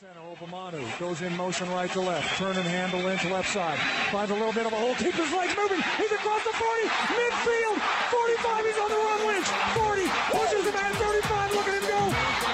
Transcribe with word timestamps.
Obamanu 0.00 0.80
goes 0.98 1.20
in 1.20 1.36
motion 1.36 1.68
right 1.72 1.90
to 1.90 2.00
left, 2.00 2.38
turn 2.38 2.56
and 2.56 2.64
handle 2.64 3.06
into 3.08 3.28
left 3.28 3.52
side. 3.52 3.78
Finds 4.10 4.30
a 4.30 4.34
little 4.34 4.50
bit 4.50 4.64
of 4.64 4.72
a 4.72 4.76
hole, 4.76 4.96
legs 4.96 5.52
moving. 5.54 5.76
He's 6.00 6.10
across 6.10 6.40
the 6.40 6.56
40, 6.56 6.88
midfield, 7.20 7.76
45. 8.08 8.64
He's 8.64 8.78
on 8.80 8.88
the 8.88 8.96
run. 8.96 9.26
Lynch, 9.28 9.44
40, 9.76 10.08
pushes 10.32 10.64
him 10.64 10.76
at 10.80 10.96
35. 10.96 11.52
Look 11.52 11.68
at 11.68 11.74
him 11.76 11.84
go. 11.84 12.00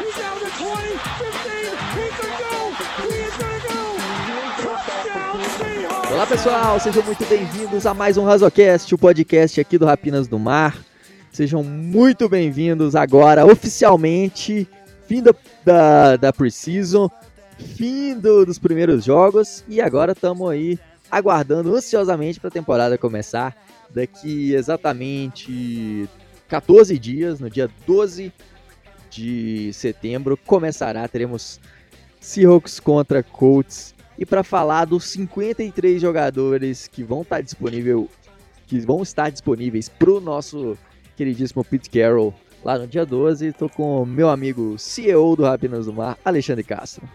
He's 0.03 0.17
down 0.19 0.43
to 0.43 0.51
20, 0.59 0.99
15. 1.23 1.71
He 1.95 2.11
could 2.19 2.35
go. 2.43 2.75
He 3.07 3.15
is 3.15 3.37
going 3.39 3.63
to 3.63 3.71
go. 3.71 3.87
Olá 6.15 6.27
pessoal, 6.27 6.81
sejam 6.81 7.05
muito 7.05 7.25
bem-vindos 7.27 7.87
a 7.87 7.95
mais 7.95 8.17
um 8.17 8.25
Razocast, 8.25 8.93
o 8.93 8.99
podcast 8.99 9.61
aqui 9.61 9.79
do 9.79 9.87
Rapinas 9.87 10.27
do 10.27 10.37
Mar. 10.37 10.77
Sejam 11.31 11.63
muito 11.63 12.29
bem-vindos 12.29 12.97
agora, 12.97 13.47
oficialmente, 13.47 14.69
fim 15.07 15.23
da, 15.23 15.33
da, 15.65 16.17
da 16.17 16.33
Precision, 16.33 17.09
fim 17.59 18.19
do- 18.19 18.45
dos 18.45 18.59
primeiros 18.59 19.05
jogos 19.05 19.65
e 19.69 19.81
agora 19.81 20.13
estamos 20.13 20.49
aí 20.51 20.79
aguardando 21.11 21.75
ansiosamente 21.75 22.39
para 22.41 22.49
a 22.49 22.53
temporada 22.53 22.99
começar. 22.99 23.57
Daqui 23.91 24.53
exatamente 24.55 26.09
14 26.49 26.99
dias, 26.99 27.41
no 27.41 27.49
dia 27.49 27.71
12 27.87 28.33
de 29.11 29.73
setembro, 29.73 30.37
começará. 30.47 31.07
Teremos 31.09 31.61
Seahawks 32.21 32.81
contra 32.81 33.23
Colts. 33.23 33.95
E 34.19 34.25
para 34.27 34.43
falar 34.43 34.87
dos 34.87 35.05
53 35.05 36.01
jogadores 36.01 36.89
que 36.89 37.03
vão 37.03 37.23
estar 37.23 37.41
disponível, 37.43 38.09
que 38.67 38.81
vão 38.81 39.03
estar 39.03 39.31
disponíveis 39.31 39.89
para 39.89 40.11
o 40.11 40.21
nosso 40.21 40.77
queridíssimo 41.17 41.63
Pete 41.65 41.89
Carroll 41.91 42.35
lá 42.65 42.79
no 42.79 42.87
dia 42.87 43.07
12, 43.07 43.47
estou 43.49 43.69
com 43.69 44.05
meu 44.05 44.29
amigo 44.29 44.77
CEO 44.79 45.37
do 45.37 45.45
Rapinas 45.45 45.87
do 45.87 45.93
Mar, 45.93 46.19
Alexandre 46.25 46.65
Castro. 46.65 47.07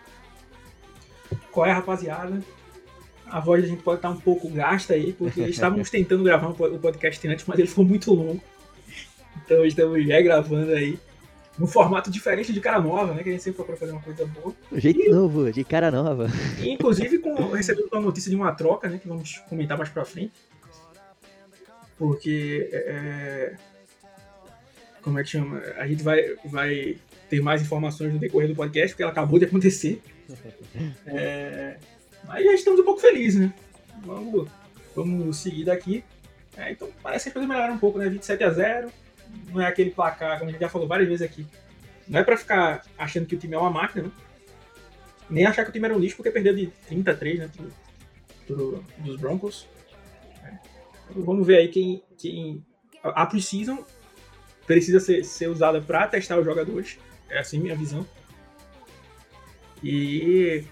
Qual 1.52 1.66
é, 1.66 1.72
rapaziada? 1.72 2.42
A 3.28 3.40
voz 3.40 3.62
da 3.62 3.68
gente 3.68 3.82
pode 3.82 4.00
estar 4.00 4.10
um 4.10 4.20
pouco 4.20 4.50
gasta 4.50 4.94
aí, 4.94 5.14
porque 5.14 5.42
estávamos 5.48 5.90
tentando 5.90 6.24
gravar 6.24 6.48
um 6.48 6.52
o 6.52 6.80
podcast 6.80 7.28
antes, 7.28 7.46
mas 7.46 7.60
ele 7.60 7.68
foi 7.68 7.86
muito 7.86 8.14
longo. 8.14 8.42
Então 9.44 9.66
estamos 9.66 10.06
já 10.06 10.22
gravando 10.22 10.72
aí. 10.72 11.00
Num 11.60 11.68
formato 11.68 12.10
diferente 12.10 12.54
de 12.54 12.62
cara 12.62 12.80
nova, 12.80 13.14
né? 13.14 13.22
Que 13.24 13.30
a 13.30 13.32
gente 13.34 13.44
sempre 13.44 13.58
procura 13.58 13.78
fazer 13.78 13.92
uma 13.92 14.02
coisa 14.02 14.26
boa. 14.26 14.56
Jeito 14.74 15.12
novo, 15.12 15.52
de 15.52 15.64
cara 15.66 15.92
nova. 15.92 16.28
E, 16.58 16.70
inclusive, 16.70 17.20
com, 17.20 17.52
recebemos 17.52 17.92
uma 17.92 18.02
notícia 18.02 18.30
de 18.30 18.36
uma 18.38 18.54
troca, 18.54 18.90
né? 18.90 18.98
Que 18.98 19.08
vamos 19.08 19.38
comentar 19.50 19.78
mais 19.78 19.90
pra 19.90 20.06
frente. 20.06 20.32
Porque. 21.98 22.70
é, 22.72 23.56
como 25.02 25.20
é 25.20 25.24
que 25.24 25.30
chama? 25.30 25.62
A 25.78 25.88
gente 25.88 26.04
vai, 26.04 26.36
vai 26.46 26.98
ter 27.30 27.42
mais 27.42 27.62
informações 27.62 28.14
no 28.14 28.20
decorrer 28.20 28.48
do 28.48 28.56
podcast, 28.56 28.90
porque 28.90 29.04
ela 29.04 29.12
acabou 29.12 29.40
de 29.40 29.46
acontecer. 29.46 30.02
É, 31.06 31.78
mas 32.26 32.44
já 32.46 32.54
estamos 32.54 32.80
um 32.80 32.84
pouco 32.86 33.02
felizes, 33.02 33.40
né? 33.42 33.54
Vamos, 34.06 34.50
vamos 34.96 35.38
seguir 35.38 35.66
daqui. 35.66 36.04
É, 36.58 36.72
então 36.72 36.90
parece 37.02 37.24
que 37.26 37.30
as 37.30 37.34
coisas 37.34 37.50
melhoraram 37.50 37.76
um 37.76 37.80
pouco, 37.80 37.98
né? 37.98 38.10
27 38.10 38.44
a 38.44 38.50
0 38.52 38.92
Não 39.52 39.62
é 39.62 39.68
aquele 39.68 39.92
placar, 39.92 40.38
como 40.38 40.50
a 40.50 40.52
gente 40.52 40.62
já 40.62 40.70
falou 40.70 40.88
várias 40.88 41.08
vezes 41.08 41.22
aqui. 41.22 41.46
Não 42.08 42.20
é 42.20 42.24
pra 42.24 42.36
ficar 42.38 42.84
achando 42.98 43.26
que 43.26 43.36
o 43.36 43.40
time 43.40 43.54
é 43.56 43.58
uma 43.58 43.70
máquina, 43.70 44.04
né? 44.04 44.12
Nem 45.30 45.46
achar 45.46 45.64
que 45.64 45.70
o 45.70 45.74
time 45.74 45.86
era 45.86 45.96
um 45.96 46.00
lixo, 46.00 46.18
porque 46.18 46.30
perdeu 46.32 46.54
de 46.54 46.68
30 46.88 47.12
a 47.12 47.16
3, 47.16 47.40
né? 47.40 47.50
Pro, 47.56 47.72
pro- 48.56 48.84
dos 48.98 49.16
Broncos. 49.18 49.66
É. 50.44 50.54
Então, 51.10 51.24
vamos 51.24 51.48
ver 51.48 51.58
aí 51.58 51.68
quem. 51.70 52.04
quem 52.18 52.66
a 53.04 53.26
Precision 53.26 53.78
precisa 54.68 55.00
ser, 55.00 55.24
ser 55.24 55.48
usada 55.48 55.82
pra 55.82 56.06
testar 56.08 56.38
os 56.38 56.46
jogadores. 56.46 56.98
É 57.30 57.40
assim 57.40 57.60
minha 57.60 57.76
visão. 57.76 58.06
E 59.84 60.64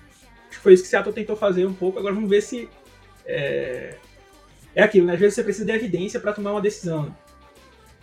foi 0.51 0.73
isso 0.73 0.83
que 0.83 0.89
Seattle 0.89 1.13
tentou 1.13 1.35
fazer 1.35 1.65
um 1.65 1.73
pouco. 1.73 1.99
Agora 1.99 2.13
vamos 2.13 2.29
ver 2.29 2.41
se. 2.41 2.69
É, 3.25 3.95
é 4.75 4.83
aquilo, 4.83 5.07
né? 5.07 5.13
Às 5.13 5.19
vezes 5.19 5.35
você 5.35 5.43
precisa 5.43 5.65
de 5.65 5.71
evidência 5.71 6.19
para 6.19 6.33
tomar 6.33 6.51
uma 6.51 6.61
decisão. 6.61 7.15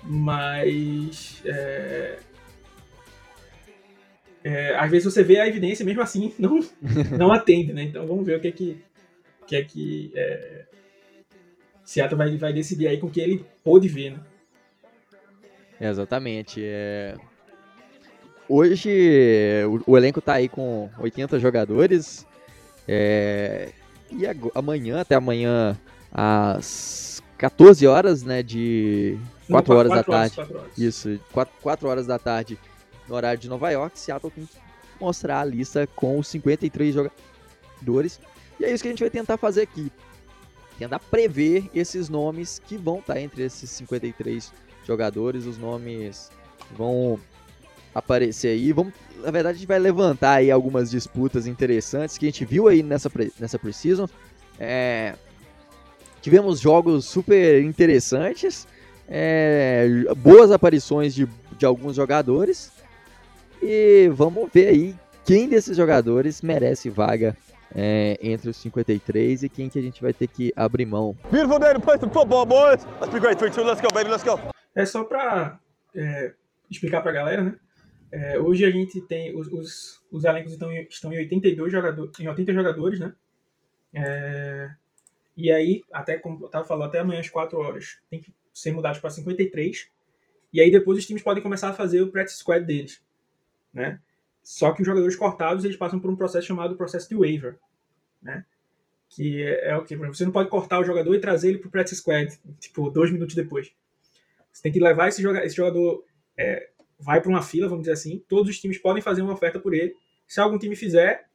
Mas. 0.02 1.42
É, 1.44 2.18
é, 4.44 4.76
às 4.76 4.90
vezes 4.90 5.12
você 5.12 5.22
vê 5.22 5.40
a 5.40 5.48
evidência 5.48 5.84
mesmo 5.84 6.02
assim 6.02 6.32
não, 6.38 6.60
não 7.18 7.32
atende, 7.32 7.72
né? 7.72 7.82
Então 7.82 8.06
vamos 8.06 8.24
ver 8.24 8.38
o 8.38 8.40
que 8.40 8.48
é 8.48 8.52
que. 8.52 8.82
que, 9.46 9.56
é 9.56 9.64
que 9.64 10.12
é, 10.14 10.64
Seattle 11.84 12.18
vai, 12.18 12.36
vai 12.36 12.52
decidir 12.52 12.88
aí 12.88 12.98
com 12.98 13.06
o 13.06 13.10
que 13.10 13.20
ele 13.20 13.44
pôde 13.62 13.88
ver, 13.88 14.12
né? 14.12 14.20
Exatamente. 15.80 16.60
é. 16.64 17.16
Hoje 18.48 19.64
o, 19.86 19.92
o 19.92 19.96
elenco 19.96 20.20
tá 20.20 20.34
aí 20.34 20.48
com 20.48 20.88
80 20.98 21.38
jogadores. 21.40 22.26
é, 22.86 23.70
E 24.10 24.22
amanhã, 24.54 25.00
até 25.00 25.14
amanhã, 25.16 25.76
às 26.12 27.22
14 27.38 27.86
horas, 27.86 28.22
né? 28.22 28.42
De 28.42 29.18
4 29.50 29.72
Não, 29.72 29.78
horas 29.80 29.92
da 29.92 30.02
tarde. 30.04 30.34
quatro 30.36 30.58
horas. 30.58 30.78
Isso, 30.78 31.20
4, 31.62 31.88
horas 31.88 32.06
da 32.06 32.18
tarde 32.18 32.58
no 33.08 33.14
horário 33.14 33.38
de 33.38 33.48
Nova 33.48 33.70
York, 33.70 33.98
Seattle 33.98 34.32
tem 34.32 34.46
que 34.46 34.56
mostrar 35.00 35.40
a 35.40 35.44
lista 35.44 35.86
com 35.94 36.18
os 36.18 36.26
53 36.28 36.94
jogadores. 36.94 38.20
E 38.58 38.64
é 38.64 38.72
isso 38.72 38.82
que 38.82 38.88
a 38.88 38.92
gente 38.92 39.00
vai 39.02 39.10
tentar 39.10 39.36
fazer 39.36 39.62
aqui. 39.62 39.92
Tentar 40.78 40.98
prever 40.98 41.70
esses 41.74 42.08
nomes 42.08 42.60
que 42.66 42.76
vão 42.76 42.98
estar 42.98 43.20
entre 43.20 43.42
esses 43.42 43.70
53 43.70 44.52
jogadores. 44.84 45.46
Os 45.46 45.56
nomes 45.58 46.30
vão 46.76 47.18
aparecer 47.98 48.48
aí. 48.48 48.72
Vamos, 48.72 48.92
na 49.22 49.30
verdade, 49.30 49.56
a 49.56 49.58
gente 49.58 49.68
vai 49.68 49.78
levantar 49.78 50.34
aí 50.34 50.50
algumas 50.50 50.90
disputas 50.90 51.46
interessantes 51.46 52.18
que 52.18 52.26
a 52.26 52.28
gente 52.28 52.44
viu 52.44 52.68
aí 52.68 52.82
nessa, 52.82 53.10
nessa 53.38 53.58
Precision. 53.58 54.06
É, 54.58 55.14
tivemos 56.20 56.60
jogos 56.60 57.04
super 57.04 57.62
interessantes 57.62 58.66
é, 59.08 59.86
boas 60.16 60.50
aparições 60.50 61.14
de, 61.14 61.28
de 61.56 61.66
alguns 61.66 61.96
jogadores. 61.96 62.72
E 63.62 64.08
vamos 64.12 64.50
ver 64.52 64.68
aí 64.68 64.94
quem 65.24 65.48
desses 65.48 65.76
jogadores 65.76 66.42
merece 66.42 66.90
vaga 66.90 67.36
é, 67.74 68.18
entre 68.22 68.50
os 68.50 68.56
53 68.56 69.44
e 69.44 69.48
quem 69.48 69.68
que 69.68 69.78
a 69.78 69.82
gente 69.82 70.02
vai 70.02 70.12
ter 70.12 70.26
que 70.26 70.52
abrir 70.54 70.86
mão. 70.86 71.16
Beautiful 71.30 71.58
day 71.58 71.74
to 71.74 71.80
play 71.80 71.98
some 71.98 72.12
football, 72.12 72.46
boys. 72.46 72.86
Let's 73.00 73.12
be 73.12 73.20
great. 73.20 73.38
3 73.38 73.54
2, 73.54 73.66
let's 73.66 73.80
go, 73.80 73.88
baby, 73.92 74.10
let's 74.10 74.24
go. 74.24 74.38
É 74.74 74.84
só 74.84 75.04
para 75.04 75.58
explicar 76.70 77.00
para 77.00 77.10
a 77.10 77.14
galera, 77.14 77.42
né? 77.42 77.54
É, 78.10 78.38
hoje 78.38 78.64
a 78.64 78.70
gente 78.70 79.00
tem 79.00 79.34
os, 79.36 79.48
os, 79.48 80.04
os 80.10 80.24
elencos 80.24 80.52
estão 80.52 80.72
em, 80.72 80.82
estão 80.82 81.12
em 81.12 81.18
82 81.18 81.72
jogadores, 81.72 82.20
em 82.20 82.28
80 82.28 82.52
jogadores, 82.52 83.00
né? 83.00 83.14
É, 83.92 84.70
e 85.36 85.50
aí, 85.50 85.82
até 85.92 86.18
como 86.18 86.44
eu 86.44 86.48
tava 86.48 86.64
falando, 86.64 86.88
até 86.88 87.00
amanhã 87.00 87.20
às 87.20 87.28
4 87.28 87.58
horas 87.58 87.98
tem 88.08 88.20
que 88.20 88.32
ser 88.52 88.72
mudados 88.72 88.98
para 88.98 89.10
53. 89.10 89.90
E 90.52 90.60
aí 90.60 90.70
depois 90.70 90.98
os 90.98 91.06
times 91.06 91.22
podem 91.22 91.42
começar 91.42 91.68
a 91.68 91.74
fazer 91.74 92.00
o 92.00 92.10
practice 92.10 92.38
squad 92.38 92.64
deles, 92.64 93.02
né? 93.72 94.00
Só 94.42 94.72
que 94.72 94.80
os 94.80 94.86
jogadores 94.86 95.16
cortados, 95.16 95.64
eles 95.64 95.76
passam 95.76 95.98
por 95.98 96.10
um 96.10 96.16
processo 96.16 96.46
chamado 96.46 96.76
processo 96.76 97.08
de 97.08 97.16
waiver, 97.16 97.58
né? 98.22 98.44
Que 99.08 99.42
é, 99.42 99.70
é 99.70 99.76
o 99.76 99.84
que? 99.84 99.96
Você 99.96 100.24
não 100.24 100.32
pode 100.32 100.48
cortar 100.48 100.80
o 100.80 100.84
jogador 100.84 101.14
e 101.14 101.20
trazer 101.20 101.48
ele 101.48 101.58
pro 101.58 101.70
practice 101.70 101.96
squad, 102.00 102.38
tipo, 102.60 102.88
dois 102.90 103.10
minutos 103.10 103.34
depois. 103.34 103.72
Você 104.52 104.62
tem 104.62 104.72
que 104.72 104.80
levar 104.80 105.08
esse 105.08 105.20
jogador, 105.20 105.44
esse 105.44 105.56
jogador 105.56 106.04
é, 106.38 106.70
vai 106.98 107.20
para 107.20 107.30
uma 107.30 107.42
fila, 107.42 107.68
vamos 107.68 107.82
dizer 107.82 107.92
assim. 107.92 108.22
Todos 108.28 108.50
os 108.50 108.60
times 108.60 108.78
podem 108.78 109.02
fazer 109.02 109.22
uma 109.22 109.32
oferta 109.34 109.58
por 109.60 109.74
ele. 109.74 109.94
Se 110.26 110.40
algum 110.40 110.58
time 110.58 110.74
fizer, 110.76 111.26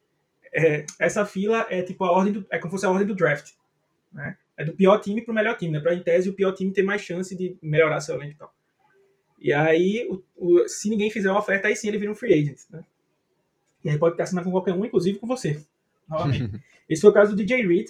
é, 0.52 0.84
essa 0.98 1.24
fila 1.24 1.66
é 1.70 1.82
tipo 1.82 2.04
a 2.04 2.12
ordem 2.12 2.32
do, 2.34 2.46
é 2.50 2.58
como 2.58 2.70
se 2.70 2.76
fosse 2.76 2.86
a 2.86 2.90
ordem 2.90 3.06
do 3.06 3.14
draft, 3.14 3.52
né? 4.12 4.36
É 4.56 4.64
do 4.64 4.72
pior 4.74 4.98
time 4.98 5.22
pro 5.22 5.32
melhor 5.34 5.56
time, 5.56 5.72
né? 5.72 5.80
Para 5.80 5.94
em 5.94 6.02
tese 6.02 6.28
o 6.28 6.34
pior 6.34 6.52
time 6.52 6.72
ter 6.72 6.82
mais 6.82 7.00
chance 7.02 7.34
de 7.36 7.56
melhorar 7.62 8.00
seu 8.00 8.14
elenco 8.16 8.32
e 8.34 8.36
tal. 8.36 8.54
E 9.40 9.52
aí, 9.52 10.06
o, 10.10 10.22
o- 10.36 10.68
se 10.68 10.88
ninguém 10.90 11.10
fizer 11.10 11.30
uma 11.30 11.40
oferta, 11.40 11.68
aí 11.68 11.74
sim 11.76 11.88
ele 11.88 11.98
vira 11.98 12.12
um 12.12 12.14
free 12.14 12.32
agent, 12.34 12.60
né? 12.70 12.84
E 13.84 13.90
aí 13.90 13.98
pode 13.98 14.20
assinar 14.20 14.44
com 14.44 14.50
qualquer 14.50 14.72
um, 14.74 14.84
inclusive 14.84 15.18
com 15.18 15.26
você, 15.26 15.60
novamente. 16.08 16.62
Esse 16.88 17.00
foi 17.02 17.10
o 17.10 17.14
caso 17.14 17.32
do 17.32 17.36
DJ 17.36 17.66
Reed, 17.66 17.88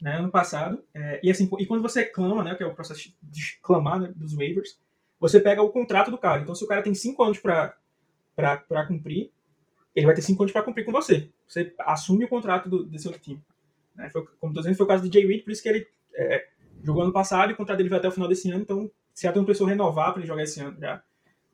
né, 0.00 0.18
ano 0.18 0.30
passado. 0.30 0.84
É, 0.94 1.20
e 1.22 1.30
assim, 1.30 1.48
e 1.58 1.66
quando 1.66 1.82
você 1.82 2.04
clama, 2.04 2.44
né, 2.44 2.54
que 2.54 2.62
é 2.62 2.66
o 2.66 2.74
processo 2.74 3.12
de 3.22 3.58
clamar 3.62 4.00
né, 4.00 4.12
dos 4.14 4.34
waivers, 4.34 4.78
você 5.24 5.40
pega 5.40 5.62
o 5.62 5.70
contrato 5.70 6.10
do 6.10 6.18
cara. 6.18 6.42
Então, 6.42 6.54
se 6.54 6.62
o 6.62 6.66
cara 6.66 6.82
tem 6.82 6.92
cinco 6.92 7.22
anos 7.22 7.38
para 7.38 8.86
cumprir, 8.86 9.30
ele 9.96 10.04
vai 10.04 10.14
ter 10.14 10.20
cinco 10.20 10.42
anos 10.42 10.52
para 10.52 10.62
cumprir 10.62 10.84
com 10.84 10.92
você. 10.92 11.30
Você 11.48 11.72
assume 11.78 12.26
o 12.26 12.28
contrato 12.28 12.68
do, 12.68 12.84
desse 12.84 13.06
outro 13.06 13.22
time. 13.22 13.42
Né? 13.96 14.10
Foi, 14.10 14.22
como 14.38 14.50
estou 14.50 14.62
dizendo, 14.62 14.76
foi 14.76 14.84
o 14.84 14.88
caso 14.88 15.08
do 15.08 15.10
Jay 15.10 15.26
Reed, 15.26 15.42
por 15.42 15.50
isso 15.50 15.62
que 15.62 15.68
ele 15.70 15.86
é, 16.14 16.46
jogou 16.82 17.02
ano 17.02 17.12
passado 17.12 17.48
e 17.50 17.54
o 17.54 17.56
contrato 17.56 17.78
dele 17.78 17.88
vai 17.88 18.00
até 18.00 18.08
o 18.08 18.12
final 18.12 18.28
desse 18.28 18.50
ano. 18.50 18.60
Então, 18.60 18.90
se 19.14 19.26
até 19.26 19.38
uma 19.38 19.46
pessoa 19.46 19.70
renovar 19.70 20.12
para 20.12 20.20
ele 20.20 20.28
jogar 20.28 20.42
esse 20.42 20.60
ano, 20.60 20.78
já, 20.78 21.02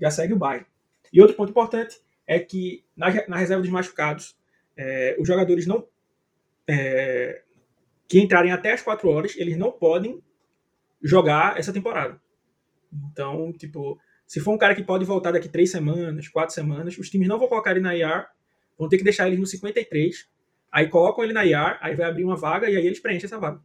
já 0.00 0.11
segue 0.11 0.32
o 0.32 0.38
baile. 0.38 0.67
E 1.12 1.20
outro 1.20 1.37
ponto 1.37 1.50
importante 1.50 1.96
é 2.26 2.40
que 2.40 2.84
na, 2.96 3.06
na 3.28 3.37
reserva 3.37 3.62
dos 3.62 3.70
machucados, 3.70 4.37
é, 4.76 5.17
os 5.17 5.28
jogadores 5.28 5.64
não 5.64 5.87
é, 6.67 7.43
que 8.08 8.19
entrarem 8.19 8.50
até 8.50 8.72
as 8.72 8.82
4 8.82 9.08
horas, 9.08 9.37
eles 9.37 9.56
não 9.56 9.70
podem 9.70 10.20
jogar 11.00 11.56
essa 11.56 11.72
temporada. 11.72 12.20
Então, 12.92 13.52
tipo, 13.52 13.98
se 14.26 14.40
for 14.40 14.52
um 14.52 14.58
cara 14.58 14.75
que 14.75 14.82
pode 14.82 15.04
voltar 15.04 15.32
daqui 15.32 15.48
três 15.48 15.70
semanas, 15.70 16.28
quatro 16.28 16.54
semanas, 16.54 16.96
os 16.98 17.10
times 17.10 17.28
não 17.28 17.38
vão 17.38 17.48
colocar 17.48 17.72
ele 17.72 17.81
na 17.81 17.94
IR, 17.94 18.26
vão 18.78 18.88
ter 18.88 18.98
que 18.98 19.04
deixar 19.04 19.26
ele 19.28 19.37
no 19.37 19.46
53, 19.46 20.28
aí 20.70 20.88
colocam 20.88 21.25
ele 21.25 21.32
na 21.32 21.44
IR, 21.44 21.78
aí 21.81 21.94
vai 21.94 22.06
abrir 22.06 22.25
uma 22.25 22.37
vaga 22.37 22.69
e 22.69 22.76
aí 22.76 22.87
eles 22.87 23.00
preenchem 23.00 23.26
essa 23.26 23.38
vaga. 23.38 23.60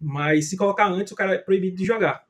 Mas 0.00 0.50
se 0.50 0.56
colocar 0.56 0.88
antes, 0.88 1.12
o 1.12 1.16
cara 1.16 1.34
é 1.34 1.38
proibido 1.38 1.76
de 1.76 1.84
jogar. 1.84 2.26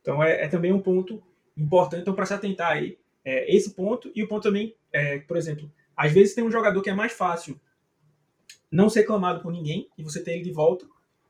Então 0.00 0.22
é, 0.22 0.44
é 0.44 0.48
também 0.48 0.72
um 0.72 0.80
ponto 0.80 1.22
importante 1.56 2.02
então, 2.02 2.14
para 2.14 2.26
se 2.26 2.34
atentar 2.34 2.72
aí. 2.72 2.98
É, 3.24 3.54
esse 3.54 3.74
ponto 3.74 4.10
e 4.14 4.22
o 4.22 4.28
ponto 4.28 4.42
também, 4.42 4.74
é, 4.92 5.18
por 5.20 5.36
exemplo, 5.36 5.70
às 5.96 6.12
vezes 6.12 6.34
tem 6.34 6.42
um 6.42 6.50
jogador 6.50 6.82
que 6.82 6.90
é 6.90 6.94
mais 6.94 7.12
fácil 7.12 7.60
não 8.70 8.88
ser 8.88 9.04
clamado 9.04 9.40
por 9.40 9.52
ninguém 9.52 9.88
e 9.96 10.02
você 10.02 10.22
ter 10.22 10.32
ele 10.32 10.42
de 10.42 10.52
volta 10.52 10.86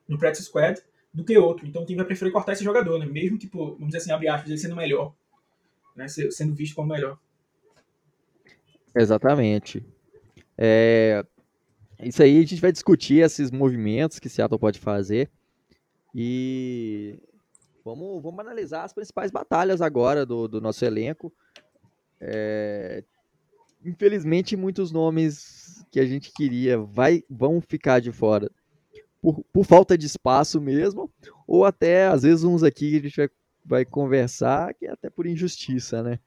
no 0.09 0.19
practice 0.19 0.45
squad 0.45 0.81
do 1.13 1.25
que 1.25 1.37
outro. 1.37 1.67
Então 1.67 1.83
o 1.83 1.87
time 1.87 1.99
vai 1.99 2.07
preferir 2.07 2.33
cortar 2.33 2.53
esse 2.53 2.65
jogador, 2.65 2.99
né? 2.99 3.07
Mesmo, 3.07 3.37
tipo, 3.37 3.73
vamos 3.73 3.87
dizer 3.89 3.99
assim, 3.99 4.13
abre 4.13 4.29
aspas, 4.29 4.51
ele 4.51 4.59
sendo 4.59 4.77
melhor. 4.77 5.15
Né? 5.95 6.09
Sendo 6.09 6.55
visto 6.55 6.75
como 6.75 6.89
melhor. 6.89 7.19
Exatamente. 8.95 9.85
É... 10.57 11.25
Isso 12.03 12.23
aí 12.23 12.39
a 12.39 12.41
gente 12.41 12.61
vai 12.61 12.73
discutir 12.73 13.23
esses 13.23 13.51
movimentos 13.51 14.19
que 14.19 14.29
Seattle 14.29 14.59
pode 14.59 14.79
fazer. 14.79 15.31
E 16.15 17.19
vamos, 17.85 18.23
vamos 18.23 18.41
analisar 18.41 18.85
as 18.85 18.93
principais 18.93 19.31
batalhas 19.31 19.81
agora 19.81 20.25
do, 20.25 20.49
do 20.49 20.61
nosso 20.61 20.85
elenco. 20.85 21.33
É... 22.21 23.05
Infelizmente, 23.85 24.57
muitos 24.57 24.93
nomes 24.93 25.85
que 25.91 26.01
a 26.01 26.07
gente 26.07 26.33
queria 26.33 26.79
vai, 26.79 27.23
vão 27.29 27.61
ficar 27.61 28.01
de 28.01 28.13
fora 28.13 28.51
por, 29.23 29.45
por 29.53 29.65
falta 29.65 29.97
de 29.97 30.05
espaço 30.05 30.61
mesmo, 30.61 31.09
ou 31.47 31.65
até 31.65 32.09
às 32.09 32.25
vezes 32.25 32.45
uns 32.45 32.65
aqui 32.65 32.91
que 32.91 32.97
a 32.97 33.01
gente 33.01 33.17
vai, 33.17 33.31
vai 33.65 33.85
conversar 33.85 34.75
que 34.75 34.87
é 34.87 34.91
até 34.91 35.09
por 35.09 35.27
injustiça, 35.27 36.03
né? 36.03 36.19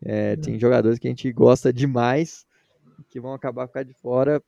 É, 0.00 0.36
tem 0.36 0.58
jogadores 0.58 0.98
que 0.98 1.08
a 1.08 1.10
gente 1.10 1.30
gosta 1.32 1.72
demais 1.72 2.46
que 3.08 3.20
vão 3.20 3.34
acabar 3.34 3.66
ficar 3.66 3.82
de 3.82 3.92
fora. 3.94 4.42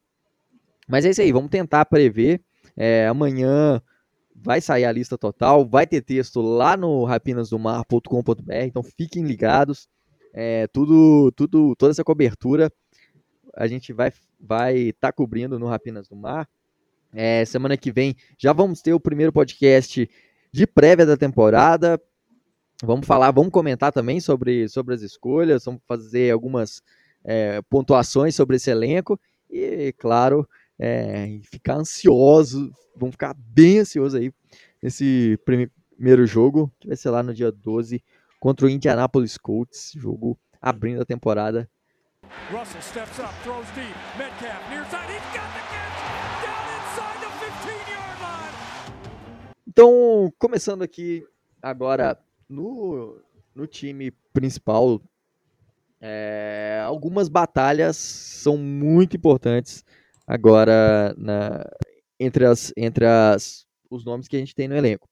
Mas 0.87 1.05
é 1.05 1.11
isso 1.11 1.21
aí, 1.21 1.33
vamos 1.33 1.51
tentar 1.51 1.85
prever. 1.87 2.41
É, 2.77 3.09
amanhã 3.09 3.83
vai 4.35 4.61
sair 4.61 4.85
a 4.85 4.93
lista 4.93 5.17
total, 5.19 5.67
vai 5.67 5.87
ter 5.87 6.03
texto 6.03 6.41
lá 6.41 6.77
no 6.77 7.05
rapinasdomar.com.br, 7.05 8.53
então 8.65 8.83
fiquem 8.83 9.25
ligados. 9.25 9.89
É, 10.33 10.67
tudo, 10.69 11.33
tudo, 11.33 11.75
toda 11.77 11.93
essa 11.93 12.05
cobertura 12.05 12.71
a 13.55 13.67
gente 13.67 13.93
vai 13.93 14.13
vai 14.39 14.77
estar 14.77 15.09
tá 15.09 15.13
cobrindo 15.13 15.59
no 15.59 15.67
Rapinas 15.67 16.07
do 16.09 16.15
Mar. 16.15 16.47
É, 17.13 17.45
semana 17.45 17.77
que 17.77 17.91
vem 17.91 18.15
já 18.37 18.53
vamos 18.53 18.83
ter 18.83 18.93
o 18.93 19.01
primeiro 19.01 19.33
podcast 19.33 20.09
de 20.53 20.67
prévia 20.67 21.07
da 21.07 21.17
temporada. 21.17 22.01
Vamos 22.83 23.07
falar, 23.07 23.31
vamos 23.31 23.51
comentar 23.51 23.93
também 23.93 24.21
sobre, 24.21 24.69
sobre 24.69 24.95
as 24.95 25.03
escolhas, 25.03 25.65
vamos 25.65 25.81
fazer 25.87 26.31
algumas 26.31 26.83
é, 27.25 27.63
pontuações 27.71 28.35
sobre 28.35 28.57
esse 28.57 28.71
elenco 28.71 29.19
e, 29.51 29.95
claro, 29.99 30.47
é, 30.79 31.39
ficar 31.51 31.77
ansioso, 31.77 32.71
vamos 32.95 33.15
ficar 33.15 33.35
bem 33.35 33.81
ansioso 33.81 34.17
aí 34.17 34.33
nesse 34.83 35.39
primeiro 35.45 36.27
jogo, 36.27 36.71
que 36.79 36.89
vai 36.89 36.97
ser 36.97 37.11
lá 37.11 37.23
no 37.23 37.35
dia 37.35 37.51
12 37.51 38.03
contra 38.39 38.67
o 38.67 38.71
Indianapolis 38.71 39.39
Colts, 39.39 39.93
jogo 39.97 40.39
abrindo 40.61 41.01
a 41.01 41.07
temporada. 41.07 41.69
Russell 42.51 42.83
steps 42.83 43.19
up, 43.19 43.33
throws 43.43 43.67
deep, 43.75 43.95
Metcalf 44.19 44.69
near 44.69 44.85
side, 44.91 45.09
he's 45.09 45.23
got 45.35 45.56
Então, 49.79 50.33
começando 50.39 50.81
aqui 50.81 51.23
agora 51.61 52.19
no, 52.49 53.21
no 53.55 53.67
time 53.67 54.11
principal, 54.33 55.03
é, 56.01 56.83
algumas 56.87 57.29
batalhas 57.29 57.95
são 57.99 58.57
muito 58.57 59.19
importantes 59.19 59.85
agora 60.27 61.15
na, 61.19 61.63
entre, 62.19 62.47
as, 62.47 62.73
entre 62.75 63.05
as, 63.05 63.67
os 63.91 64.03
nomes 64.03 64.27
que 64.27 64.37
a 64.37 64.39
gente 64.39 64.55
tem 64.55 64.67
no 64.67 64.75
elenco. 64.75 65.11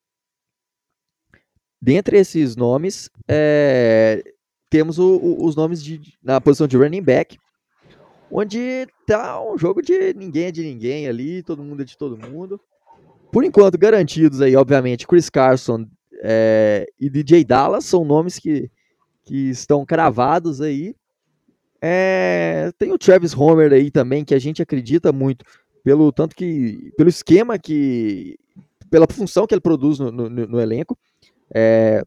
Dentre 1.78 2.16
esses 2.16 2.56
nomes, 2.56 3.10
é, 3.28 4.24
temos 4.70 4.98
o, 4.98 5.18
o, 5.18 5.44
os 5.44 5.54
nomes 5.54 5.84
de, 5.84 6.16
na 6.22 6.40
posição 6.40 6.66
de 6.66 6.78
running 6.78 7.02
back, 7.02 7.36
onde 8.30 8.86
tá 9.06 9.42
um 9.42 9.58
jogo 9.58 9.82
de 9.82 10.14
ninguém 10.14 10.44
é 10.46 10.50
de 10.50 10.62
ninguém 10.62 11.06
ali, 11.06 11.42
todo 11.42 11.62
mundo 11.62 11.82
é 11.82 11.84
de 11.84 11.98
todo 11.98 12.16
mundo. 12.16 12.58
Por 13.34 13.42
enquanto, 13.42 13.76
garantidos 13.76 14.40
aí, 14.40 14.54
obviamente, 14.54 15.08
Chris 15.08 15.28
Carson 15.28 15.88
é, 16.22 16.86
e 17.00 17.10
DJ 17.10 17.44
Dallas 17.44 17.84
são 17.84 18.04
nomes 18.04 18.38
que, 18.38 18.70
que 19.24 19.50
estão 19.50 19.84
cravados 19.84 20.60
aí. 20.60 20.94
É, 21.82 22.70
tem 22.78 22.92
o 22.92 22.96
Travis 22.96 23.36
Homer 23.36 23.72
aí 23.72 23.90
também, 23.90 24.24
que 24.24 24.36
a 24.36 24.38
gente 24.38 24.62
acredita 24.62 25.12
muito, 25.12 25.44
pelo 25.82 26.12
tanto 26.12 26.36
que. 26.36 26.92
pelo 26.96 27.08
esquema 27.08 27.58
que. 27.58 28.38
pela 28.88 29.08
função 29.10 29.48
que 29.48 29.54
ele 29.54 29.60
produz 29.60 29.98
no, 29.98 30.12
no, 30.12 30.30
no 30.30 30.60
elenco. 30.60 30.96
É, 31.52 32.04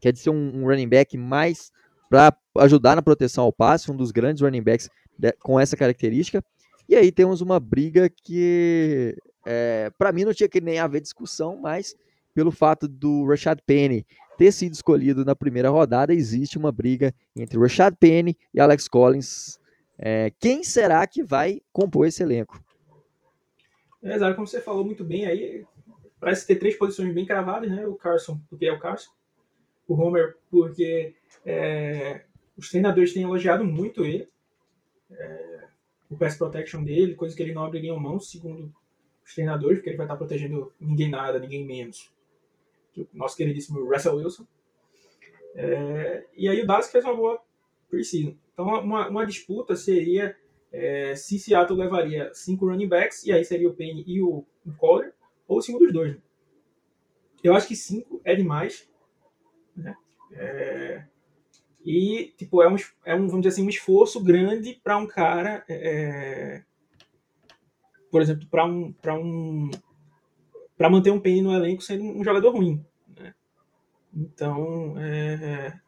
que 0.00 0.12
de 0.12 0.20
ser 0.20 0.30
um, 0.30 0.60
um 0.62 0.66
running 0.66 0.88
back 0.88 1.18
mais 1.18 1.72
para 2.08 2.32
ajudar 2.58 2.94
na 2.94 3.02
proteção 3.02 3.42
ao 3.42 3.52
passe, 3.52 3.90
um 3.90 3.96
dos 3.96 4.12
grandes 4.12 4.40
running 4.40 4.62
backs 4.62 4.88
de, 5.18 5.32
com 5.32 5.58
essa 5.58 5.76
característica. 5.76 6.44
E 6.88 6.94
aí 6.94 7.10
temos 7.10 7.40
uma 7.40 7.58
briga 7.58 8.08
que, 8.08 9.16
é, 9.44 9.90
para 9.96 10.12
mim, 10.12 10.24
não 10.24 10.34
tinha 10.34 10.48
que 10.48 10.60
nem 10.60 10.78
haver 10.78 11.00
discussão, 11.00 11.56
mas 11.56 11.94
pelo 12.34 12.50
fato 12.50 12.86
do 12.86 13.24
Rashad 13.26 13.58
Penny 13.66 14.06
ter 14.36 14.52
sido 14.52 14.72
escolhido 14.72 15.24
na 15.24 15.36
primeira 15.36 15.68
rodada, 15.68 16.14
existe 16.14 16.56
uma 16.56 16.72
briga 16.72 17.14
entre 17.36 17.58
Rashad 17.58 17.94
Penny 17.98 18.36
e 18.54 18.60
Alex 18.60 18.88
Collins. 18.88 19.58
É, 19.98 20.32
quem 20.38 20.64
será 20.64 21.06
que 21.06 21.22
vai 21.22 21.60
compor 21.72 22.06
esse 22.06 22.22
elenco? 22.22 22.62
É, 24.02 24.14
exato, 24.14 24.34
como 24.34 24.46
você 24.46 24.60
falou 24.60 24.82
muito 24.82 25.04
bem 25.04 25.26
aí, 25.26 25.64
parece 26.18 26.46
ter 26.46 26.56
três 26.56 26.74
posições 26.76 27.12
bem 27.12 27.26
cravadas, 27.26 27.70
né? 27.70 27.86
O 27.86 27.94
Carson, 27.94 28.40
porque 28.48 28.64
é 28.64 28.72
o 28.72 28.78
Carson, 28.78 29.10
o 29.86 29.94
Homer, 29.94 30.38
porque 30.50 31.14
é, 31.44 32.22
os 32.56 32.70
treinadores 32.70 33.12
têm 33.12 33.24
elogiado 33.24 33.62
muito 33.62 34.04
ele, 34.04 34.26
é, 35.10 35.64
o 36.08 36.16
pass 36.16 36.36
protection 36.36 36.82
dele, 36.82 37.14
coisa 37.14 37.36
que 37.36 37.42
ele 37.42 37.52
não 37.52 37.64
abriria 37.64 37.94
mão, 37.94 38.18
segundo 38.18 38.72
os 39.24 39.34
treinadores, 39.34 39.78
porque 39.78 39.90
ele 39.90 39.96
vai 39.96 40.06
estar 40.06 40.16
protegendo 40.16 40.72
ninguém 40.80 41.08
nada, 41.08 41.38
ninguém 41.38 41.64
menos 41.64 42.10
o 42.96 43.06
nosso 43.12 43.36
queridíssimo 43.36 43.84
Russell 43.84 44.16
Wilson. 44.16 44.46
É, 45.54 46.26
e 46.36 46.48
aí 46.48 46.60
o 46.60 46.66
Dallas 46.66 46.90
fez 46.90 47.04
uma 47.04 47.14
boa 47.14 47.40
preseason. 47.88 48.36
Então 48.52 48.66
uma, 48.66 49.08
uma 49.08 49.26
disputa 49.26 49.76
seria 49.76 50.36
é, 50.72 51.14
se 51.16 51.38
Seattle 51.38 51.78
levaria 51.78 52.32
cinco 52.32 52.66
running 52.66 52.88
backs, 52.88 53.24
e 53.24 53.32
aí 53.32 53.44
seria 53.44 53.68
o 53.68 53.74
Penny 53.74 54.04
e 54.06 54.22
o, 54.22 54.44
o 54.64 54.72
Collier, 54.76 55.12
ou 55.46 55.60
cinco 55.60 55.80
dos 55.80 55.92
dois. 55.92 56.14
Né? 56.14 56.22
Eu 57.42 57.54
acho 57.54 57.66
que 57.66 57.76
cinco 57.76 58.20
é 58.24 58.34
demais. 58.34 58.88
Né? 59.74 59.94
É, 60.32 61.04
e 61.84 62.34
tipo, 62.36 62.62
é 62.62 62.68
um, 62.68 62.76
é 63.04 63.14
um, 63.14 63.26
vamos 63.26 63.42
dizer 63.42 63.54
assim, 63.54 63.66
um 63.66 63.70
esforço 63.70 64.22
grande 64.22 64.78
para 64.84 64.96
um 64.96 65.06
cara. 65.06 65.64
É, 65.68 66.62
por 68.10 68.20
exemplo, 68.22 68.46
para 68.48 68.64
um, 68.64 68.94
um 69.08 69.70
para 70.76 70.90
manter 70.90 71.10
um 71.10 71.20
Penny 71.20 71.42
no 71.42 71.52
elenco 71.52 71.82
sendo 71.82 72.04
um 72.04 72.24
jogador 72.24 72.50
ruim. 72.52 72.84
Né? 73.18 73.34
Então, 74.14 74.98
é, 74.98 75.34
é 75.34 75.80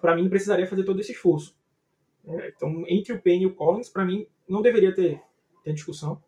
para 0.00 0.14
mim, 0.16 0.28
precisaria 0.28 0.66
fazer 0.66 0.84
todo 0.84 1.00
esse 1.00 1.12
esforço. 1.12 1.56
É, 2.26 2.48
então, 2.48 2.84
entre 2.86 3.12
o 3.12 3.20
Penny 3.20 3.44
e 3.44 3.46
o 3.46 3.54
Collins, 3.54 3.88
para 3.88 4.04
mim, 4.04 4.26
não 4.48 4.62
deveria 4.62 4.94
ter, 4.94 5.20
ter 5.64 5.72
discussão. 5.72 6.22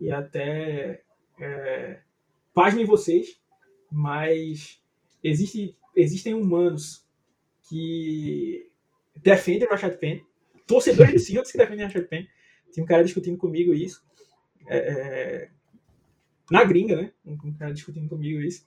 E 0.00 0.10
até, 0.10 1.02
é, 1.38 2.00
pasmem 2.54 2.84
vocês, 2.84 3.40
mas 3.90 4.82
existe, 5.22 5.76
existem 5.94 6.32
humanos 6.32 7.06
que 7.68 8.70
defendem 9.16 9.66
o 9.66 9.70
Rashad 9.70 9.96
Penny, 9.98 10.24
torcedores 10.66 11.12
de 11.12 11.18
Seahawks 11.20 11.52
que 11.52 11.58
defendem 11.58 11.84
o 11.84 11.88
Rashad 11.88 12.06
Penny. 12.06 12.28
Tem 12.72 12.82
um 12.82 12.86
cara 12.86 13.04
discutindo 13.04 13.36
comigo 13.36 13.74
isso. 13.74 14.02
É, 14.68 14.78
é 14.78 15.50
na 16.50 16.64
gringa, 16.64 16.96
né? 16.96 17.12
Um 17.24 17.54
cara 17.54 17.72
discutindo 17.72 18.08
comigo 18.08 18.40
isso. 18.40 18.66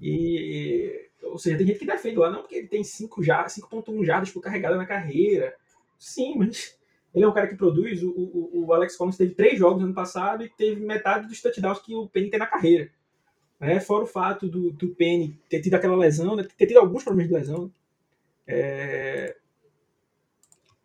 E, 0.00 1.08
ou 1.22 1.38
seja, 1.38 1.56
tem 1.56 1.66
gente 1.66 1.78
que 1.78 1.86
defende 1.86 2.18
lá, 2.18 2.30
não 2.30 2.42
porque 2.42 2.56
ele 2.56 2.68
tem 2.68 2.82
5.1 2.82 4.04
jardas 4.04 4.30
por 4.30 4.42
carregada 4.42 4.76
na 4.76 4.84
carreira. 4.84 5.54
Sim, 5.98 6.34
mas 6.36 6.78
ele 7.14 7.24
é 7.24 7.28
um 7.28 7.32
cara 7.32 7.46
que 7.46 7.56
produz. 7.56 8.02
O, 8.02 8.10
o, 8.10 8.66
o 8.66 8.72
Alex 8.74 8.96
Collins 8.96 9.16
teve 9.16 9.34
três 9.34 9.58
jogos 9.58 9.80
no 9.80 9.86
ano 9.86 9.94
passado 9.94 10.44
e 10.44 10.50
teve 10.50 10.84
metade 10.84 11.26
dos 11.26 11.40
touchdowns 11.40 11.80
que 11.80 11.94
o 11.94 12.06
Penny 12.06 12.28
tem 12.28 12.38
na 12.38 12.46
carreira. 12.46 12.90
Né? 13.58 13.80
Fora 13.80 14.04
o 14.04 14.06
fato 14.06 14.46
do, 14.46 14.70
do 14.70 14.88
Penny 14.88 15.40
ter 15.48 15.62
tido 15.62 15.74
aquela 15.74 15.96
lesão, 15.96 16.36
né? 16.36 16.46
ter 16.56 16.66
tido 16.66 16.78
alguns 16.78 17.02
problemas 17.02 17.32
de 17.32 17.38
lesão. 17.38 17.72
É... 18.46 19.34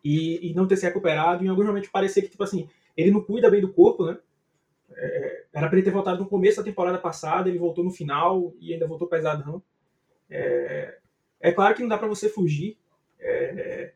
E, 0.04 0.50
e, 0.50 0.54
não 0.54 0.66
ter 0.66 0.76
se 0.76 0.84
recuperado. 0.84 1.44
Em 1.44 1.48
alguns 1.48 1.66
momentos 1.66 1.88
parecia 1.88 2.22
que, 2.22 2.28
tipo 2.28 2.42
assim, 2.42 2.68
ele 2.96 3.10
não 3.10 3.22
cuida 3.22 3.50
bem 3.50 3.60
do 3.60 3.72
corpo, 3.72 4.06
né? 4.06 4.18
É, 4.94 5.44
era 5.52 5.68
para 5.68 5.78
ele 5.78 5.84
ter 5.84 5.92
voltado 5.92 6.18
no 6.18 6.28
começo 6.28 6.58
da 6.58 6.64
temporada 6.64 6.98
passada, 6.98 7.48
ele 7.48 7.58
voltou 7.58 7.84
no 7.84 7.90
final 7.90 8.52
e 8.60 8.72
ainda 8.72 8.86
voltou 8.86 9.08
pesadão. 9.08 9.62
É, 10.28 10.98
é 11.40 11.52
claro 11.52 11.74
que 11.74 11.82
não 11.82 11.88
dá 11.88 11.98
para 11.98 12.08
você 12.08 12.28
fugir 12.28 12.76
é, 13.20 13.92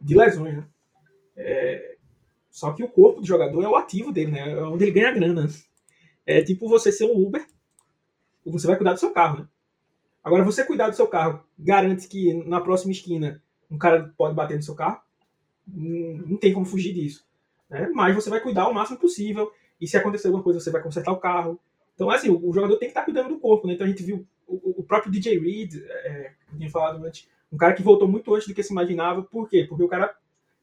de 0.00 0.14
lesões, 0.16 0.56
né? 0.56 0.66
É, 1.36 1.96
só 2.50 2.72
que 2.72 2.82
o 2.82 2.88
corpo 2.88 3.20
do 3.20 3.26
jogador 3.26 3.62
é 3.62 3.68
o 3.68 3.76
ativo 3.76 4.12
dele, 4.12 4.32
né? 4.32 4.52
É 4.52 4.62
onde 4.62 4.84
ele 4.84 4.92
ganha 4.92 5.12
grana. 5.12 5.48
É 6.26 6.42
tipo 6.42 6.68
você 6.68 6.92
ser 6.92 7.04
um 7.04 7.16
Uber, 7.16 7.44
você 8.44 8.66
vai 8.66 8.76
cuidar 8.76 8.92
do 8.92 9.00
seu 9.00 9.12
carro, 9.12 9.40
né? 9.40 9.48
Agora, 10.22 10.44
você 10.44 10.64
cuidar 10.64 10.88
do 10.88 10.96
seu 10.96 11.08
carro 11.08 11.42
garante 11.58 12.06
que 12.06 12.32
na 12.44 12.60
próxima 12.60 12.92
esquina 12.92 13.42
um 13.70 13.76
cara 13.76 14.12
pode 14.16 14.34
bater 14.34 14.56
no 14.56 14.62
seu 14.62 14.74
carro? 14.74 15.00
Não, 15.66 16.26
não 16.26 16.36
tem 16.36 16.52
como 16.52 16.66
fugir 16.66 16.92
disso. 16.92 17.24
Né? 17.68 17.90
Mas 17.94 18.14
você 18.14 18.30
vai 18.30 18.40
cuidar 18.40 18.68
o 18.68 18.74
máximo 18.74 18.98
possível. 18.98 19.50
E 19.80 19.86
se 19.86 19.96
acontecer 19.96 20.28
alguma 20.28 20.44
coisa, 20.44 20.60
você 20.60 20.70
vai 20.70 20.82
consertar 20.82 21.12
o 21.12 21.18
carro. 21.18 21.58
Então, 21.94 22.10
assim, 22.10 22.30
o, 22.30 22.48
o 22.48 22.52
jogador 22.52 22.76
tem 22.76 22.88
que 22.88 22.92
estar 22.92 23.04
cuidando 23.04 23.30
do 23.30 23.38
corpo, 23.38 23.66
né? 23.66 23.74
Então 23.74 23.86
a 23.86 23.90
gente 23.90 24.02
viu 24.02 24.26
o, 24.46 24.80
o 24.80 24.84
próprio 24.84 25.10
DJ 25.10 25.38
Reed, 25.38 25.76
é, 25.76 26.32
que 26.46 26.54
eu 26.54 26.58
tinha 26.58 26.70
falado 26.70 27.04
antes, 27.04 27.28
um 27.52 27.56
cara 27.56 27.74
que 27.74 27.82
voltou 27.82 28.08
muito 28.08 28.34
antes 28.34 28.48
do 28.48 28.54
que 28.54 28.62
se 28.62 28.72
imaginava. 28.72 29.22
Por 29.22 29.48
quê? 29.48 29.66
Porque 29.68 29.82
o 29.82 29.88
cara 29.88 30.14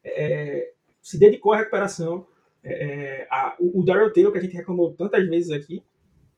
é, 0.03 0.71
se 1.01 1.19
dedicou 1.19 1.53
à 1.53 1.57
recuperação. 1.57 2.25
É, 2.63 3.27
a, 3.29 3.55
o, 3.59 3.79
o 3.79 3.85
Taylor, 3.85 4.31
que 4.31 4.37
a 4.37 4.41
gente 4.41 4.55
reclamou 4.55 4.93
tantas 4.93 5.27
vezes 5.27 5.51
aqui, 5.51 5.83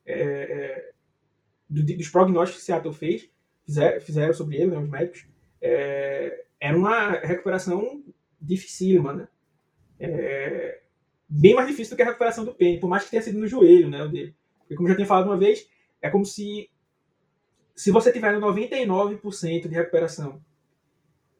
é, 0.04 0.14
é, 0.14 0.90
do, 1.68 1.84
dos 1.84 2.08
prognósticos 2.08 2.60
que 2.60 2.66
Seattle 2.66 2.94
fez, 2.94 3.28
fizeram, 3.64 4.00
fizeram 4.00 4.34
sobre 4.34 4.56
ele, 4.56 4.70
né, 4.70 4.78
os 4.78 4.88
médicos, 4.88 5.26
é, 5.60 6.44
era 6.60 6.76
uma 6.76 7.10
recuperação 7.10 8.02
dificílima, 8.42 9.12
né? 9.12 9.28
É, 9.98 10.80
bem 11.28 11.54
mais 11.54 11.68
difícil 11.68 11.94
do 11.94 11.96
que 11.96 12.02
a 12.02 12.06
recuperação 12.06 12.44
do 12.44 12.54
Penny, 12.54 12.80
por 12.80 12.88
mais 12.88 13.04
que 13.04 13.10
tenha 13.10 13.22
sido 13.22 13.38
no 13.38 13.46
joelho, 13.46 13.88
né, 13.88 14.02
o 14.02 14.08
dele. 14.08 14.34
Porque, 14.58 14.74
como 14.74 14.88
já 14.88 14.94
tinha 14.94 15.06
falado 15.06 15.26
uma 15.26 15.38
vez, 15.38 15.68
é 16.00 16.10
como 16.10 16.24
se 16.24 16.68
se 17.74 17.90
você 17.90 18.12
tiver 18.12 18.38
no 18.38 18.46
99% 18.46 19.68
de 19.68 19.74
recuperação 19.74 20.42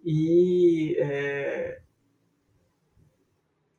e 0.04 0.96
é, 0.98 1.80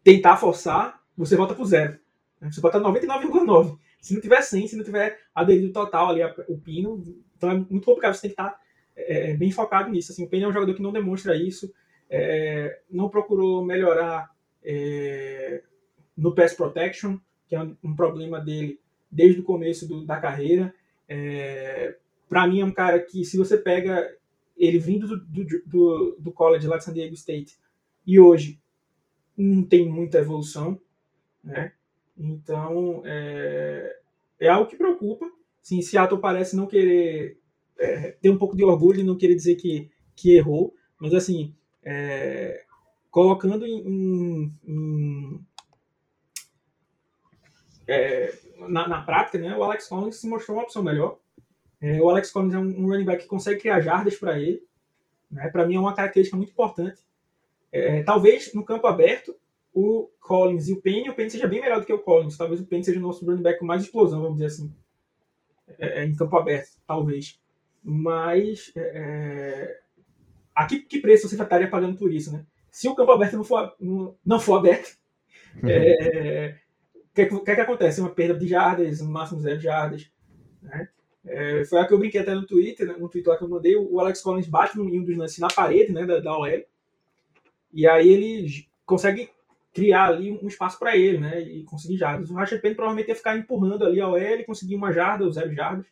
tentar 0.04 0.38
forçar, 0.38 1.02
você 1.18 1.36
volta 1.36 1.54
para 1.54 1.64
o 1.64 1.66
zero. 1.66 2.00
Né? 2.40 2.52
Você 2.52 2.62
bota 2.62 2.80
99,9. 2.80 3.78
Se 4.00 4.14
não 4.14 4.22
tiver 4.22 4.42
100, 4.42 4.68
se 4.68 4.76
não 4.76 4.84
tiver 4.84 5.20
aderido 5.34 5.72
total 5.72 6.10
ali 6.10 6.22
o 6.48 6.58
pino, 6.58 7.04
então 7.36 7.50
é 7.50 7.54
muito 7.56 7.86
complicado. 7.86 8.14
Você 8.14 8.22
tem 8.22 8.30
que 8.30 8.42
estar 8.42 8.60
é, 8.96 9.34
bem 9.34 9.52
focado 9.52 9.90
nisso. 9.90 10.12
Assim, 10.12 10.24
o 10.24 10.30
Penny 10.30 10.44
é 10.44 10.48
um 10.48 10.54
jogador 10.54 10.74
que 10.74 10.82
não 10.82 10.92
demonstra 10.92 11.36
isso, 11.36 11.74
é, 12.16 12.80
não 12.92 13.10
procurou 13.10 13.66
melhorar 13.66 14.30
é, 14.64 15.64
no 16.16 16.36
pass 16.36 16.54
protection, 16.54 17.18
que 17.48 17.56
é 17.56 17.60
um, 17.60 17.76
um, 17.84 17.96
problema 17.96 18.40
dele 18.40 18.80
desde 19.12 19.42
o 19.42 19.44
começo 19.44 19.88
do, 19.88 20.06
da 20.06 20.18
carreira. 20.18 20.72
É, 21.10 21.98
Para 22.30 22.46
mim 22.46 22.62
é 22.62 22.66
um 22.66 22.72
cara 22.72 23.00
que, 23.00 23.26
se 23.26 23.36
você 23.36 23.58
pega 23.58 24.16
ele 24.56 24.78
vindo 24.78 25.08
do, 25.08 25.18
do, 25.26 25.64
do, 25.66 26.18
do 26.20 26.32
college 26.32 26.68
lá 26.68 26.78
de 26.78 26.84
San 26.84 26.94
Diego 26.94 27.16
State 27.16 27.58
e 28.06 28.20
hoje 28.20 28.62
não 29.36 29.64
tem 29.64 29.90
muita 29.90 30.20
evolução, 30.20 30.80
né? 31.44 31.74
Então, 32.16 33.02
é, 33.06 33.98
é 34.40 34.48
algo 34.50 34.70
que 34.70 34.76
preocupa. 34.76 35.26
Sim, 35.64 35.82
Seattle 35.82 36.22
parece 36.22 36.56
não 36.56 36.68
querer 36.68 37.40
é, 37.80 38.12
ter 38.12 38.30
um 38.30 38.38
pouco 38.38 38.56
de 38.56 38.64
orgulho 38.64 39.00
e 39.00 39.04
não 39.04 39.18
querer 39.18 39.34
dizer 39.34 39.56
que, 39.56 39.90
que 40.16 40.36
errou, 40.36 40.76
mas 41.00 41.12
assim, 41.16 41.56
é, 41.86 42.64
colocando 43.12 43.66
em, 43.66 44.52
em, 44.66 45.46
é, 47.88 48.34
na, 48.68 48.88
na, 48.88 49.02
prática, 49.02 49.38
né, 49.38 49.56
o 49.56 49.64
Alex 49.64 49.88
Collins 49.88 50.16
se 50.16 50.28
mostrou 50.28 50.58
uma 50.58 50.64
opção 50.64 50.82
melhor. 50.82 51.20
É, 51.82 52.02
o 52.02 52.10
Alex 52.10 52.32
Collins 52.32 52.54
é 52.54 52.58
um, 52.58 52.84
um, 52.84 52.88
running 52.88 53.06
back 53.06 53.24
que 53.24 53.30
consegue 53.30 53.60
criar 53.60 53.82
jardas 53.82 54.16
para 54.16 54.40
ele. 54.40 54.66
Né, 55.30 55.50
para 55.50 55.66
mim 55.66 55.76
é 55.76 55.80
uma 55.80 55.94
característica 55.94 56.38
muito 56.38 56.52
importante. 56.52 57.02
É, 57.72 58.04
talvez 58.04 58.54
no 58.54 58.64
campo 58.64 58.88
aberto 58.88 59.36
o 59.74 60.10
Collins 60.20 60.68
e 60.70 60.74
o 60.74 60.82
Penny, 60.82 61.10
o 61.10 61.16
Penny 61.16 61.32
seja 61.32 61.48
bem 61.48 61.60
melhor 61.60 61.80
do 61.80 61.86
que 61.86 61.94
o 61.94 62.00
Collins. 62.00 62.38
Talvez 62.38 62.62
o 62.62 62.66
Penny 62.66 62.84
seja 62.84 63.00
o 63.00 63.02
nosso 63.02 63.26
running 63.26 63.42
back 63.42 63.60
com 63.60 63.66
mais 63.66 63.82
explosão, 63.82 64.22
vamos 64.22 64.38
dizer 64.38 64.48
assim. 64.48 64.74
É, 65.80 66.02
é 66.02 66.06
em 66.06 66.16
campo 66.16 66.38
aberto, 66.38 66.78
talvez. 66.86 67.40
Mas 67.84 68.72
é, 68.76 69.82
a 70.56 70.66
que, 70.66 70.80
que, 70.80 71.00
preço 71.00 71.28
você 71.28 71.42
estaria 71.42 71.70
pagando 71.70 71.98
por 71.98 72.12
isso, 72.12 72.32
né? 72.32 72.46
Se 72.72 72.88
o 72.88 72.96
campo 72.96 73.12
aberto 73.12 73.38
não 73.38 73.44
for, 73.44 73.76
não, 74.26 74.40
for 74.40 74.58
aberto, 74.58 74.98
o 75.62 75.68
é, 75.68 76.60
que, 77.14 77.26
que, 77.26 77.40
que, 77.40 77.52
acontece? 77.52 78.02
Uma 78.02 78.10
perda 78.10 78.40
de 78.40 78.48
jardas, 78.48 79.02
no 79.02 79.12
máximo 79.12 79.42
zero 79.42 79.60
jardas. 79.60 80.10
Né? 80.62 80.90
É, 81.26 81.66
foi 81.66 81.80
a 81.80 81.88
que 81.88 81.94
eu 81.94 82.00
brinquei 82.00 82.22
até 82.22 82.34
no 82.34 82.46
Twitter, 82.46 82.88
né? 82.88 82.96
no 82.98 83.10
Twitter 83.10 83.32
lá 83.32 83.38
que 83.38 83.44
eu 83.44 83.50
mandei, 83.50 83.76
o 83.76 84.00
Alex 84.00 84.22
Collins 84.22 84.48
bate 84.48 84.78
em 84.78 85.00
um 85.00 85.04
dos 85.04 85.18
lances 85.18 85.40
na 85.40 85.48
parede 85.48 85.94
né, 85.94 86.06
da, 86.06 86.20
da 86.20 86.38
OL, 86.38 86.66
e 87.72 87.88
aí 87.88 88.10
ele 88.10 88.68
consegue 88.86 89.30
criar 89.74 90.10
ali 90.10 90.32
um 90.32 90.48
espaço 90.48 90.78
para 90.78 90.96
ele, 90.96 91.18
né? 91.18 91.42
E 91.42 91.64
conseguir 91.64 91.98
jardas. 91.98 92.30
O 92.30 92.36
Rashad 92.36 92.62
Penny 92.62 92.76
provavelmente 92.76 93.10
ia 93.10 93.16
ficar 93.16 93.36
empurrando 93.36 93.84
ali 93.84 94.00
a 94.00 94.08
OL 94.08 94.20
e 94.20 94.46
conseguir 94.46 94.76
uma 94.76 94.92
jarda 94.92 95.26
ou 95.26 95.32
zero 95.32 95.52
jardas, 95.52 95.88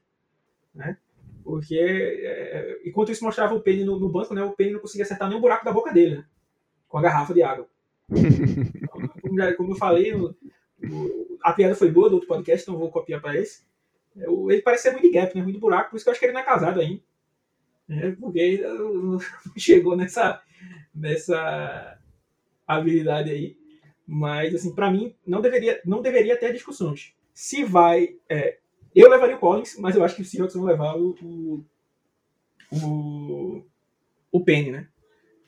né? 0.74 0.98
Porque 1.44 1.76
é, 1.78 2.80
enquanto 2.86 3.12
isso 3.12 3.24
mostrava 3.24 3.54
o 3.56 3.62
Penny 3.62 3.84
no, 3.84 4.00
no, 4.00 4.10
banco, 4.10 4.34
né? 4.34 4.44
O 4.44 4.52
Penny 4.52 4.72
não 4.72 4.80
conseguia 4.80 5.04
acertar 5.04 5.28
nem 5.28 5.38
o 5.38 5.42
buraco 5.42 5.66
da 5.66 5.72
boca 5.72 5.92
dele, 5.92 6.18
né? 6.18 6.26
Com 6.88 6.98
a 6.98 7.02
garrafa 7.02 7.34
de 7.34 7.42
água. 7.42 7.68
como, 9.22 9.38
já, 9.38 9.54
como, 9.56 9.72
eu 9.72 9.78
falei, 9.78 10.14
o, 10.14 10.36
o, 10.84 11.38
a 11.42 11.54
piada 11.54 11.76
foi 11.76 11.90
boa 11.90 12.10
do 12.10 12.16
outro 12.16 12.28
podcast, 12.28 12.64
então 12.64 12.80
vou 12.80 12.92
copiar 12.92 13.22
para 13.22 13.38
esse. 13.38 13.64
É, 14.18 14.26
ele 14.30 14.62
parece 14.62 14.84
ser 14.84 14.92
muito 14.92 15.04
de 15.04 15.12
gap, 15.12 15.36
né? 15.36 15.44
Muito 15.44 15.60
buraco, 15.60 15.90
por 15.90 15.96
isso 15.96 16.06
que 16.06 16.10
eu 16.10 16.12
acho 16.12 16.20
que 16.20 16.26
ele 16.26 16.34
não 16.34 16.42
é 16.42 16.46
casado 16.46 16.80
ainda. 16.80 17.02
É, 17.90 18.12
porque 18.12 18.58
não 18.58 19.20
chegou 19.58 19.96
nessa, 19.96 20.42
nessa 20.94 22.00
habilidade 22.68 23.32
aí. 23.32 23.58
Mas, 24.06 24.54
assim, 24.54 24.74
para 24.74 24.92
mim, 24.92 25.16
não 25.26 25.42
deveria, 25.42 25.82
não 25.86 26.02
deveria 26.02 26.38
ter 26.38 26.54
discussões. 26.54 27.14
Se 27.34 27.64
vai. 27.64 28.16
É, 28.30 28.58
eu 28.96 29.10
levaria 29.10 29.36
o 29.36 29.40
Collins, 29.40 29.78
mas 29.78 29.96
eu 29.96 30.04
acho 30.04 30.16
que 30.16 30.22
os 30.22 30.30
Seahawks 30.30 30.56
vão 30.56 30.66
levar 30.66 30.98
o, 30.98 31.16
o, 31.22 31.66
o, 32.72 33.66
o 34.32 34.44
Penny, 34.44 34.72
né? 34.72 34.88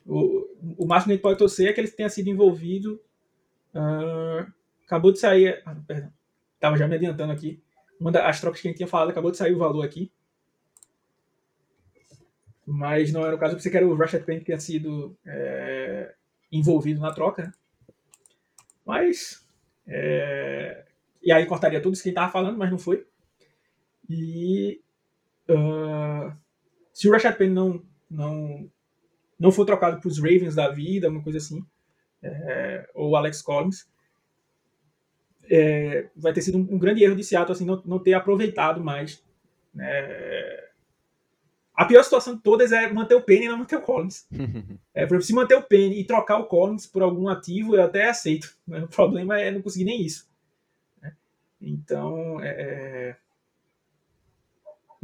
O, 0.06 0.46
o 0.78 0.86
máximo 0.86 1.08
que 1.08 1.12
a 1.12 1.14
gente 1.14 1.22
pode 1.22 1.38
torcer 1.38 1.68
é 1.68 1.72
que 1.72 1.80
ele 1.80 1.88
tenha 1.88 2.08
sido 2.08 2.28
envolvido. 2.28 3.00
Uh, 3.74 4.50
acabou 4.84 5.12
de 5.12 5.18
sair. 5.18 5.62
Ah, 5.64 5.74
perdão. 5.86 6.12
Tava 6.60 6.76
já 6.76 6.86
me 6.86 6.94
adiantando 6.94 7.32
aqui. 7.32 7.62
Uma 7.98 8.12
das 8.12 8.40
trocas 8.40 8.60
que 8.60 8.68
a 8.68 8.70
gente 8.70 8.78
tinha 8.78 8.88
falado 8.88 9.10
acabou 9.10 9.30
de 9.30 9.36
sair 9.36 9.54
o 9.54 9.58
valor 9.58 9.84
aqui. 9.84 10.10
Mas 12.66 13.12
não 13.12 13.24
era 13.24 13.36
o 13.36 13.38
caso, 13.38 13.54
porque 13.54 13.62
você 13.62 13.70
quer 13.70 13.84
o 13.84 13.94
Rashad 13.94 14.24
Penny 14.24 14.40
que 14.40 14.46
tenha 14.46 14.60
sido 14.60 15.16
é, 15.26 16.14
envolvido 16.50 17.00
na 17.00 17.12
troca, 17.12 17.44
né? 17.44 17.52
Mas. 18.84 19.46
É... 19.86 20.84
E 21.22 21.32
aí 21.32 21.46
cortaria 21.46 21.80
tudo 21.80 21.94
isso 21.94 22.02
que 22.02 22.10
ele 22.10 22.16
estava 22.16 22.32
falando, 22.32 22.58
mas 22.58 22.70
não 22.70 22.78
foi. 22.78 23.06
E. 24.08 24.80
Uh... 25.48 26.32
Se 26.92 27.08
o 27.08 27.12
Rashad 27.12 27.36
Penny 27.36 27.52
não, 27.52 27.82
não, 28.08 28.70
não 29.38 29.50
for 29.50 29.64
trocado 29.64 30.00
para 30.00 30.08
os 30.08 30.18
Ravens 30.18 30.54
da 30.54 30.68
vida, 30.68 31.08
uma 31.08 31.22
coisa 31.22 31.38
assim, 31.38 31.64
é... 32.22 32.88
ou 32.94 33.16
Alex 33.16 33.42
Collins, 33.42 33.88
é... 35.50 36.08
vai 36.16 36.32
ter 36.32 36.42
sido 36.42 36.58
um, 36.58 36.74
um, 36.74 36.78
grande 36.78 37.02
erro 37.02 37.16
de 37.16 37.24
Seattle 37.24 37.52
assim, 37.52 37.66
não, 37.66 37.82
não 37.84 37.98
ter 37.98 38.14
aproveitado 38.14 38.82
mais 38.82 39.22
né, 39.74 40.64
a 41.74 41.84
pior 41.84 42.04
situação 42.04 42.36
de 42.36 42.42
todas 42.42 42.70
é 42.70 42.88
manter 42.92 43.16
o 43.16 43.22
Penny 43.22 43.46
e 43.46 43.48
não 43.48 43.58
manter 43.58 43.76
o 43.76 43.82
Collins. 43.82 44.28
é, 44.94 45.04
por 45.06 45.14
exemplo, 45.14 45.22
se 45.26 45.34
manter 45.34 45.56
o 45.56 45.62
Penny 45.62 46.00
e 46.00 46.04
trocar 46.04 46.38
o 46.38 46.46
Collins 46.46 46.86
por 46.86 47.02
algum 47.02 47.28
ativo, 47.28 47.74
eu 47.74 47.82
até 47.82 48.08
aceito. 48.08 48.56
O 48.68 48.86
problema 48.86 49.40
é 49.40 49.50
não 49.50 49.60
conseguir 49.60 49.84
nem 49.84 50.00
isso. 50.00 50.28
Né? 51.02 51.12
Então, 51.60 52.40
é, 52.40 52.48
é... 52.48 53.16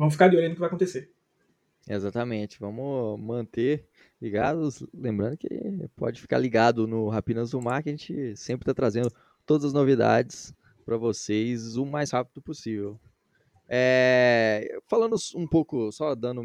vamos 0.00 0.14
ficar 0.14 0.28
de 0.28 0.36
olho 0.38 0.48
no 0.48 0.54
que 0.54 0.60
vai 0.60 0.68
acontecer. 0.68 1.12
Exatamente, 1.86 2.58
vamos 2.58 3.20
manter 3.20 3.86
ligados. 4.20 4.82
Lembrando 4.94 5.36
que 5.36 5.48
pode 5.94 6.18
ficar 6.22 6.38
ligado 6.38 6.86
no 6.86 7.10
Rapinas 7.10 7.50
do 7.50 7.60
Mar, 7.60 7.82
que 7.82 7.90
a 7.90 7.92
gente 7.92 8.34
sempre 8.34 8.62
está 8.62 8.72
trazendo 8.72 9.12
todas 9.44 9.66
as 9.66 9.72
novidades 9.74 10.54
para 10.86 10.96
vocês 10.96 11.76
o 11.76 11.84
mais 11.84 12.12
rápido 12.12 12.40
possível. 12.40 12.98
É, 13.68 14.78
falando 14.88 15.16
um 15.36 15.46
pouco, 15.46 15.92
só 15.92 16.14
dando 16.14 16.42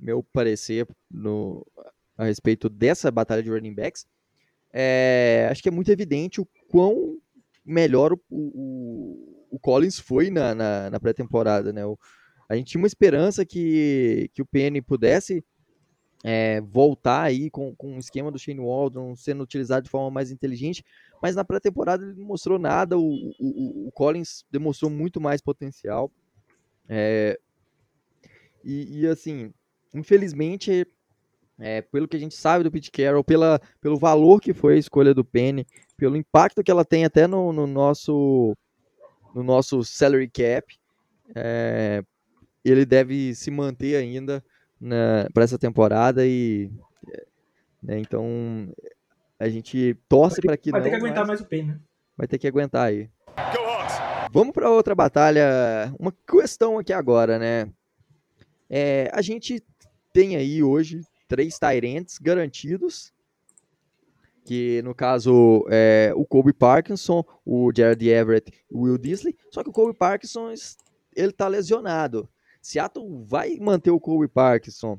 meu 0.00 0.22
parecer 0.22 0.88
no, 1.10 1.66
a 2.16 2.24
respeito 2.24 2.70
dessa 2.70 3.10
batalha 3.10 3.42
de 3.42 3.50
running 3.50 3.74
backs, 3.74 4.06
é, 4.72 5.46
acho 5.50 5.62
que 5.62 5.68
é 5.68 5.72
muito 5.72 5.92
evidente 5.92 6.40
o 6.40 6.48
quão 6.70 7.18
melhor 7.64 8.14
o, 8.14 8.20
o, 8.30 9.46
o 9.50 9.58
Collins 9.58 9.98
foi 9.98 10.30
na, 10.30 10.54
na, 10.54 10.90
na 10.90 10.98
pré-temporada. 10.98 11.70
Né? 11.70 11.84
O, 11.84 11.98
a 12.48 12.56
gente 12.56 12.68
tinha 12.68 12.80
uma 12.80 12.86
esperança 12.86 13.44
que, 13.44 14.30
que 14.34 14.42
o 14.42 14.46
PN 14.46 14.80
pudesse 14.82 15.44
é, 16.24 16.60
voltar 16.62 17.22
aí 17.22 17.50
com, 17.50 17.74
com 17.74 17.96
o 17.96 17.98
esquema 17.98 18.30
do 18.30 18.38
Shane 18.38 18.60
Waldron 18.60 19.14
sendo 19.14 19.42
utilizado 19.42 19.84
de 19.84 19.90
forma 19.90 20.10
mais 20.10 20.30
inteligente, 20.30 20.82
mas 21.20 21.36
na 21.36 21.44
pré-temporada 21.44 22.04
ele 22.04 22.18
não 22.18 22.26
mostrou 22.26 22.58
nada, 22.58 22.98
o, 22.98 23.32
o, 23.38 23.88
o 23.88 23.92
Collins 23.92 24.44
demonstrou 24.50 24.90
muito 24.90 25.20
mais 25.20 25.40
potencial. 25.40 26.10
É, 26.88 27.38
e, 28.64 29.00
e, 29.00 29.06
assim, 29.06 29.52
infelizmente, 29.94 30.86
é, 31.58 31.82
pelo 31.82 32.08
que 32.08 32.16
a 32.16 32.20
gente 32.20 32.34
sabe 32.34 32.64
do 32.64 32.70
Pete 32.70 32.90
Carroll, 32.90 33.22
pela, 33.22 33.60
pelo 33.80 33.98
valor 33.98 34.40
que 34.40 34.54
foi 34.54 34.74
a 34.74 34.78
escolha 34.78 35.12
do 35.12 35.24
Penny, 35.24 35.66
pelo 35.96 36.16
impacto 36.16 36.64
que 36.64 36.70
ela 36.70 36.84
tem 36.84 37.04
até 37.04 37.26
no, 37.26 37.52
no 37.52 37.66
nosso 37.66 38.56
no 39.34 39.42
nosso 39.42 39.82
salary 39.82 40.30
cap, 40.30 40.78
é, 41.34 42.04
ele 42.64 42.84
deve 42.86 43.34
se 43.34 43.50
manter 43.50 43.96
ainda 43.96 44.42
para 45.32 45.44
essa 45.44 45.58
temporada 45.58 46.26
e 46.26 46.70
né, 47.82 47.98
então 47.98 48.72
a 49.38 49.48
gente 49.48 49.96
torce 50.08 50.40
para 50.40 50.56
que 50.56 50.70
vai 50.70 50.80
não. 50.80 50.84
Vai 50.84 50.90
ter 50.90 50.98
que 50.98 51.04
aguentar 51.04 51.26
mais 51.26 51.40
o 51.40 51.44
Penny, 51.44 51.68
né? 51.68 51.80
Vai 52.16 52.26
ter 52.26 52.38
que 52.38 52.46
aguentar 52.46 52.86
aí. 52.86 53.10
Vamos 54.32 54.52
para 54.52 54.70
outra 54.70 54.94
batalha. 54.94 55.94
Uma 55.98 56.12
questão 56.12 56.78
aqui 56.78 56.92
agora, 56.92 57.38
né? 57.38 57.70
É, 58.70 59.10
a 59.12 59.20
gente 59.20 59.62
tem 60.12 60.36
aí 60.36 60.62
hoje 60.62 61.02
três 61.28 61.58
Tyrants 61.58 62.18
garantidos, 62.18 63.12
que 64.44 64.80
no 64.82 64.94
caso 64.94 65.64
é 65.68 66.12
o 66.16 66.24
Kobe 66.24 66.52
Parkinson, 66.52 67.24
o 67.44 67.70
Jared 67.74 68.08
Everett 68.08 68.50
e 68.70 68.74
o 68.74 68.80
Will 68.82 68.98
Disley. 68.98 69.36
Só 69.50 69.62
que 69.62 69.70
o 69.70 69.72
Kobe 69.72 69.96
Parkinson 69.96 70.52
ele 71.14 71.32
tá 71.32 71.48
lesionado. 71.48 72.28
Seattle 72.64 73.24
vai 73.26 73.58
manter 73.60 73.90
o 73.90 74.00
Kobe 74.00 74.26
Parkinson 74.26 74.98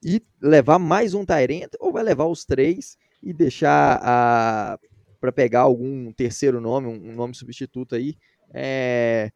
e 0.00 0.22
levar 0.40 0.78
mais 0.78 1.12
um 1.12 1.24
Tyrant 1.24 1.72
ou 1.80 1.92
vai 1.92 2.04
levar 2.04 2.26
os 2.26 2.44
três 2.44 2.96
e 3.20 3.32
deixar 3.32 3.98
a 4.00 4.78
para 5.20 5.32
pegar 5.32 5.60
algum 5.60 6.12
terceiro 6.12 6.60
nome, 6.60 6.86
um 6.86 7.14
nome 7.14 7.34
substituto 7.34 7.94
aí, 7.94 8.14
é, 8.52 9.32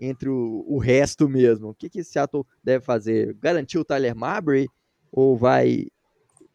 entre 0.00 0.28
o, 0.28 0.64
o, 0.66 0.78
resto 0.78 1.28
mesmo. 1.28 1.68
O 1.68 1.74
que, 1.74 1.88
que 1.88 2.02
Seattle 2.02 2.44
deve 2.62 2.84
fazer? 2.84 3.34
Garantir 3.34 3.78
o 3.78 3.84
Tyler 3.84 4.16
Marbury 4.16 4.68
ou 5.12 5.36
vai 5.36 5.86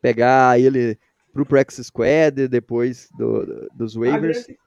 pegar 0.01 0.60
ele 0.60 1.00
pro 1.31 1.45
Practice 1.45 1.86
Squad 1.86 2.50
depois 2.50 3.07
do, 3.17 3.45
do, 3.45 3.69
dos 3.74 3.95
waivers? 3.95 4.39
A 4.39 4.43
grande, 4.43 4.60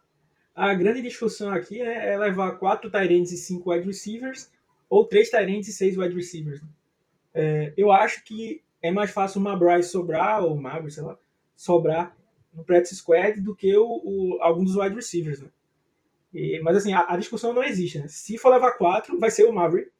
a 0.55 0.75
grande, 0.75 1.03
discussão 1.03 1.51
aqui 1.51 1.79
né, 1.81 2.15
é 2.15 2.19
levar 2.19 2.53
quatro 2.53 2.91
Tyrants 2.91 3.31
e 3.33 3.37
cinco 3.37 3.71
wide 3.71 3.87
receivers 3.87 4.51
ou 4.89 5.05
três 5.05 5.31
Tyrants 5.31 5.69
e 5.69 5.73
seis 5.73 5.97
wide 5.97 6.15
receivers. 6.15 6.63
É, 7.35 7.73
eu 7.77 7.91
acho 7.91 8.25
que 8.25 8.63
é 8.81 8.91
mais 8.91 9.11
fácil 9.11 9.41
o 9.41 9.45
Mabry 9.45 9.83
sobrar, 9.83 10.43
ou 10.43 10.55
o 10.55 10.61
Marbury, 10.61 10.93
sei 10.93 11.03
lá, 11.03 11.19
sobrar 11.55 12.17
no 12.53 12.65
practice 12.65 12.97
squad 12.97 13.41
do 13.41 13.55
que 13.55 13.77
o, 13.77 14.39
o 14.41 14.65
dos 14.65 14.77
wide 14.77 14.95
receivers. 14.95 15.41
Né? 15.41 15.49
E, 16.33 16.61
mas 16.61 16.77
assim, 16.77 16.93
a, 16.93 17.07
a, 17.09 17.17
discussão 17.17 17.53
não 17.53 17.63
existe. 17.63 17.99
Né? 17.99 18.09
Se 18.09 18.39
for 18.39 18.51
levar 18.51 18.73
quatro, 18.73 19.19
vai 19.19 19.31
ser 19.31 19.45
o 19.45 19.53
Maverick. 19.53 19.91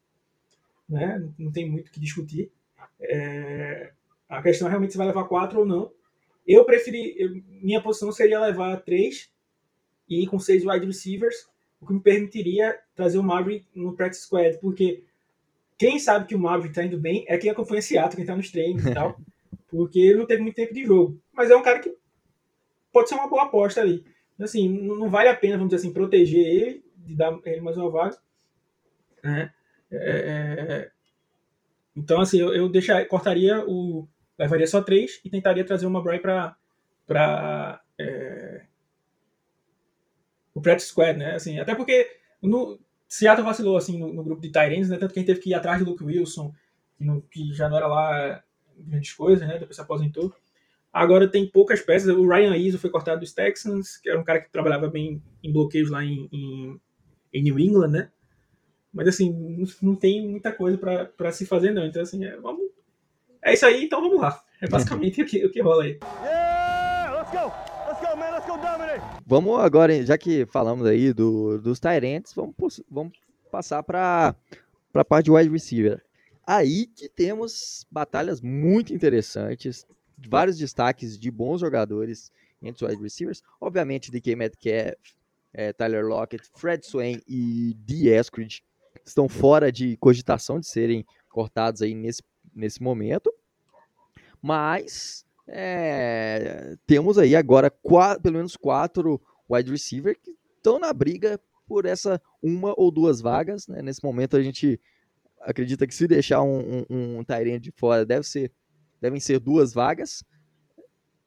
Né? 0.89 1.19
Não, 1.19 1.45
não 1.45 1.51
tem 1.51 1.69
muito 1.69 1.89
o 1.89 1.91
que 1.91 1.99
discutir. 1.99 2.51
É, 2.99 3.91
a 4.27 4.41
questão 4.41 4.67
é 4.67 4.71
realmente 4.71 4.91
se 4.91 4.97
vai 4.97 5.07
levar 5.07 5.25
quatro 5.25 5.59
ou 5.59 5.65
não. 5.65 5.91
Eu 6.45 6.65
preferi. 6.65 7.15
Eu, 7.17 7.41
minha 7.61 7.81
posição 7.81 8.11
seria 8.11 8.39
levar 8.39 8.77
três 8.77 9.31
e 10.09 10.25
com 10.27 10.39
seis 10.39 10.65
wide 10.65 10.85
receivers, 10.85 11.49
o 11.79 11.85
que 11.85 11.93
me 11.93 11.99
permitiria 11.99 12.77
trazer 12.95 13.17
o 13.17 13.23
Maverick 13.23 13.67
no 13.75 13.95
practice 13.95 14.23
squad, 14.23 14.57
porque 14.59 15.03
quem 15.77 15.99
sabe 15.99 16.27
que 16.27 16.35
o 16.35 16.39
Maverick 16.39 16.69
está 16.69 16.83
indo 16.83 16.99
bem 16.99 17.23
é 17.27 17.37
quem 17.37 17.49
acompanha 17.49 17.79
esse 17.79 17.97
ato, 17.97 18.15
quem 18.15 18.23
está 18.23 18.35
nos 18.35 18.51
treinos 18.51 18.85
e 18.85 18.93
tal, 18.93 19.19
porque 19.69 19.99
ele 19.99 20.19
não 20.19 20.25
teve 20.25 20.41
muito 20.41 20.55
tempo 20.55 20.73
de 20.73 20.85
jogo. 20.85 21.21
Mas 21.33 21.51
é 21.51 21.55
um 21.55 21.61
cara 21.61 21.79
que 21.79 21.95
pode 22.91 23.09
ser 23.09 23.15
uma 23.15 23.29
boa 23.29 23.43
aposta 23.43 23.81
ali. 23.81 24.03
Assim, 24.39 24.69
não 24.69 25.09
vale 25.09 25.29
a 25.29 25.35
pena, 25.35 25.57
vamos 25.57 25.69
dizer 25.69 25.81
assim, 25.81 25.93
proteger 25.93 26.45
ele, 26.45 26.83
de 26.95 27.15
dar 27.15 27.37
ele 27.45 27.61
mais 27.61 27.77
uma 27.77 27.89
vaga. 27.89 28.17
Né? 29.23 29.51
É, 29.91 29.97
é, 29.97 30.91
então, 31.95 32.21
assim, 32.21 32.39
eu, 32.39 32.53
eu 32.53 32.69
deixar, 32.69 33.05
cortaria 33.07 33.63
o. 33.67 34.07
Levaria 34.37 34.67
só 34.67 34.81
três 34.81 35.19
e 35.25 35.31
tentaria 35.31 35.65
trazer 35.65 35.87
uma 35.87 36.03
Bry 36.03 36.19
para 36.19 36.55
para 37.07 37.81
é, 37.97 38.56
o 40.57 40.61
practice 40.61 40.89
squad, 40.89 41.17
né? 41.17 41.35
Assim, 41.35 41.59
até 41.59 41.75
porque 41.75 42.09
no 42.41 42.79
Seattle 43.07 43.45
vacilou 43.45 43.77
assim 43.77 43.97
no, 43.97 44.11
no 44.11 44.23
grupo 44.23 44.41
de 44.41 44.51
Tyrants, 44.51 44.89
né? 44.89 44.97
Tanto 44.97 45.13
que 45.13 45.19
a 45.19 45.21
gente 45.21 45.27
teve 45.27 45.39
que 45.39 45.51
ir 45.51 45.53
atrás 45.53 45.79
do 45.79 45.89
Luke 45.89 46.03
Wilson, 46.03 46.51
que, 46.97 47.05
não, 47.05 47.21
que 47.21 47.53
já 47.53 47.69
não 47.69 47.77
era 47.77 47.85
lá 47.85 48.43
grandes 48.75 49.13
coisas, 49.13 49.47
né? 49.47 49.59
Depois 49.59 49.75
se 49.75 49.81
aposentou. 49.81 50.33
Agora 50.91 51.27
tem 51.27 51.47
poucas 51.47 51.79
peças. 51.79 52.09
O 52.09 52.27
Ryan 52.27 52.57
Izzo 52.57 52.79
foi 52.79 52.89
cortado 52.89 53.19
dos 53.19 53.33
Texans, 53.33 53.97
que 53.97 54.09
era 54.09 54.19
um 54.19 54.23
cara 54.23 54.41
que 54.41 54.51
trabalhava 54.51 54.89
bem 54.89 55.21
em 55.43 55.53
bloqueios 55.53 55.91
lá 55.91 56.03
em, 56.03 56.27
em, 56.31 56.81
em 57.31 57.43
New 57.43 57.59
England, 57.59 57.89
né? 57.89 58.11
Mas 58.91 59.09
assim, 59.09 59.63
não, 59.79 59.95
tem 59.95 60.27
muita 60.27 60.51
coisa 60.51 60.75
para 60.77 61.31
se 61.31 61.45
fazer, 61.45 61.71
não. 61.71 61.85
Então, 61.85 62.01
assim, 62.01 62.25
é, 62.25 62.35
vamos. 62.37 62.65
É 63.43 63.53
isso 63.53 63.65
aí, 63.65 63.85
então 63.85 64.01
vamos 64.01 64.19
lá. 64.19 64.41
É 64.59 64.67
basicamente 64.67 65.21
o, 65.21 65.25
que, 65.25 65.45
o 65.45 65.51
que 65.51 65.61
rola 65.61 65.83
aí. 65.83 65.99
Yeah! 66.23 67.11
Let's 67.11 67.31
go, 68.01 68.17
man! 68.17 68.31
Let's 68.31 68.47
go 68.47 68.57
dominate! 68.57 69.16
Vamos 69.29 69.59
agora, 69.59 70.05
já 70.05 70.17
que 70.17 70.45
falamos 70.45 70.87
aí 70.87 71.11
do, 71.11 71.57
dos 71.57 71.81
Tyrants, 71.81 72.31
vamos, 72.33 72.81
vamos 72.89 73.11
passar 73.51 73.83
para 73.83 74.33
a 74.93 75.03
parte 75.03 75.25
de 75.25 75.31
wide 75.31 75.49
receiver. 75.49 76.01
Aí 76.45 76.85
que 76.85 77.09
temos 77.09 77.85
batalhas 77.91 78.39
muito 78.39 78.93
interessantes 78.93 79.85
vários 80.17 80.57
destaques 80.57 81.19
de 81.19 81.29
bons 81.29 81.59
jogadores 81.59 82.31
entre 82.61 82.85
os 82.85 82.89
wide 82.89 83.03
receivers. 83.03 83.43
Obviamente, 83.59 84.09
DK 84.09 84.33
Metcalf, 84.37 84.95
é, 85.51 85.73
Tyler 85.73 86.05
Lockett, 86.05 86.49
Fred 86.55 86.87
Swain 86.87 87.21
e 87.27 87.73
D. 87.79 88.07
Eskridge 88.07 88.63
estão 89.03 89.27
fora 89.27 89.73
de 89.73 89.97
cogitação 89.97 90.57
de 90.57 90.67
serem 90.67 91.05
cortados 91.27 91.81
aí 91.81 91.93
nesse, 91.93 92.23
nesse 92.55 92.81
momento. 92.81 93.29
Mas 94.41 95.25
é, 95.47 96.75
temos 96.85 97.17
aí 97.17 97.35
agora 97.35 97.69
quatro, 97.69 98.21
pelo 98.21 98.35
menos 98.35 98.57
quatro 98.57 99.21
wide 99.49 99.71
receivers 99.71 100.17
que 100.21 100.35
estão 100.57 100.77
na 100.77 100.91
briga 100.91 101.39
por 101.65 101.85
essa 101.85 102.21
uma 102.41 102.73
ou 102.77 102.91
duas 102.91 103.21
vagas. 103.21 103.67
Né? 103.67 103.81
Nesse 103.81 104.03
momento 104.03 104.35
a 104.35 104.41
gente 104.43 104.79
acredita 105.41 105.87
que 105.87 105.95
se 105.95 106.07
deixar 106.07 106.41
um, 106.41 106.85
um, 106.89 107.19
um 107.19 107.59
de 107.59 107.71
fora 107.71 108.05
deve 108.05 108.25
ser 108.27 108.51
devem 108.99 109.19
ser 109.19 109.39
duas 109.39 109.73
vagas. 109.73 110.23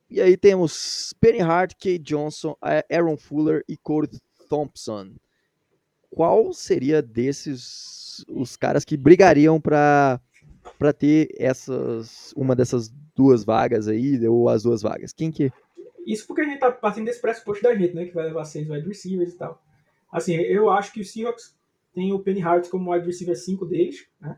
E 0.08 0.20
aí 0.20 0.36
temos 0.36 1.14
Penny 1.20 1.40
Hart, 1.40 1.74
Kate 1.74 2.00
Johnson, 2.00 2.56
Aaron 2.60 3.16
Fuller 3.16 3.64
e 3.68 3.76
Corey 3.76 4.10
Thompson. 4.48 5.14
Qual 6.10 6.52
seria 6.52 7.00
desses 7.00 8.24
os 8.28 8.56
caras 8.56 8.84
que 8.84 8.96
brigariam 8.96 9.60
para 9.60 10.20
para 10.78 10.92
ter 10.92 11.28
essas 11.38 12.32
uma 12.36 12.54
dessas 12.54 12.92
duas 13.20 13.44
vagas 13.44 13.86
aí 13.86 14.26
ou 14.26 14.48
as 14.48 14.62
duas 14.62 14.82
vagas? 14.82 15.12
Quem 15.12 15.30
que 15.30 15.52
Isso 16.06 16.26
porque 16.26 16.42
a 16.42 16.44
gente 16.44 16.58
tá 16.58 16.72
partindo 16.72 17.04
desse 17.04 17.20
pressuposto 17.20 17.62
da 17.62 17.74
gente, 17.74 17.94
né, 17.94 18.06
que 18.06 18.14
vai 18.14 18.24
levar 18.26 18.44
seis 18.44 18.68
wide 18.68 18.86
receivers 18.88 19.34
e 19.34 19.36
tal. 19.36 19.62
Assim, 20.10 20.34
eu 20.34 20.70
acho 20.70 20.92
que 20.92 21.00
o 21.00 21.04
Seahawks 21.04 21.54
tem 21.94 22.12
o 22.12 22.18
Penny 22.18 22.42
Hart 22.42 22.68
como 22.68 22.92
wide 22.92 23.06
receiver 23.06 23.36
5 23.36 23.66
deles, 23.66 24.06
né? 24.20 24.36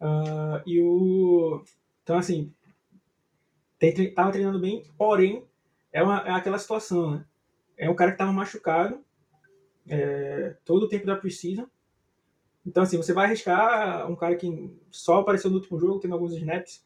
Uh, 0.00 0.62
e 0.64 0.80
o 0.80 1.62
então, 2.02 2.16
assim, 2.16 2.54
tem, 3.78 4.14
tava 4.14 4.32
treinando 4.32 4.58
bem, 4.58 4.82
porém, 4.96 5.44
é, 5.92 6.02
uma, 6.02 6.20
é 6.26 6.30
aquela 6.30 6.58
situação, 6.58 7.10
né? 7.10 7.24
É 7.76 7.90
um 7.90 7.94
cara 7.94 8.12
que 8.12 8.16
tava 8.16 8.32
machucado 8.32 9.04
é, 9.86 10.56
todo 10.64 10.84
o 10.84 10.88
tempo 10.88 11.04
da 11.04 11.16
preseason. 11.16 11.66
Então, 12.66 12.82
assim, 12.82 12.96
você 12.96 13.12
vai 13.12 13.26
arriscar 13.26 14.10
um 14.10 14.16
cara 14.16 14.36
que 14.36 14.74
só 14.90 15.20
apareceu 15.20 15.50
no 15.50 15.56
último 15.56 15.78
jogo, 15.78 16.00
tendo 16.00 16.14
alguns 16.14 16.32
snaps. 16.32 16.82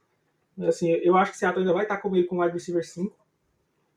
Assim, 0.60 0.90
eu 0.90 1.16
acho 1.16 1.32
que 1.32 1.38
Seattle 1.38 1.62
ainda 1.62 1.72
vai 1.72 1.84
estar 1.84 1.96
com 1.98 2.14
ele 2.14 2.26
com 2.26 2.36
o 2.36 2.40
wide 2.42 2.52
receiver 2.52 2.84
5. 2.84 3.16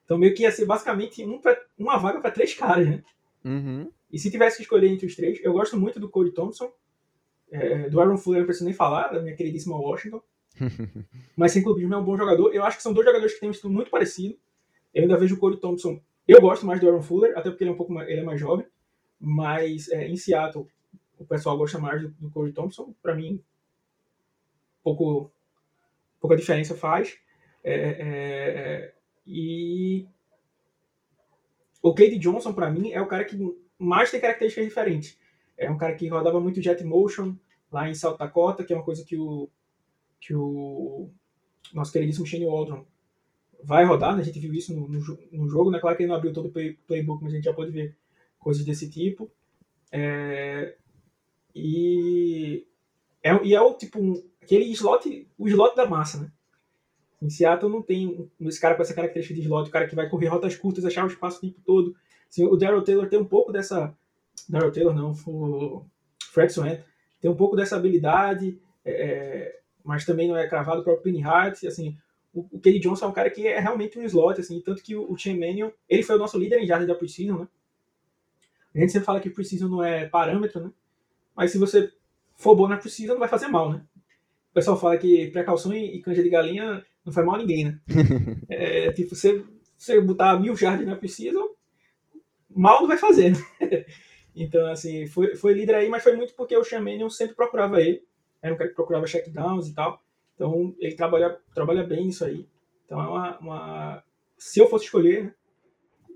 Então, 0.05 0.17
meio 0.17 0.33
que 0.33 0.43
ia 0.43 0.51
ser 0.51 0.65
basicamente 0.65 1.23
um 1.25 1.39
pra, 1.39 1.59
uma 1.77 1.97
vaga 1.97 2.21
para 2.21 2.31
três 2.31 2.53
caras, 2.53 2.87
né? 2.87 3.03
Uhum. 3.43 3.91
E 4.11 4.19
se 4.19 4.31
tivesse 4.31 4.57
que 4.57 4.63
escolher 4.63 4.87
entre 4.87 5.05
os 5.05 5.15
três, 5.15 5.39
eu 5.43 5.53
gosto 5.53 5.77
muito 5.77 5.99
do 5.99 6.09
Cody 6.09 6.31
Thompson. 6.31 6.71
É, 7.51 7.89
do 7.89 7.99
Aaron 7.99 8.17
Fuller, 8.17 8.39
não 8.39 8.45
preciso 8.45 8.65
nem 8.65 8.73
falar, 8.73 9.09
da 9.09 9.21
minha 9.21 9.35
queridíssima 9.35 9.77
Washington. 9.77 10.21
Mas 11.35 11.51
sem 11.51 11.63
clubismo 11.63 11.93
é 11.93 11.97
um 11.97 12.03
bom 12.03 12.17
jogador. 12.17 12.53
Eu 12.53 12.63
acho 12.63 12.77
que 12.77 12.83
são 12.83 12.93
dois 12.93 13.05
jogadores 13.05 13.33
que 13.33 13.39
têm 13.39 13.49
um 13.49 13.51
estilo 13.51 13.73
muito 13.73 13.91
parecido. 13.91 14.37
Eu 14.93 15.03
ainda 15.03 15.17
vejo 15.17 15.35
o 15.35 15.37
Corey 15.37 15.59
Thompson. 15.59 15.99
Eu 16.27 16.41
gosto 16.41 16.65
mais 16.65 16.79
do 16.79 16.87
Aaron 16.87 17.01
Fuller, 17.01 17.37
até 17.37 17.49
porque 17.49 17.63
ele 17.63 17.71
é 17.71 17.73
um 17.73 17.77
pouco 17.77 17.93
mais, 17.93 18.09
ele 18.09 18.21
é 18.21 18.23
mais 18.23 18.39
jovem. 18.39 18.65
Mas 19.19 19.89
é, 19.89 20.07
em 20.07 20.15
Seattle, 20.15 20.67
o 21.19 21.25
pessoal 21.25 21.57
gosta 21.57 21.77
mais 21.77 22.01
do, 22.01 22.09
do 22.19 22.31
Corey 22.31 22.53
Thompson. 22.53 22.93
Para 23.01 23.15
mim, 23.15 23.41
pouco, 24.83 25.31
pouca 26.19 26.36
diferença 26.36 26.75
faz. 26.75 27.17
É, 27.63 27.73
é, 27.73 27.95
é 27.99 28.93
e 29.28 30.08
o 31.82 31.93
Cade 31.93 32.17
Johnson, 32.17 32.54
para 32.54 32.69
mim, 32.69 32.91
é 32.91 33.01
o 33.01 33.08
cara 33.08 33.25
que 33.25 33.38
mais 33.78 34.12
tem 34.12 34.19
características 34.19 34.67
diferentes. 34.67 35.19
É 35.58 35.69
um 35.69 35.78
cara 35.78 35.95
que 35.95 36.08
rodava 36.08 36.39
muito 36.39 36.62
jet 36.62 36.84
motion 36.84 37.36
lá 37.71 37.89
em 37.89 37.95
South 37.95 38.17
Dakota, 38.17 38.63
que 38.63 38.73
é 38.73 38.75
uma 38.75 38.84
coisa 38.84 39.04
que 39.04 39.17
o 39.17 39.49
que 40.19 40.34
o 40.34 41.10
nosso 41.73 41.91
queridíssimo 41.91 42.25
Shane 42.25 42.45
Waldron 42.45 42.86
vai 43.63 43.84
rodar, 43.86 44.15
né? 44.15 44.21
a 44.21 44.25
gente 44.25 44.39
viu 44.39 44.54
isso 44.54 44.73
no, 44.73 44.88
no, 44.88 44.99
no, 45.32 45.49
jogo, 45.49 45.69
né? 45.69 45.80
claro 45.80 45.95
que 45.95 46.04
ele 46.04 46.10
não 46.10 46.15
abriu 46.15 46.34
todo 46.34 46.47
o 46.47 46.51
play, 46.51 46.73
playbook, 46.88 47.23
mas 47.23 47.34
a 47.34 47.36
gente 47.36 47.45
já 47.45 47.54
pode 47.54 47.71
ver 47.71 47.95
coisas 48.39 48.63
desse 48.65 48.89
tipo. 48.89 49.30
É, 49.91 50.75
e, 51.54 52.65
é, 53.23 53.43
e 53.43 53.56
é 53.56 53.62
o 53.62 53.73
tipo, 53.73 53.99
aquele 54.45 54.71
slot, 54.71 55.27
o 55.38 55.47
slot 55.47 55.75
da 55.75 55.88
massa, 55.88 56.19
né? 56.21 56.31
Em 57.21 57.29
Seattle 57.29 57.71
não 57.71 57.81
tem 57.81 58.29
esse 58.41 58.60
cara 58.60 58.75
com 58.75 58.81
essa 58.81 58.93
característica 58.93 59.34
de 59.34 59.41
slot, 59.41 59.67
o 59.67 59.71
cara 59.71 59.88
que 59.88 59.95
vai 59.95 60.08
correr 60.08 60.27
rotas 60.27 60.55
curtas, 60.55 60.86
achar 60.86 61.03
o 61.03 61.08
espaço 61.08 61.38
o 61.38 61.41
tempo 61.41 61.60
todo. 61.65 61.95
Assim, 62.29 62.45
o 62.45 62.55
Daryl 62.55 62.84
Taylor 62.84 63.08
tem 63.10 63.19
um 63.19 63.25
pouco 63.25 63.51
dessa. 63.51 63.95
Daryl 64.47 64.71
Taylor 64.71 64.93
não, 64.93 65.12
o 65.25 65.86
Fred 66.31 66.53
Swan 66.53 66.77
tem 67.19 67.31
um 67.31 67.36
pouco 67.36 67.55
dessa 67.55 67.75
habilidade, 67.75 68.60
é, 68.84 69.60
mas 69.84 70.05
também 70.05 70.27
não 70.27 70.38
é 70.38 70.47
cravado 70.47 70.88
o 70.88 70.97
Penny 70.97 71.23
Hart. 71.23 71.63
Assim, 71.63 71.97
o, 72.34 72.45
o 72.51 72.60
Kelly 72.60 72.79
Johnson 72.79 73.05
é 73.05 73.08
um 73.08 73.13
cara 73.13 73.29
que 73.29 73.47
é 73.47 73.60
realmente 73.60 73.97
um 73.97 74.03
slot, 74.03 74.39
assim, 74.39 74.62
tanto 74.62 74.84
que 74.84 74.95
o, 74.95 75.12
o 75.12 75.17
Chen 75.17 75.39
Mannion, 75.39 75.71
ele 75.89 76.03
foi 76.03 76.15
o 76.15 76.19
nosso 76.19 76.38
líder 76.38 76.60
em 76.60 76.67
jardas 76.67 76.88
da 76.88 76.93
Precision, 76.93 77.39
né? 77.39 77.47
A 78.75 78.79
gente 78.79 78.91
sempre 78.91 79.05
fala 79.05 79.21
que 79.21 79.29
Precision 79.29 79.71
não 79.71 79.84
é 79.84 80.05
parâmetro, 80.05 80.62
né? 80.62 80.71
Mas 81.36 81.51
se 81.51 81.58
você 81.58 81.91
for 82.36 82.55
bom 82.55 82.67
na 82.67 82.77
Precision, 82.77 83.13
não 83.13 83.21
vai 83.21 83.29
fazer 83.29 83.47
mal, 83.47 83.71
né? 83.71 83.81
O 84.55 84.59
pessoal 84.63 84.79
fala 84.79 84.97
que 84.97 85.27
precaução 85.31 85.73
e, 85.73 85.99
canja 85.99 86.23
de 86.23 86.29
galinha 86.29 86.81
não 87.03 87.11
faz 87.11 87.27
mal 87.27 87.35
a 87.35 87.39
ninguém, 87.39 87.65
né? 87.65 87.79
é, 88.47 88.89
tipo, 88.93 89.13
você, 89.13 89.43
você 89.77 89.99
botar 89.99 90.39
mil 90.39 90.55
jardas 90.55 90.87
na 90.87 90.95
Precision, 90.95 91.49
mal 92.49 92.79
não 92.79 92.87
vai 92.87 92.95
fazer, 92.95 93.31
né? 93.31 93.37
então, 94.33 94.65
assim, 94.67 95.07
foi, 95.07 95.35
foi 95.35 95.51
líder 95.51 95.75
aí, 95.75 95.89
mas 95.89 96.01
foi 96.01 96.15
muito 96.15 96.33
porque 96.35 96.55
o 96.55 96.63
Chamanion 96.63 97.09
sempre 97.09 97.35
procurava 97.35 97.81
ele. 97.81 98.01
Era 98.41 98.53
um 98.53 98.57
cara 98.57 98.69
que 98.69 98.75
procurava 98.77 99.05
checkdowns 99.05 99.67
e 99.67 99.73
tal. 99.73 100.01
Então, 100.35 100.73
ele 100.79 100.95
trabalha, 100.95 101.37
trabalha 101.53 101.83
bem 101.83 102.05
nisso 102.05 102.23
aí. 102.23 102.47
Então, 102.85 103.01
é 103.01 103.07
uma, 103.09 103.39
uma... 103.39 104.03
Se 104.37 104.61
eu 104.61 104.69
fosse 104.69 104.85
escolher, 104.85 105.25
né, 105.25 105.33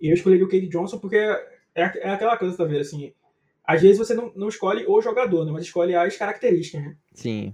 eu 0.02 0.14
escolheria 0.14 0.46
o 0.46 0.50
Cade 0.50 0.70
Johnson 0.70 0.98
porque 0.98 1.18
é, 1.18 1.42
é 1.76 2.10
aquela 2.10 2.38
coisa, 2.38 2.56
tá 2.56 2.64
vendo? 2.64 2.80
Assim, 2.80 3.14
às 3.66 3.82
vezes 3.82 3.98
você 3.98 4.14
não, 4.14 4.32
não 4.34 4.48
escolhe 4.48 4.86
o 4.88 5.02
jogador, 5.02 5.44
né, 5.44 5.52
mas 5.52 5.66
escolhe 5.66 5.94
as 5.94 6.16
características, 6.16 6.82
né? 6.82 6.96
Sim. 7.12 7.54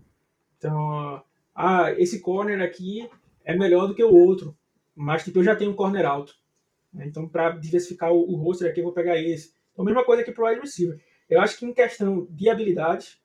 Então, 0.57 1.23
ah, 1.53 1.91
esse 1.97 2.19
corner 2.19 2.61
aqui 2.61 3.09
é 3.43 3.55
melhor 3.55 3.87
do 3.87 3.95
que 3.95 4.03
o 4.03 4.13
outro, 4.13 4.57
mas 4.95 5.23
tipo, 5.23 5.39
eu 5.39 5.43
já 5.43 5.55
tenho 5.55 5.71
um 5.71 5.75
corner 5.75 6.05
alto. 6.05 6.35
Né? 6.93 7.05
Então, 7.05 7.27
para 7.27 7.51
diversificar 7.51 8.11
o, 8.11 8.31
o 8.31 8.35
roster 8.35 8.69
aqui, 8.69 8.79
eu 8.79 8.85
vou 8.85 8.93
pegar 8.93 9.19
esse. 9.21 9.53
Então, 9.71 9.83
a 9.83 9.85
mesma 9.85 10.03
coisa 10.03 10.21
aqui 10.21 10.31
para 10.31 10.43
o 10.43 10.47
wide 10.47 10.61
receiver. 10.61 10.99
Eu 11.29 11.41
acho 11.41 11.57
que 11.57 11.65
em 11.65 11.73
questão 11.73 12.27
de 12.29 12.49
habilidade, 12.49 13.19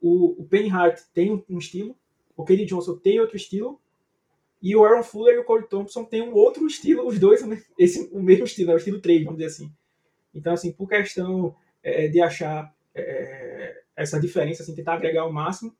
o, 0.00 0.42
o 0.42 0.44
Penny 0.44 0.70
Hart 0.70 1.00
tem 1.12 1.44
um, 1.48 1.58
estilo, 1.58 1.96
o 2.36 2.44
Kenny 2.44 2.64
Johnson 2.64 2.96
tem 2.96 3.20
outro 3.20 3.36
estilo, 3.36 3.80
e 4.60 4.76
o 4.76 4.84
Aaron 4.84 5.02
Fuller 5.02 5.34
e 5.34 5.38
o 5.38 5.44
Corey 5.44 5.66
Thompson 5.66 6.04
têm 6.04 6.22
um 6.22 6.34
outro 6.34 6.66
estilo, 6.66 7.06
os 7.06 7.18
dois 7.18 7.42
esse, 7.78 8.08
o 8.12 8.22
mesmo 8.22 8.44
estilo, 8.44 8.70
é 8.70 8.74
o 8.74 8.78
estilo 8.78 9.00
3, 9.00 9.24
vamos 9.24 9.38
dizer 9.38 9.50
assim. 9.50 9.72
Então, 10.34 10.52
assim, 10.52 10.72
por 10.72 10.88
questão 10.88 11.54
é, 11.82 12.08
de 12.08 12.20
achar 12.20 12.72
é, 12.94 13.82
essa 13.94 14.20
diferença, 14.20 14.62
assim, 14.62 14.74
tentar 14.74 14.94
agregar 14.94 15.26
o 15.26 15.32
máximo, 15.32 15.74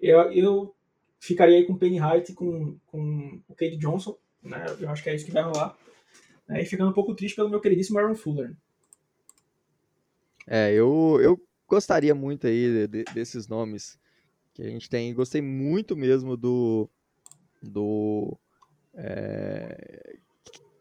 eu, 0.00 0.32
eu 0.32 0.74
ficaria 1.18 1.56
aí 1.56 1.64
com 1.64 1.76
Penny 1.76 1.98
Hart 1.98 2.32
com, 2.34 2.78
com 2.86 3.40
o 3.48 3.54
Cade 3.54 3.76
Johnson, 3.76 4.16
né? 4.42 4.64
Eu 4.80 4.88
acho 4.90 5.02
que 5.02 5.10
é 5.10 5.14
isso 5.14 5.26
que 5.26 5.32
vai 5.32 5.42
rolar. 5.42 5.76
Né? 6.48 6.62
E 6.62 6.66
ficando 6.66 6.90
um 6.90 6.94
pouco 6.94 7.14
triste 7.14 7.36
pelo 7.36 7.48
meu 7.48 7.60
queridíssimo 7.60 7.98
Aaron 7.98 8.14
Fuller. 8.14 8.56
É, 10.46 10.72
eu, 10.72 11.18
eu 11.20 11.40
gostaria 11.66 12.14
muito 12.14 12.46
aí 12.46 12.86
de, 12.86 13.04
desses 13.12 13.48
nomes 13.48 13.98
que 14.54 14.62
a 14.62 14.70
gente 14.70 14.88
tem. 14.88 15.12
Gostei 15.12 15.42
muito 15.42 15.96
mesmo 15.96 16.36
do. 16.36 16.88
do. 17.62 18.38
É, 18.94 20.16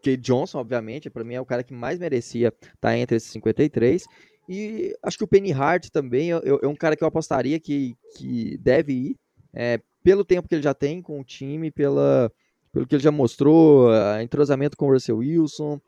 Cade 0.03 0.17
Johnson, 0.17 0.59
obviamente, 0.59 1.09
para 1.09 1.23
mim 1.23 1.33
é 1.33 1.41
o 1.41 1.45
cara 1.45 1.63
que 1.63 1.73
mais 1.73 1.97
merecia 1.97 2.49
estar 2.49 2.75
tá 2.79 2.95
entre 2.95 3.17
esses 3.17 3.31
53. 3.31 4.05
E 4.47 4.95
acho 5.01 5.17
que 5.17 5.23
o 5.23 5.27
Penny 5.27 5.51
Hart 5.51 5.89
também 5.89 6.31
é, 6.31 6.41
é 6.61 6.67
um 6.67 6.75
cara 6.75 6.95
que 6.95 7.03
eu 7.03 7.07
apostaria 7.07 7.59
que, 7.59 7.95
que 8.15 8.57
deve 8.57 8.93
ir, 8.93 9.19
é, 9.53 9.81
pelo 10.03 10.23
tempo 10.23 10.47
que 10.47 10.55
ele 10.55 10.61
já 10.61 10.73
tem 10.73 11.01
com 11.01 11.19
o 11.19 11.23
time, 11.23 11.71
pela, 11.71 12.31
pelo 12.71 12.85
que 12.85 12.93
ele 12.93 13.03
já 13.03 13.11
mostrou, 13.11 13.89
entrosamento 14.21 14.77
com 14.77 14.87
o 14.87 14.93
Russell 14.93 15.17
Wilson. 15.17 15.81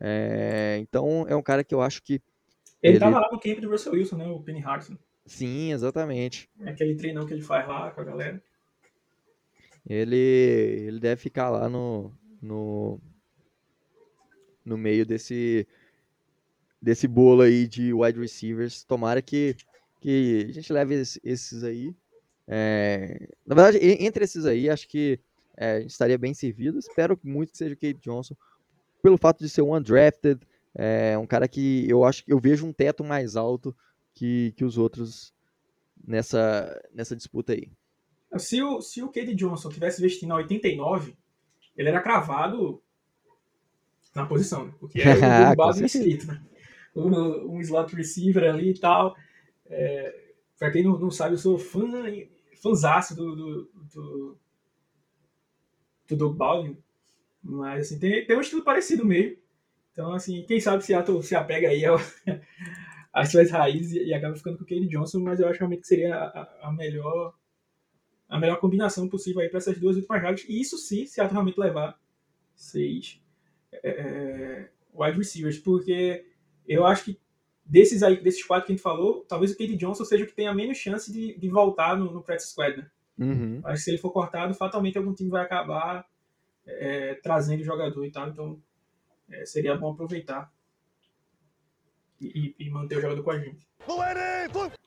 É, 0.00 0.78
então 0.80 1.26
é 1.28 1.36
um 1.36 1.42
cara 1.42 1.64
que 1.64 1.74
eu 1.74 1.80
acho 1.80 2.02
que. 2.02 2.14
Ele, 2.82 2.94
ele 2.94 2.98
tava 2.98 3.20
lá 3.20 3.28
no 3.30 3.38
camp 3.38 3.60
do 3.60 3.70
Russell 3.70 3.92
Wilson, 3.92 4.16
né? 4.16 4.26
O 4.26 4.40
Penny 4.40 4.62
Hartson. 4.62 4.96
Sim, 5.24 5.72
exatamente. 5.72 6.50
É 6.60 6.70
aquele 6.70 6.96
treinão 6.96 7.24
que 7.24 7.32
ele 7.32 7.42
faz 7.42 7.66
lá 7.66 7.90
com 7.90 8.00
a 8.00 8.04
galera. 8.04 8.42
Ele, 9.88 10.16
ele 10.16 11.00
deve 11.00 11.20
ficar 11.20 11.50
lá 11.50 11.68
no, 11.68 12.12
no, 12.40 13.00
no 14.64 14.76
meio 14.76 15.04
desse, 15.04 15.66
desse 16.82 17.06
bolo 17.06 17.42
aí 17.42 17.68
de 17.68 17.94
wide 17.94 18.18
receivers. 18.18 18.82
Tomara 18.82 19.22
que, 19.22 19.56
que 20.00 20.46
a 20.48 20.52
gente 20.52 20.72
leve 20.72 20.94
esses 20.94 21.62
aí. 21.62 21.94
É, 22.48 23.28
na 23.46 23.54
verdade, 23.54 23.78
entre 23.80 24.24
esses 24.24 24.44
aí, 24.44 24.68
acho 24.68 24.88
que 24.88 25.20
é, 25.56 25.76
a 25.76 25.80
gente 25.80 25.90
estaria 25.90 26.18
bem 26.18 26.34
servido. 26.34 26.78
Espero 26.78 27.18
muito 27.22 27.52
que 27.52 27.58
seja 27.58 27.74
o 27.74 27.76
Kate 27.76 28.00
Johnson, 28.00 28.34
pelo 29.00 29.16
fato 29.16 29.38
de 29.38 29.48
ser 29.48 29.62
um 29.62 29.74
undrafted, 29.74 30.40
é, 30.74 31.16
um 31.16 31.26
cara 31.26 31.46
que 31.46 31.88
eu 31.88 32.04
acho 32.04 32.24
que 32.24 32.32
eu 32.32 32.40
vejo 32.40 32.66
um 32.66 32.72
teto 32.72 33.04
mais 33.04 33.36
alto 33.36 33.74
que, 34.14 34.52
que 34.56 34.64
os 34.64 34.76
outros 34.76 35.32
nessa, 36.04 36.80
nessa 36.92 37.14
disputa 37.14 37.52
aí. 37.52 37.70
Se 38.38 38.62
o, 38.62 38.80
se 38.80 39.02
o 39.02 39.08
Cade 39.08 39.34
Johnson 39.34 39.68
tivesse 39.68 40.00
vestindo 40.00 40.30
na 40.30 40.36
89, 40.36 41.14
ele 41.76 41.88
era 41.88 42.00
cravado 42.00 42.82
na 44.14 44.26
posição, 44.26 44.66
né? 44.66 44.74
porque 44.80 45.00
era 45.00 45.52
o 45.52 45.56
base 45.56 45.84
inscrito, 45.84 46.26
né? 46.26 46.42
Um, 46.94 47.56
um 47.56 47.60
slot 47.60 47.94
receiver 47.94 48.44
ali 48.44 48.70
e 48.70 48.78
tal. 48.78 49.16
É, 49.66 50.22
quem 50.72 50.84
não, 50.84 50.98
não 50.98 51.10
sabe, 51.10 51.34
eu 51.34 51.38
sou 51.38 51.58
fã, 51.58 51.80
fãzaço 52.62 53.16
do, 53.16 53.34
do, 53.34 53.70
do, 53.94 54.38
do 56.08 56.16
Doug 56.16 56.36
Baldwin, 56.36 56.76
mas 57.42 57.86
assim, 57.86 57.98
tem, 57.98 58.24
tem 58.24 58.36
um 58.36 58.40
estilo 58.40 58.62
parecido 58.62 59.04
mesmo. 59.04 59.36
Então, 59.92 60.12
assim, 60.12 60.44
quem 60.44 60.60
sabe 60.60 60.84
Seattle 60.84 61.22
se 61.22 61.34
apega 61.34 61.68
aí 61.68 61.84
ao, 61.84 61.98
às 63.12 63.30
suas 63.30 63.50
raízes 63.50 63.92
e, 63.92 64.14
acaba 64.14 64.36
ficando 64.36 64.56
com 64.56 64.64
o 64.64 64.66
Kane 64.66 64.88
Johnson, 64.88 65.20
mas 65.20 65.40
eu 65.40 65.48
acho 65.48 65.58
realmente 65.58 65.82
que 65.82 65.88
seria 65.88 66.14
a, 66.14 66.68
a 66.68 66.72
melhor 66.72 67.34
a 68.28 68.38
melhor 68.38 68.58
combinação 68.58 69.06
possível 69.06 69.42
aí 69.42 69.50
para 69.50 69.58
essas 69.58 69.78
duas 69.78 69.94
últimas 69.94 70.22
vagas. 70.22 70.44
E 70.48 70.58
isso 70.58 70.78
sim, 70.78 71.04
Seattle 71.04 71.34
realmente 71.34 71.60
levar 71.60 72.00
seis 72.54 73.20
é, 73.70 73.90
é, 73.90 74.70
wide 74.94 75.18
receivers, 75.18 75.58
porque 75.58 76.24
eu 76.66 76.86
acho 76.86 77.04
que 77.04 77.20
desses 77.64 78.02
aí, 78.02 78.22
desses 78.22 78.44
quatro 78.44 78.66
que 78.66 78.72
a 78.72 78.76
gente 78.76 78.82
falou, 78.82 79.24
talvez 79.28 79.52
o 79.52 79.56
Kate 79.56 79.76
Johnson 79.76 80.04
seja 80.04 80.24
o 80.24 80.26
que 80.26 80.34
tenha 80.34 80.54
menos 80.54 80.78
chance 80.78 81.12
de, 81.12 81.38
de 81.38 81.48
voltar 81.48 81.96
no, 81.96 82.12
no 82.12 82.22
practice 82.22 82.50
squad, 82.50 82.76
né? 82.76 82.90
Uhum. 83.18 83.60
Acho 83.64 83.76
que 83.76 83.82
se 83.82 83.90
ele 83.90 83.98
for 83.98 84.10
cortado, 84.10 84.54
fatalmente 84.54 84.98
algum 84.98 85.14
time 85.14 85.30
vai 85.30 85.42
acabar 85.42 86.06
é, 86.66 87.14
trazendo 87.22 87.60
o 87.60 87.64
jogador 87.64 88.04
e 88.04 88.10
tal, 88.10 88.28
então 88.28 88.60
é, 89.30 89.44
seria 89.46 89.76
bom 89.76 89.92
aproveitar 89.92 90.52
e, 92.20 92.54
e, 92.58 92.70
manter 92.70 92.98
o 92.98 93.00
jogador 93.00 93.22
com 93.22 93.30
a 93.30 93.38
gente. 93.38 93.66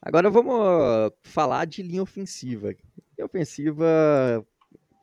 Agora 0.00 0.30
vamos 0.30 1.12
falar 1.22 1.66
de 1.66 1.82
linha 1.82 2.02
ofensiva. 2.02 2.68
Linha 2.68 3.26
ofensiva, 3.26 4.46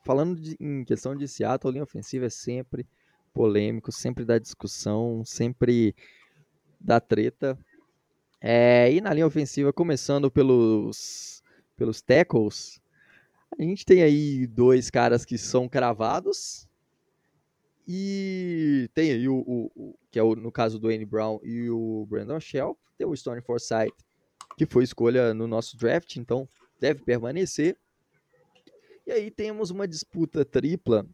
falando 0.04 0.40
de, 0.40 0.56
em 0.58 0.84
questão 0.84 1.14
de 1.14 1.28
Seattle, 1.28 1.72
linha 1.72 1.84
ofensiva 1.84 2.26
é 2.26 2.30
sempre 2.30 2.86
polêmico, 3.32 3.92
sempre 3.92 4.24
dá 4.24 4.38
discussão, 4.38 5.24
sempre 5.24 5.94
dá 6.84 7.00
treta. 7.00 7.58
É, 8.40 8.92
e 8.92 9.00
na 9.00 9.12
linha 9.14 9.26
ofensiva, 9.26 9.72
começando 9.72 10.30
pelos, 10.30 11.42
pelos 11.76 12.02
tackles, 12.02 12.80
a 13.58 13.62
gente 13.62 13.86
tem 13.86 14.02
aí 14.02 14.46
dois 14.46 14.90
caras 14.90 15.24
que 15.24 15.38
são 15.38 15.66
cravados. 15.66 16.68
E 17.88 18.88
tem 18.94 19.12
aí 19.12 19.28
o, 19.28 19.36
o, 19.36 19.70
o 19.74 19.94
que 20.10 20.18
é 20.18 20.22
o, 20.22 20.34
no 20.34 20.52
caso 20.52 20.78
do 20.78 20.88
Andy 20.88 21.04
Brown 21.04 21.40
e 21.42 21.70
o 21.70 22.06
Brandon 22.08 22.40
Shell. 22.40 22.78
Tem 22.98 23.06
o 23.06 23.16
Stone 23.16 23.40
Forsythe, 23.40 23.96
que 24.56 24.66
foi 24.66 24.84
escolha 24.84 25.34
no 25.34 25.46
nosso 25.46 25.76
draft, 25.76 26.16
então 26.16 26.48
deve 26.78 27.02
permanecer. 27.02 27.76
E 29.06 29.12
aí 29.12 29.30
temos 29.30 29.70
uma 29.70 29.88
disputa 29.88 30.44
tripla 30.44 31.06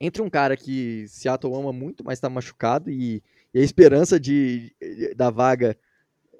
entre 0.00 0.20
um 0.20 0.28
cara 0.28 0.56
que 0.56 1.06
Seattle 1.06 1.54
ama 1.54 1.72
muito, 1.72 2.02
mas 2.04 2.18
está 2.18 2.28
machucado, 2.28 2.90
e, 2.90 3.22
e, 3.54 3.60
a 3.60 3.62
esperança 3.62 4.18
de, 4.18 4.74
da 5.16 5.30
vaga 5.30 5.76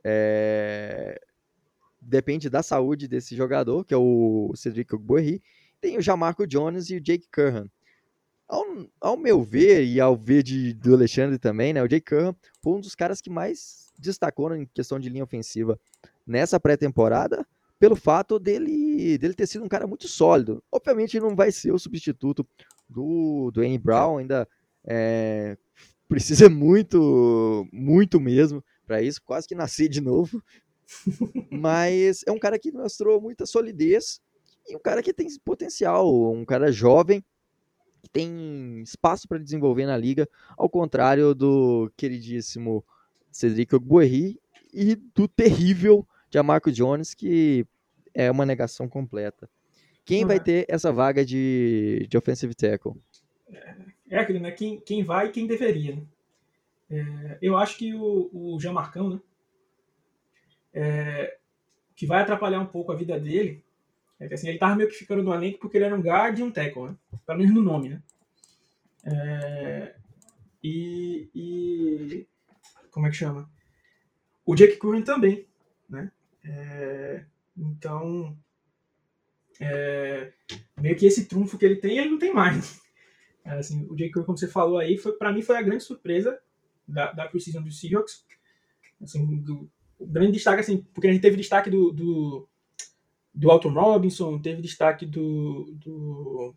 é, 0.04 1.20
depende 2.00 2.50
da 2.50 2.62
saúde 2.62 3.06
desse 3.06 3.36
jogador, 3.36 3.84
que 3.84 3.94
é 3.94 3.96
o 3.96 4.52
Cedric 4.56 4.94
Ogbuerri, 4.94 5.42
tem 5.80 5.98
o 5.98 6.02
Jamarco 6.02 6.46
Jones 6.46 6.90
e 6.90 6.96
o 6.96 7.00
Jake 7.00 7.28
Curran. 7.32 7.66
Ao, 8.48 8.64
ao, 9.00 9.16
meu 9.16 9.42
ver, 9.42 9.84
e 9.84 10.00
ao 10.00 10.16
ver 10.16 10.42
de, 10.42 10.74
do 10.74 10.94
Alexandre 10.94 11.38
também, 11.38 11.72
né, 11.72 11.82
o 11.82 11.88
Jake 11.88 12.14
Curran 12.14 12.34
foi 12.60 12.74
um 12.74 12.80
dos 12.80 12.94
caras 12.94 13.20
que 13.20 13.30
mais 13.30 13.90
destacou 13.98 14.54
em 14.54 14.66
questão 14.66 14.98
de 14.98 15.08
linha 15.08 15.24
ofensiva 15.24 15.78
nessa 16.26 16.58
pré-temporada, 16.60 17.46
pelo 17.78 17.96
fato 17.96 18.38
dele, 18.38 19.18
dele 19.18 19.34
ter 19.34 19.46
sido 19.46 19.64
um 19.64 19.68
cara 19.68 19.86
muito 19.86 20.06
sólido. 20.06 20.62
Obviamente 20.70 21.18
não 21.18 21.34
vai 21.34 21.50
ser 21.50 21.72
o 21.72 21.78
substituto 21.78 22.46
do, 22.88 23.50
do 23.52 23.62
N. 23.62 23.78
Brown, 23.78 24.18
ainda 24.18 24.46
é, 24.84 25.56
precisa 26.12 26.48
muito, 26.50 27.66
muito 27.72 28.20
mesmo 28.20 28.62
para 28.86 29.00
isso, 29.00 29.22
quase 29.24 29.48
que 29.48 29.54
nascer 29.54 29.88
de 29.88 30.00
novo. 30.00 30.42
Mas 31.50 32.22
é 32.26 32.30
um 32.30 32.38
cara 32.38 32.58
que 32.58 32.70
mostrou 32.70 33.18
muita 33.18 33.46
solidez 33.46 34.20
e 34.68 34.76
um 34.76 34.78
cara 34.78 35.02
que 35.02 35.12
tem 35.12 35.26
potencial, 35.42 36.32
um 36.32 36.44
cara 36.44 36.70
jovem 36.70 37.24
tem 38.12 38.82
espaço 38.82 39.26
para 39.26 39.38
desenvolver 39.38 39.86
na 39.86 39.96
liga, 39.96 40.28
ao 40.58 40.68
contrário 40.68 41.34
do 41.34 41.90
queridíssimo 41.96 42.84
Cedric 43.30 43.74
Ogbuerri 43.74 44.38
e 44.74 44.96
do 44.96 45.26
terrível 45.26 46.06
Jamarco 46.30 46.70
Jones, 46.70 47.14
que 47.14 47.64
é 48.12 48.30
uma 48.30 48.44
negação 48.44 48.88
completa. 48.88 49.48
Quem 50.04 50.26
vai 50.26 50.40
ter 50.40 50.66
essa 50.68 50.92
vaga 50.92 51.24
de, 51.24 52.06
de 52.10 52.18
offensive 52.18 52.54
tackle? 52.54 52.94
É 54.12 54.18
aquilo, 54.18 54.40
né? 54.40 54.50
Quem, 54.50 54.78
quem 54.78 55.02
vai 55.02 55.28
e 55.28 55.30
quem 55.30 55.46
deveria. 55.46 55.96
Né? 55.96 56.02
É, 56.90 57.38
eu 57.40 57.56
acho 57.56 57.78
que 57.78 57.94
o, 57.94 58.28
o 58.30 58.60
Jean 58.60 58.74
Marcão, 58.74 59.08
né? 59.08 59.20
É, 60.74 61.38
que 61.96 62.06
vai 62.06 62.20
atrapalhar 62.20 62.60
um 62.60 62.66
pouco 62.66 62.92
a 62.92 62.94
vida 62.94 63.18
dele 63.18 63.64
é 64.20 64.28
que 64.28 64.34
assim, 64.34 64.48
ele 64.48 64.58
tava 64.58 64.76
meio 64.76 64.88
que 64.88 64.94
ficando 64.94 65.22
no 65.22 65.34
elenco 65.34 65.58
porque 65.58 65.78
ele 65.78 65.86
era 65.86 65.96
um 65.96 66.00
guard 66.02 66.38
e 66.38 66.42
um 66.42 66.50
tackle, 66.50 66.90
né? 66.90 66.96
pelo 67.26 67.38
menos 67.38 67.54
no 67.54 67.62
nome, 67.62 67.88
né? 67.88 68.02
É, 69.04 69.94
e, 70.62 71.28
e, 71.34 72.26
como 72.90 73.06
é 73.06 73.10
que 73.10 73.16
chama? 73.16 73.50
O 74.44 74.54
Jake 74.54 74.76
Curran 74.76 75.02
também, 75.02 75.46
né? 75.88 76.12
É, 76.44 77.24
então, 77.56 78.36
é, 79.58 80.32
meio 80.78 80.96
que 80.96 81.06
esse 81.06 81.24
trunfo 81.24 81.56
que 81.56 81.64
ele 81.64 81.76
tem, 81.76 81.98
ele 81.98 82.10
não 82.10 82.18
tem 82.18 82.32
mais. 82.32 82.81
É, 83.44 83.52
assim, 83.58 83.86
o 83.88 83.96
Jake 83.96 84.12
Curran, 84.12 84.26
como 84.26 84.38
você 84.38 84.48
falou 84.48 84.78
aí, 84.78 84.96
foi 84.96 85.12
para 85.12 85.32
mim 85.32 85.42
foi 85.42 85.56
a 85.56 85.62
grande 85.62 85.84
surpresa 85.84 86.38
da, 86.86 87.12
da 87.12 87.28
precisão 87.28 87.62
dos 87.62 87.78
Seahawks. 87.80 88.24
Assim, 89.02 89.40
do, 89.40 89.68
o 89.98 90.06
grande 90.06 90.32
destaque, 90.32 90.60
assim, 90.60 90.78
porque 90.94 91.08
a 91.08 91.12
gente 91.12 91.22
teve 91.22 91.36
destaque 91.36 91.70
do, 91.70 91.92
do 91.92 92.48
do 93.34 93.50
Alton 93.50 93.70
Robinson, 93.70 94.38
teve 94.38 94.60
destaque 94.60 95.06
do, 95.06 95.72
do 95.72 96.54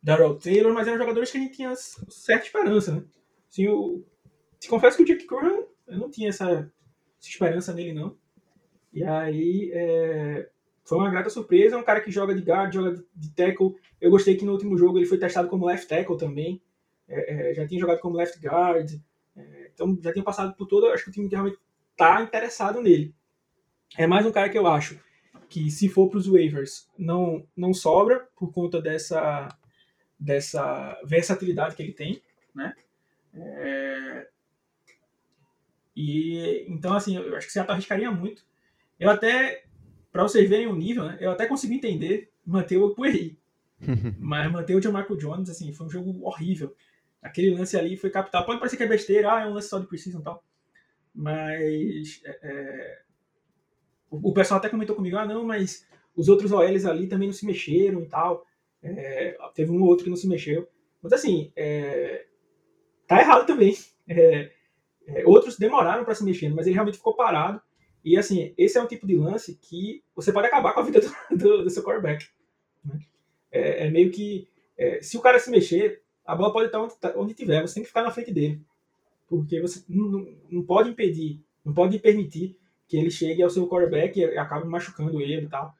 Darrell 0.00 0.36
Taylor, 0.36 0.72
mas 0.72 0.86
eram 0.86 0.98
jogadores 0.98 1.30
que 1.30 1.38
a 1.38 1.40
gente 1.40 1.56
tinha 1.56 1.74
certa 1.74 2.46
esperança, 2.46 2.94
né? 2.94 3.04
Assim, 3.50 3.64
eu, 3.64 4.06
te 4.58 4.68
confesso 4.68 4.96
que 4.96 5.02
o 5.02 5.06
Jake 5.06 5.26
Curran, 5.26 5.64
eu 5.86 5.98
não 5.98 6.10
tinha 6.10 6.28
essa, 6.28 6.48
essa, 7.18 7.28
esperança 7.28 7.74
nele, 7.74 7.92
não. 7.92 8.16
E 8.92 9.02
aí, 9.02 9.70
é, 9.72 10.48
foi 10.86 10.98
uma 10.98 11.10
grata 11.10 11.28
surpresa, 11.28 11.74
é 11.74 11.78
um 11.78 11.82
cara 11.82 12.00
que 12.00 12.12
joga 12.12 12.32
de 12.32 12.40
guard, 12.40 12.72
joga 12.72 13.04
de, 13.14 13.30
tackle. 13.32 13.74
Eu 14.00 14.08
gostei 14.08 14.36
que 14.36 14.44
no 14.44 14.52
último 14.52 14.78
jogo 14.78 14.98
ele 14.98 15.06
foi 15.06 15.18
testado 15.18 15.48
como 15.48 15.66
left 15.66 15.88
tackle 15.88 16.16
também. 16.16 16.62
É, 17.08 17.50
é, 17.50 17.54
já 17.54 17.66
tinha 17.66 17.80
jogado 17.80 17.98
como 17.98 18.16
left 18.16 18.38
guard. 18.40 18.92
É, 19.36 19.70
então, 19.74 19.98
já 20.00 20.12
tinha 20.12 20.24
passado 20.24 20.54
por 20.54 20.66
todo, 20.66 20.86
acho 20.86 21.02
que 21.02 21.10
o 21.10 21.12
time 21.12 21.28
realmente 21.28 21.58
tá 21.96 22.22
interessado 22.22 22.80
nele. 22.80 23.12
É 23.98 24.06
mais 24.06 24.24
um 24.24 24.30
cara 24.30 24.48
que 24.48 24.56
eu 24.56 24.66
acho 24.66 25.00
que 25.48 25.70
se 25.70 25.88
for 25.88 26.08
para 26.08 26.18
os 26.18 26.26
waivers 26.28 26.88
não 26.96 27.46
não 27.56 27.72
sobra 27.72 28.28
por 28.36 28.52
conta 28.52 28.80
dessa 28.80 29.48
dessa 30.18 30.98
versatilidade 31.04 31.74
que 31.74 31.82
ele 31.82 31.92
tem, 31.92 32.22
né? 32.54 32.74
É... 33.34 34.28
E 35.96 36.64
então 36.68 36.94
assim, 36.94 37.16
eu 37.16 37.36
acho 37.36 37.46
que 37.46 37.52
você 37.52 37.58
arriscaria 37.58 38.10
muito. 38.10 38.44
Eu 38.98 39.10
até 39.10 39.65
para 40.16 40.22
vocês 40.22 40.48
verem 40.48 40.66
o 40.66 40.74
nível, 40.74 41.04
né? 41.04 41.18
Eu 41.20 41.30
até 41.30 41.44
consegui 41.44 41.74
entender 41.74 42.32
manter 42.44 42.78
o 42.78 42.94
Pueri. 42.94 43.38
mas 44.18 44.50
manter 44.50 44.74
o 44.74 44.92
Marco 44.92 45.14
Jones, 45.14 45.50
assim, 45.50 45.74
foi 45.74 45.86
um 45.86 45.90
jogo 45.90 46.24
horrível. 46.26 46.74
Aquele 47.20 47.50
lance 47.50 47.76
ali 47.76 47.98
foi 47.98 48.08
capital. 48.08 48.46
Pode 48.46 48.58
parecer 48.58 48.78
que 48.78 48.82
é 48.82 48.86
besteira, 48.86 49.30
ah, 49.30 49.42
é 49.42 49.46
um 49.46 49.52
lance 49.52 49.68
só 49.68 49.78
de 49.78 49.86
precision 49.86 50.22
e 50.22 50.24
tal. 50.24 50.42
Mas 51.14 52.22
é, 52.24 52.38
é 52.42 52.98
o 54.10 54.32
pessoal 54.32 54.56
até 54.58 54.70
comentou 54.70 54.96
comigo, 54.96 55.18
ah, 55.18 55.26
não, 55.26 55.44
mas 55.44 55.86
os 56.14 56.30
outros 56.30 56.50
OLs 56.50 56.86
ali 56.86 57.06
também 57.08 57.28
não 57.28 57.34
se 57.34 57.44
mexeram 57.44 58.00
e 58.00 58.06
tal. 58.06 58.46
É, 58.82 59.36
teve 59.54 59.70
um 59.70 59.82
ou 59.82 59.88
outro 59.88 60.04
que 60.04 60.10
não 60.10 60.16
se 60.16 60.26
mexeu. 60.28 60.66
Mas 61.02 61.12
assim, 61.12 61.52
é, 61.54 62.24
tá 63.06 63.20
errado 63.20 63.46
também. 63.46 63.76
É, 64.08 64.50
é 65.08 65.26
outros 65.26 65.58
demoraram 65.58 66.06
para 66.06 66.14
se 66.14 66.24
mexer, 66.24 66.48
mas 66.48 66.66
ele 66.66 66.74
realmente 66.74 66.96
ficou 66.96 67.14
parado. 67.14 67.60
E 68.06 68.16
assim, 68.16 68.54
esse 68.56 68.78
é 68.78 68.80
um 68.80 68.86
tipo 68.86 69.04
de 69.04 69.16
lance 69.16 69.58
que 69.60 70.00
você 70.14 70.32
pode 70.32 70.46
acabar 70.46 70.72
com 70.72 70.78
a 70.78 70.84
vida 70.84 71.00
do, 71.00 71.08
do, 71.36 71.64
do 71.64 71.70
seu 71.70 71.82
quarterback. 71.82 72.24
Né? 72.84 73.00
É, 73.50 73.86
é, 73.86 73.90
meio 73.90 74.12
que. 74.12 74.46
É, 74.78 75.02
se 75.02 75.18
o 75.18 75.20
cara 75.20 75.40
se 75.40 75.50
mexer, 75.50 76.02
a 76.24 76.36
bola 76.36 76.52
pode 76.52 76.66
estar 76.66 76.80
onde, 76.80 76.94
tá, 76.94 77.12
onde 77.16 77.34
tiver, 77.34 77.62
você 77.62 77.74
tem 77.74 77.82
que 77.82 77.88
ficar 77.88 78.04
na 78.04 78.12
frente 78.12 78.32
dele. 78.32 78.60
Porque 79.26 79.60
você 79.60 79.82
não, 79.88 80.24
não 80.48 80.62
pode 80.62 80.88
impedir, 80.88 81.42
não 81.64 81.74
pode 81.74 81.98
permitir 81.98 82.56
que 82.86 82.96
ele 82.96 83.10
chegue 83.10 83.42
ao 83.42 83.50
seu 83.50 83.66
quarterback 83.66 84.20
e 84.20 84.38
acabe 84.38 84.68
machucando 84.68 85.20
ele 85.20 85.46
e 85.46 85.48
tal. 85.48 85.74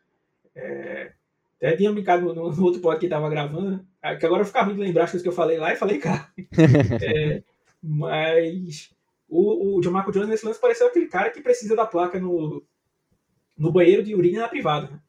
É, 0.53 1.13
até 1.59 1.77
tinha 1.77 1.93
brincado 1.93 2.35
no, 2.35 2.51
no 2.51 2.65
outro 2.65 2.81
pod 2.81 2.99
que 2.99 3.07
estava 3.07 3.31
gravando, 3.31 3.71
né? 3.71 4.17
que 4.17 4.27
agora 4.27 4.43
eu 4.43 4.47
ficar 4.47 4.63
ruim 4.63 4.75
de 4.75 4.81
lembrar 4.81 5.05
as 5.05 5.13
coisas 5.13 5.23
que 5.23 5.29
eu 5.29 5.33
falei 5.33 5.59
lá 5.59 5.73
e 5.73 5.77
falei 5.77 5.99
cá. 5.99 6.33
é, 7.01 7.41
mas 7.81 8.91
o, 9.29 9.81
o 9.81 9.91
Marco 9.91 10.13
Jones 10.13 10.29
nesse 10.29 10.47
lance 10.47 10.61
pareceu 10.61 10.87
aquele 10.87 11.07
cara 11.07 11.31
que 11.31 11.41
precisa 11.41 11.75
da 11.75 11.87
placa 11.87 12.19
no, 12.19 12.63
no 13.57 13.73
banheiro 13.73 14.03
de 14.03 14.15
urina 14.15 14.43
na 14.43 14.49
privada. 14.49 15.03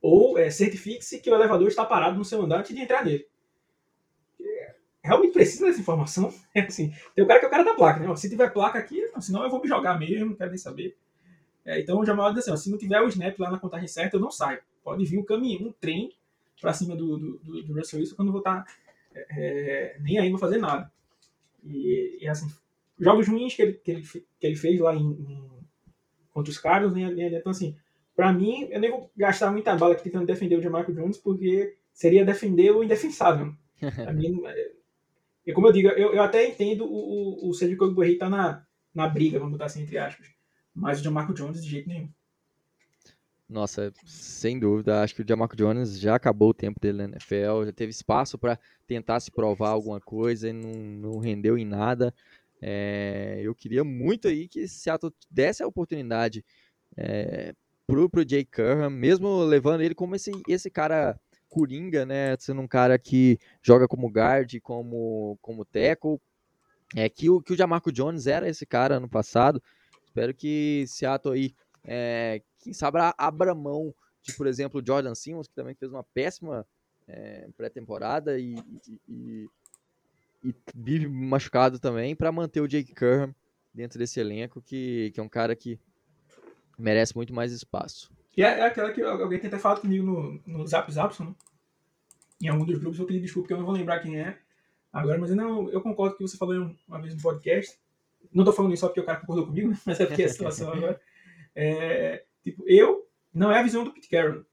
Ou 0.00 0.38
é, 0.38 0.50
certifique-se 0.50 1.20
que 1.20 1.30
o 1.30 1.34
elevador 1.34 1.68
está 1.68 1.84
parado 1.84 2.16
no 2.16 2.24
seu 2.24 2.42
andar 2.42 2.60
antes 2.60 2.74
de 2.74 2.80
entrar 2.80 3.04
nele. 3.04 3.26
É, 4.40 4.74
realmente 5.02 5.32
precisa 5.32 5.66
dessa 5.66 5.80
informação? 5.80 6.32
É 6.54 6.60
assim, 6.60 6.94
tem 7.14 7.24
o 7.24 7.28
cara 7.28 7.40
que 7.40 7.46
é 7.46 7.48
o 7.48 7.50
cara 7.50 7.64
da 7.64 7.74
placa, 7.74 8.00
né? 8.00 8.16
Se 8.16 8.30
tiver 8.30 8.52
placa 8.52 8.78
aqui, 8.78 9.02
senão 9.20 9.42
eu 9.42 9.50
vou 9.50 9.60
me 9.60 9.68
jogar 9.68 9.98
mesmo, 9.98 10.26
não 10.26 10.36
quero 10.36 10.50
nem 10.50 10.58
saber. 10.58 10.96
É, 11.64 11.80
então 11.80 11.98
o 11.98 12.04
Jamal 12.04 12.32
disse 12.32 12.48
assim, 12.48 12.52
ó, 12.52 12.56
se 12.56 12.70
não 12.70 12.78
tiver 12.78 13.00
o 13.00 13.08
snap 13.08 13.36
lá 13.38 13.50
na 13.50 13.58
contagem 13.58 13.88
certa, 13.88 14.16
eu 14.16 14.20
não 14.20 14.30
saio. 14.30 14.60
Pode 14.84 15.04
vir 15.04 15.18
um 15.18 15.24
caminhão, 15.24 15.68
um 15.68 15.72
trem 15.72 16.14
para 16.60 16.72
cima 16.72 16.94
do, 16.94 17.18
do, 17.18 17.38
do, 17.38 17.62
do 17.64 17.74
Russell 17.74 17.98
Wilson 17.98 18.14
quando 18.14 18.28
eu 18.28 18.32
vou 18.32 18.40
estar 18.40 18.62
tá, 18.62 18.72
é, 19.12 19.26
é, 19.30 19.98
nem 20.00 20.18
aí 20.18 20.30
vou 20.30 20.38
fazer 20.38 20.58
nada. 20.58 20.90
E, 21.64 22.18
e, 22.20 22.28
assim, 22.28 22.48
jogos 22.98 23.28
ruins 23.28 23.54
que 23.54 23.62
ele, 23.62 23.72
que 23.74 23.90
ele, 23.90 24.02
que 24.02 24.46
ele 24.46 24.56
fez 24.56 24.80
lá 24.80 24.94
em, 24.94 25.10
em 25.10 25.50
contra 26.30 26.50
os 26.50 26.58
caras, 26.58 26.92
nem, 26.92 27.14
nem 27.14 27.34
então 27.34 27.50
assim, 27.50 27.76
para 28.14 28.32
mim, 28.32 28.68
eu 28.70 28.80
nem 28.80 28.90
vou 28.90 29.10
gastar 29.16 29.50
muita 29.50 29.76
bala 29.76 29.94
aqui 29.94 30.04
tentando 30.04 30.26
defender 30.26 30.56
o 30.58 30.62
Jamarco 30.62 30.92
Jones, 30.92 31.18
porque 31.18 31.76
seria 31.92 32.24
defender 32.24 32.70
o 32.70 32.82
indefensável. 32.82 33.54
Pra 33.94 34.12
mim, 34.12 34.40
é, 34.46 34.72
e 35.46 35.52
como 35.52 35.68
eu 35.68 35.72
digo, 35.72 35.88
eu, 35.88 36.14
eu 36.14 36.22
até 36.22 36.48
entendo 36.48 36.84
o, 36.84 37.46
o, 37.46 37.50
o 37.50 37.54
Cedric 37.54 37.82
Ogbuerri 37.82 38.18
tá 38.18 38.28
na, 38.28 38.66
na 38.94 39.06
briga, 39.06 39.38
vamos 39.38 39.52
botar 39.52 39.66
assim, 39.66 39.82
entre 39.82 39.96
aspas. 39.96 40.28
Mas 40.74 41.00
o 41.00 41.04
Jamarco 41.04 41.32
Jones 41.32 41.62
de 41.62 41.70
jeito 41.70 41.88
nenhum. 41.88 42.08
Nossa, 43.48 43.92
sem 44.04 44.58
dúvida. 44.58 45.02
Acho 45.02 45.14
que 45.14 45.22
o 45.22 45.26
Jamarco 45.26 45.54
Jones 45.54 46.00
já 46.00 46.16
acabou 46.16 46.50
o 46.50 46.54
tempo 46.54 46.80
dele 46.80 46.98
na 46.98 47.04
NFL, 47.04 47.66
já 47.66 47.72
teve 47.72 47.90
espaço 47.90 48.36
para 48.36 48.58
tentar 48.86 49.20
se 49.20 49.30
provar 49.30 49.70
alguma 49.70 50.00
coisa 50.00 50.48
e 50.48 50.52
não, 50.52 50.72
não 50.72 51.18
rendeu 51.18 51.56
em 51.56 51.64
nada. 51.64 52.12
É, 52.60 53.40
eu 53.42 53.54
queria 53.54 53.84
muito 53.84 54.28
aí 54.28 54.48
que 54.48 54.66
Seattle 54.66 55.12
desse 55.30 55.62
a 55.62 55.66
oportunidade 55.66 56.44
é, 56.96 57.54
pro, 57.86 58.08
pro 58.08 58.28
Jay 58.28 58.44
Curran, 58.44 58.90
mesmo 58.90 59.44
levando 59.44 59.82
ele 59.82 59.94
como 59.94 60.16
esse, 60.16 60.30
esse 60.48 60.70
cara 60.70 61.18
coringa, 61.48 62.04
né? 62.04 62.36
Sendo 62.38 62.60
um 62.60 62.68
cara 62.68 62.98
que 62.98 63.38
joga 63.62 63.86
como 63.86 64.08
guard, 64.08 64.60
como, 64.60 65.38
como 65.40 65.64
tackle. 65.64 66.20
É, 66.94 67.08
que, 67.08 67.28
o, 67.28 67.40
que 67.40 67.52
o 67.52 67.56
Jamarco 67.56 67.90
Jones 67.90 68.26
era 68.26 68.48
esse 68.48 68.64
cara 68.64 69.00
no 69.00 69.08
passado. 69.08 69.62
Espero 70.04 70.32
que 70.34 70.84
Seattle 70.86 71.34
aí, 71.34 71.54
é, 71.84 72.42
quem 72.58 72.72
sabe, 72.72 72.98
abra 73.18 73.54
mão 73.54 73.94
de, 74.22 74.34
por 74.34 74.46
exemplo, 74.46 74.82
Jordan 74.84 75.14
Simmons, 75.14 75.48
que 75.48 75.54
também 75.54 75.74
fez 75.74 75.90
uma 75.90 76.02
péssima 76.02 76.66
é, 77.08 77.48
pré-temporada 77.56 78.38
e, 78.38 78.54
e, 78.54 79.00
e, 79.08 79.46
e, 80.44 80.54
vive 80.74 81.08
machucado 81.08 81.78
também, 81.78 82.14
para 82.14 82.32
manter 82.32 82.60
o 82.60 82.68
Jake 82.68 82.94
Curran 82.94 83.34
dentro 83.74 83.98
desse 83.98 84.18
elenco, 84.20 84.62
que, 84.62 85.10
que 85.12 85.20
é 85.20 85.22
um 85.22 85.28
cara 85.28 85.54
que 85.54 85.78
merece 86.78 87.14
muito 87.14 87.34
mais 87.34 87.52
espaço. 87.52 88.10
E 88.36 88.42
é, 88.42 88.60
é 88.60 88.66
aquela 88.66 88.92
que 88.92 89.02
alguém 89.02 89.38
tem 89.38 89.48
até 89.48 89.58
falado 89.58 89.80
comigo 89.80 90.04
no, 90.04 90.40
no 90.46 90.66
Zap 90.66 90.90
Zap, 90.92 91.22
né? 91.22 91.34
em 92.40 92.48
algum 92.48 92.64
dos 92.64 92.78
grupos, 92.78 92.98
eu 92.98 93.06
pedi 93.06 93.20
desculpa 93.20 93.44
porque 93.44 93.54
eu 93.54 93.58
não 93.58 93.64
vou 93.66 93.74
lembrar 93.74 94.00
quem 94.00 94.18
é 94.20 94.38
agora, 94.92 95.18
mas 95.18 95.30
eu, 95.30 95.36
não, 95.36 95.70
eu 95.70 95.80
concordo 95.80 96.16
com 96.16 96.24
o 96.24 96.26
que 96.26 96.30
você 96.30 96.36
falou 96.36 96.74
uma 96.86 97.00
vez 97.00 97.14
no 97.14 97.22
podcast, 97.22 97.78
não 98.32 98.44
tô 98.44 98.52
falando 98.52 98.74
isso 98.74 98.80
só 98.80 98.88
porque 98.88 99.00
o 99.00 99.04
cara 99.04 99.20
concordou 99.20 99.46
comigo, 99.46 99.72
mas 99.86 100.00
é 100.00 100.06
porque 100.06 100.22
é 100.22 100.26
a 100.26 100.30
situação 100.30 100.72
agora. 100.72 101.00
É, 101.54 102.24
tipo, 102.42 102.64
eu, 102.66 103.08
não 103.32 103.50
é 103.50 103.58
a 103.58 103.62
visão 103.62 103.84
do 103.84 103.92
Pete 103.92 104.08
Carroll. 104.08 104.44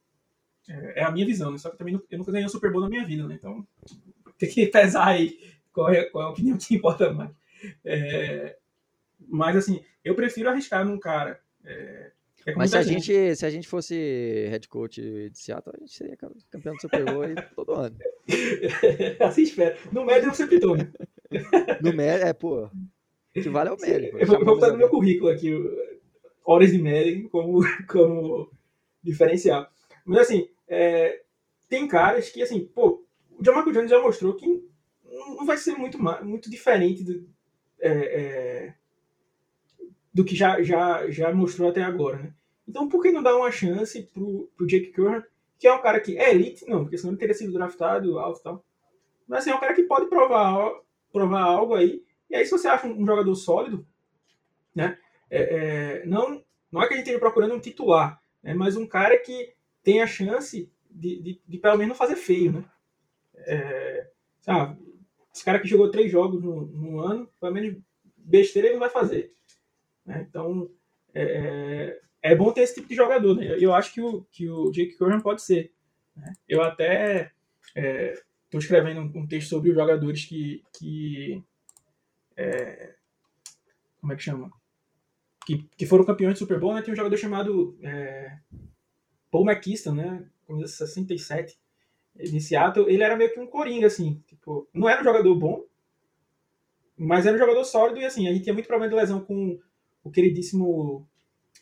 É, 0.69 1.01
é 1.01 1.03
a 1.03 1.11
minha 1.11 1.25
visão, 1.25 1.51
né? 1.51 1.57
Só 1.57 1.69
que 1.69 1.77
também 1.77 1.93
eu 2.09 2.17
nunca 2.17 2.31
ganhei 2.31 2.45
um 2.45 2.49
Super 2.49 2.71
Bowl 2.71 2.81
na 2.81 2.89
minha 2.89 3.05
vida, 3.05 3.27
né? 3.27 3.35
Então 3.35 3.67
tem 4.37 4.49
que 4.49 4.67
pesar 4.67 5.07
aí 5.07 5.37
qual 5.73 5.89
é, 5.89 6.03
qual 6.05 6.23
é 6.23 6.27
a 6.27 6.29
opinião 6.31 6.57
que 6.57 6.75
importa 6.75 7.11
mais. 7.11 7.31
É, 7.83 8.55
mas 9.27 9.55
assim, 9.55 9.83
eu 10.03 10.15
prefiro 10.15 10.49
arriscar 10.49 10.85
num 10.85 10.99
cara. 10.99 11.39
É, 11.65 12.11
é 12.45 12.55
mas 12.55 12.71
se 12.71 12.77
a, 12.77 12.83
gente, 12.83 13.35
se 13.35 13.45
a 13.45 13.49
gente 13.49 13.67
fosse 13.67 14.47
head 14.49 14.67
coach 14.67 15.01
de 15.01 15.37
Seattle, 15.37 15.75
a 15.75 15.79
gente 15.79 15.93
seria 15.93 16.17
campeão 16.17 16.75
do 16.75 16.81
Super 16.81 17.05
Bowl 17.05 17.23
todo 17.55 17.73
ano. 17.73 17.97
assim 19.19 19.43
espera. 19.43 19.77
No 19.91 20.05
médio 20.05 20.29
eu 20.29 20.33
sempre 20.33 20.59
tô. 20.59 20.75
No 21.81 21.93
médio, 21.93 22.27
é, 22.27 22.33
pô 22.33 22.69
que 23.41 23.49
vale 23.49 23.69
é 23.69 23.73
o 23.73 23.77
mérito. 23.77 24.17
Eu 24.17 24.27
vou 24.27 24.45
botar 24.45 24.71
no 24.71 24.77
meu 24.77 24.89
currículo 24.89 25.31
aqui 25.31 25.51
horas 26.45 26.71
de 26.71 26.77
médico 26.77 27.29
como, 27.29 27.61
como 27.89 28.51
diferencial. 29.01 29.67
Mas 30.05 30.21
assim, 30.21 30.47
é, 30.67 31.21
tem 31.67 31.87
caras 31.87 32.29
que 32.29 32.41
assim, 32.41 32.65
pô, 32.65 33.03
o 33.31 33.43
Jamarco 33.43 33.71
Jones 33.71 33.89
já 33.89 34.01
mostrou 34.01 34.35
que 34.35 34.63
não 35.13 35.45
vai 35.45 35.57
ser 35.57 35.75
muito, 35.75 36.01
muito 36.23 36.49
diferente 36.49 37.03
do, 37.03 37.29
é, 37.79 37.91
é, 37.91 38.75
do 40.13 40.23
que 40.23 40.35
já, 40.35 40.61
já, 40.61 41.09
já 41.09 41.33
mostrou 41.33 41.69
até 41.69 41.83
agora, 41.83 42.17
né? 42.17 42.33
Então, 42.67 42.87
por 42.87 43.01
que 43.01 43.11
não 43.11 43.21
dar 43.21 43.35
uma 43.35 43.51
chance 43.51 44.01
pro, 44.13 44.49
pro 44.55 44.65
Jake 44.65 44.91
Curran, 44.93 45.21
que 45.59 45.67
é 45.67 45.73
um 45.73 45.81
cara 45.81 45.99
que 45.99 46.17
é 46.17 46.31
elite? 46.31 46.65
Não, 46.67 46.83
porque 46.83 46.97
senão 46.97 47.11
ele 47.11 47.19
teria 47.19 47.35
sido 47.35 47.51
draftado 47.51 48.17
alto 48.17 48.39
e 48.39 48.43
tal. 48.43 48.65
Mas 49.27 49.39
assim, 49.39 49.51
é 49.51 49.55
um 49.55 49.59
cara 49.59 49.73
que 49.73 49.83
pode 49.83 50.07
provar, 50.07 50.71
provar 51.11 51.41
algo 51.41 51.75
aí. 51.75 52.03
E 52.29 52.35
aí, 52.35 52.45
se 52.45 52.51
você 52.51 52.67
acha 52.67 52.87
um, 52.87 53.05
jogador 53.05 53.35
sólido, 53.35 53.85
né? 54.73 54.97
É, 55.29 55.41
é, 56.01 56.05
não, 56.05 56.43
não 56.71 56.81
é 56.81 56.87
que 56.87 56.93
a 56.93 56.97
gente 56.97 57.05
esteja 57.05 57.19
procurando 57.19 57.55
um 57.55 57.59
titular, 57.59 58.21
né, 58.41 58.53
mas 58.53 58.75
um 58.75 58.85
cara 58.85 59.17
que 59.17 59.53
tem 59.81 60.01
a 60.01 60.07
chance 60.07 60.71
de, 60.89 61.21
de, 61.21 61.41
de 61.45 61.57
pelo 61.57 61.77
menos 61.77 61.89
não 61.89 61.95
fazer 61.95 62.15
feio, 62.15 62.51
né? 62.51 62.65
É, 63.35 64.09
sabe, 64.41 64.77
esse 65.33 65.43
cara 65.43 65.59
que 65.59 65.67
jogou 65.67 65.89
três 65.89 66.11
jogos 66.11 66.43
no, 66.43 66.67
no 66.67 66.99
ano, 66.99 67.27
pelo 67.39 67.53
menos 67.53 67.81
besteira 68.17 68.67
ele 68.67 68.75
não 68.75 68.81
vai 68.81 68.89
fazer. 68.89 69.33
Né? 70.05 70.25
Então, 70.29 70.69
é, 71.13 71.23
é, 72.21 72.31
é 72.31 72.35
bom 72.35 72.51
ter 72.51 72.61
esse 72.61 72.75
tipo 72.75 72.87
de 72.87 72.95
jogador. 72.95 73.35
Né? 73.35 73.57
Eu 73.59 73.73
acho 73.73 73.93
que 73.93 74.01
o, 74.01 74.23
que 74.31 74.47
o 74.47 74.71
Jake 74.71 74.95
Curran 74.95 75.19
pode 75.21 75.41
ser. 75.41 75.73
Né? 76.15 76.33
Eu 76.47 76.61
até 76.61 77.31
estou 77.75 77.83
é, 78.53 78.57
escrevendo 78.57 79.01
um, 79.01 79.27
texto 79.27 79.49
sobre 79.49 79.69
os 79.69 79.75
jogadores 79.75 80.25
que. 80.25 80.63
que 80.77 81.43
é, 82.37 82.93
como 83.99 84.13
é 84.13 84.15
que 84.15 84.23
chama? 84.23 84.51
Que, 85.45 85.63
que 85.77 85.85
foram 85.85 86.05
campeões 86.05 86.35
do 86.35 86.39
Super 86.39 86.59
Bowl. 86.59 86.75
Né? 86.75 86.81
Tem 86.83 86.93
um 86.93 86.97
jogador 86.97 87.17
chamado 87.17 87.77
é, 87.81 88.37
Paul 89.31 89.49
McKiston, 89.49 89.95
né? 89.95 90.29
Com 90.45 90.59
67 90.65 91.57
Seattle, 92.39 92.91
ele 92.91 93.03
era 93.03 93.15
meio 93.15 93.33
que 93.33 93.39
um 93.39 93.47
coringa, 93.47 93.87
assim. 93.87 94.21
Tipo, 94.27 94.67
não 94.73 94.87
era 94.87 95.01
um 95.01 95.03
jogador 95.03 95.35
bom, 95.35 95.63
mas 96.97 97.25
era 97.25 97.35
um 97.35 97.39
jogador 97.39 97.63
sólido 97.63 97.99
e 97.99 98.05
assim, 98.05 98.27
a 98.27 98.31
gente 98.31 98.43
tinha 98.43 98.53
muito 98.53 98.67
problema 98.67 98.89
de 98.89 98.95
lesão 98.95 99.19
com 99.19 99.59
o 100.03 100.11
queridíssimo 100.11 101.07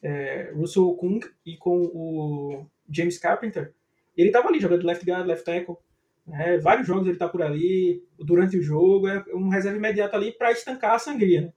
é, 0.02 0.52
Russell 0.54 0.94
Kung 0.96 1.20
e 1.46 1.58
com 1.58 1.78
o 1.94 2.66
James 2.90 3.18
Carpenter. 3.18 3.74
Ele 4.16 4.32
tava 4.32 4.50
ali 4.50 4.60
jogando 4.60 4.86
left 4.86 5.06
guard, 5.06 5.26
left 5.26 5.46
tackle. 5.46 5.78
Né? 6.28 6.58
Vários 6.58 6.86
jogos 6.86 7.08
ele 7.08 7.18
tá 7.18 7.28
por 7.28 7.42
ali, 7.42 8.04
durante 8.20 8.58
o 8.58 8.62
jogo, 8.62 9.08
é 9.08 9.24
um 9.34 9.50
reserva 9.50 9.78
imediato 9.78 10.16
ali 10.16 10.32
para 10.32 10.52
estancar 10.52 10.96
a 10.96 11.00
sangria. 11.00 11.42
Né? 11.42 11.54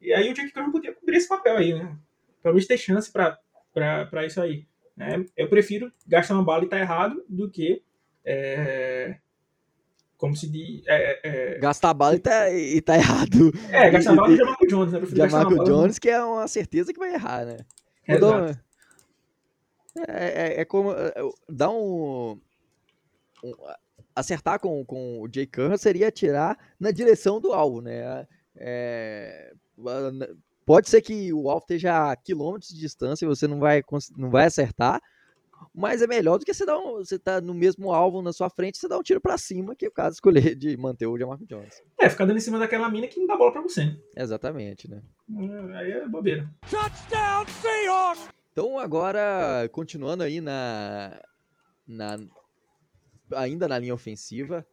E 0.00 0.12
aí 0.12 0.30
o 0.30 0.34
Jake 0.34 0.52
Curran 0.52 0.70
podia 0.70 0.94
cobrir 0.94 1.16
esse 1.16 1.28
papel 1.28 1.56
aí, 1.56 1.74
né? 1.74 1.96
Pelo 2.42 2.54
menos 2.54 2.66
ter 2.66 2.78
chance 2.78 3.10
para 3.12 4.26
isso 4.26 4.40
aí. 4.40 4.66
Né? 4.96 5.24
Eu 5.36 5.48
prefiro 5.48 5.92
gastar 6.06 6.34
uma 6.34 6.44
bala 6.44 6.64
e 6.64 6.68
tá 6.68 6.78
errado 6.78 7.22
do 7.28 7.50
que 7.50 7.82
é, 8.30 9.18
como 10.18 10.36
se 10.36 10.48
diz. 10.48 10.82
É, 10.86 11.20
é, 11.22 11.58
gastar 11.58 11.94
bala 11.94 12.16
e 12.16 12.18
tá, 12.18 12.50
e 12.50 12.80
tá 12.82 12.96
errado. 12.96 13.52
É, 13.70 13.88
gastar 13.90 14.16
bala 14.16 14.32
e 14.34 14.36
Jamarco 14.36 14.66
Jones, 14.66 14.92
né? 14.92 15.00
Jamarco 15.12 15.64
Jones, 15.64 15.98
que 15.98 16.10
é 16.10 16.22
uma 16.22 16.48
certeza 16.48 16.92
que 16.92 16.98
vai 16.98 17.14
errar, 17.14 17.46
né? 17.46 17.58
Exato. 18.06 18.60
É, 20.08 20.56
é, 20.56 20.60
é, 20.60 20.64
como. 20.64 20.92
É, 20.92 21.14
dá 21.48 21.70
um, 21.70 22.40
um. 23.44 23.52
acertar 24.14 24.58
com, 24.58 24.84
com 24.84 25.20
o 25.20 25.28
Jay 25.32 25.46
Curran 25.46 25.76
seria 25.76 26.08
atirar 26.08 26.58
na 26.80 26.90
direção 26.90 27.40
do 27.40 27.52
alvo, 27.52 27.80
né? 27.80 28.26
É, 28.56 29.52
pode 30.66 30.88
ser 30.88 31.00
que 31.00 31.32
o 31.32 31.48
alvo 31.48 31.62
esteja 31.62 32.10
a 32.10 32.16
quilômetros 32.16 32.70
de 32.70 32.80
distância 32.80 33.24
e 33.24 33.28
você 33.28 33.46
não 33.46 33.60
vai, 33.60 33.82
não 34.16 34.30
vai 34.30 34.46
acertar, 34.46 35.00
mas 35.74 36.02
é 36.02 36.06
melhor 36.06 36.38
do 36.38 36.44
que 36.44 36.52
você 36.52 36.66
dar 36.66 36.78
um, 36.78 36.96
você 36.96 37.18
tá 37.18 37.40
no 37.40 37.54
mesmo 37.54 37.92
alvo 37.92 38.22
na 38.22 38.32
sua 38.32 38.50
frente, 38.50 38.78
você 38.78 38.88
dá 38.88 38.98
um 38.98 39.02
tiro 39.02 39.20
para 39.20 39.38
cima, 39.38 39.74
que 39.74 39.84
é 39.84 39.88
o 39.88 39.92
caso 39.92 40.14
escolher 40.14 40.54
de 40.54 40.76
manter 40.76 41.06
o 41.06 41.18
Jamarco 41.18 41.46
Jones. 41.46 41.82
É, 41.98 42.08
ficar 42.08 42.24
dando 42.24 42.36
em 42.36 42.40
cima 42.40 42.58
daquela 42.58 42.88
mina 42.88 43.06
que 43.06 43.18
não 43.18 43.26
dá 43.26 43.36
bola 43.36 43.52
para 43.52 43.62
você. 43.62 43.96
Exatamente, 44.16 44.90
né? 44.90 45.02
É, 45.36 45.76
aí 45.76 45.92
é 45.92 46.08
bobeira. 46.08 46.50
Touchdown 46.70 47.46
Seahawks! 47.60 48.28
Então 48.52 48.78
agora, 48.78 49.68
continuando 49.70 50.24
aí 50.24 50.40
na, 50.40 51.20
na 51.86 52.18
ainda 53.36 53.68
na 53.68 53.78
linha 53.78 53.94
ofensiva, 53.94 54.66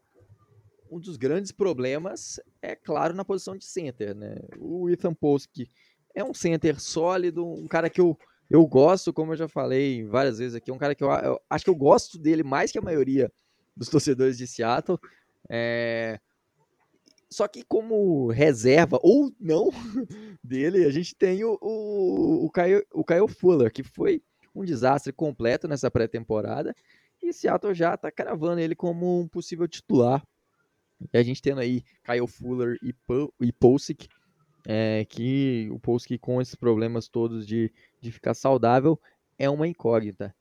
um 0.89 0.99
dos 0.99 1.17
grandes 1.17 1.51
problemas 1.51 2.39
é 2.61 2.75
claro 2.75 3.13
na 3.13 3.25
posição 3.25 3.55
de 3.55 3.65
center, 3.65 4.15
né? 4.15 4.35
O 4.57 4.89
Ethan 4.89 5.13
Posk 5.13 5.67
é 6.13 6.23
um 6.23 6.33
center 6.33 6.79
sólido, 6.79 7.45
um 7.45 7.67
cara 7.67 7.89
que 7.89 7.99
eu 7.99 8.17
eu 8.49 8.65
gosto, 8.67 9.11
como 9.11 9.33
eu 9.33 9.37
já 9.37 9.47
falei 9.47 10.03
várias 10.03 10.37
vezes 10.37 10.55
aqui, 10.55 10.69
é 10.69 10.73
um 10.73 10.77
cara 10.77 10.93
que 10.93 11.03
eu, 11.03 11.11
eu, 11.11 11.41
acho 11.49 11.63
que 11.63 11.69
eu 11.69 11.75
gosto 11.75 12.17
dele 12.19 12.43
mais 12.43 12.71
que 12.71 12.77
a 12.77 12.81
maioria 12.81 13.31
dos 13.75 13.89
torcedores 13.89 14.37
de 14.37 14.47
Seattle. 14.47 14.99
É... 15.49 16.19
Só 17.29 17.47
que 17.47 17.63
como 17.63 18.27
reserva, 18.27 18.99
ou 19.01 19.31
não, 19.39 19.69
dele, 20.43 20.85
a 20.85 20.91
gente 20.91 21.15
tem 21.15 21.43
o, 21.43 21.57
o, 21.59 22.45
o, 22.45 22.51
Kyle, 22.51 22.85
o 22.93 23.03
Kyle 23.03 23.27
Fuller, 23.27 23.71
que 23.71 23.83
foi 23.83 24.21
um 24.53 24.63
desastre 24.63 25.11
completo 25.11 25.67
nessa 25.67 25.89
pré-temporada. 25.89 26.73
E 27.21 27.33
Seattle 27.33 27.73
já 27.73 27.95
está 27.95 28.11
cravando 28.11 28.61
ele 28.61 28.75
como 28.75 29.19
um 29.19 29.27
possível 29.27 29.67
titular. 29.67 30.23
E 31.11 31.17
a 31.17 31.23
gente 31.23 31.41
tendo 31.41 31.59
aí 31.59 31.83
Kyle 32.05 32.27
Fuller 32.27 32.77
e, 32.81 32.93
e 33.41 33.51
Posick, 33.51 34.07
é, 34.65 35.05
que 35.05 35.69
o 35.71 35.79
Polski 35.79 36.17
com 36.17 36.41
esses 36.41 36.55
problemas 36.55 37.07
todos 37.07 37.45
de, 37.45 37.71
de 38.05 38.11
ficar 38.11 38.33
saudável 38.33 38.99
é 39.37 39.49
uma 39.49 39.67
incógnita. 39.67 40.33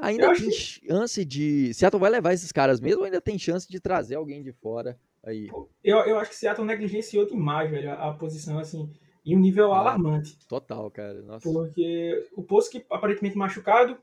Ainda 0.00 0.34
tem 0.34 0.50
chance 0.52 1.24
de. 1.24 1.72
Seattle 1.72 2.00
vai 2.00 2.10
levar 2.10 2.34
esses 2.34 2.52
caras 2.52 2.80
mesmo 2.80 3.00
ou 3.00 3.04
ainda 3.06 3.20
tem 3.20 3.38
chance 3.38 3.66
de 3.68 3.80
trazer 3.80 4.16
alguém 4.16 4.42
de 4.42 4.52
fora 4.52 4.98
aí? 5.24 5.48
Eu, 5.82 5.98
eu 6.00 6.18
acho 6.18 6.30
que 6.30 6.36
Seattle 6.36 6.66
negligenciou 6.66 7.26
demais, 7.26 7.70
velho, 7.70 7.90
a, 7.90 8.10
a 8.10 8.12
posição 8.12 8.58
assim, 8.58 8.90
em 9.24 9.34
um 9.34 9.40
nível 9.40 9.72
ah, 9.72 9.78
alarmante. 9.78 10.38
Total, 10.46 10.90
cara. 10.90 11.22
Nossa. 11.22 11.50
Porque 11.50 12.28
o 12.36 12.42
Polski 12.42 12.84
aparentemente 12.90 13.38
machucado, 13.38 13.96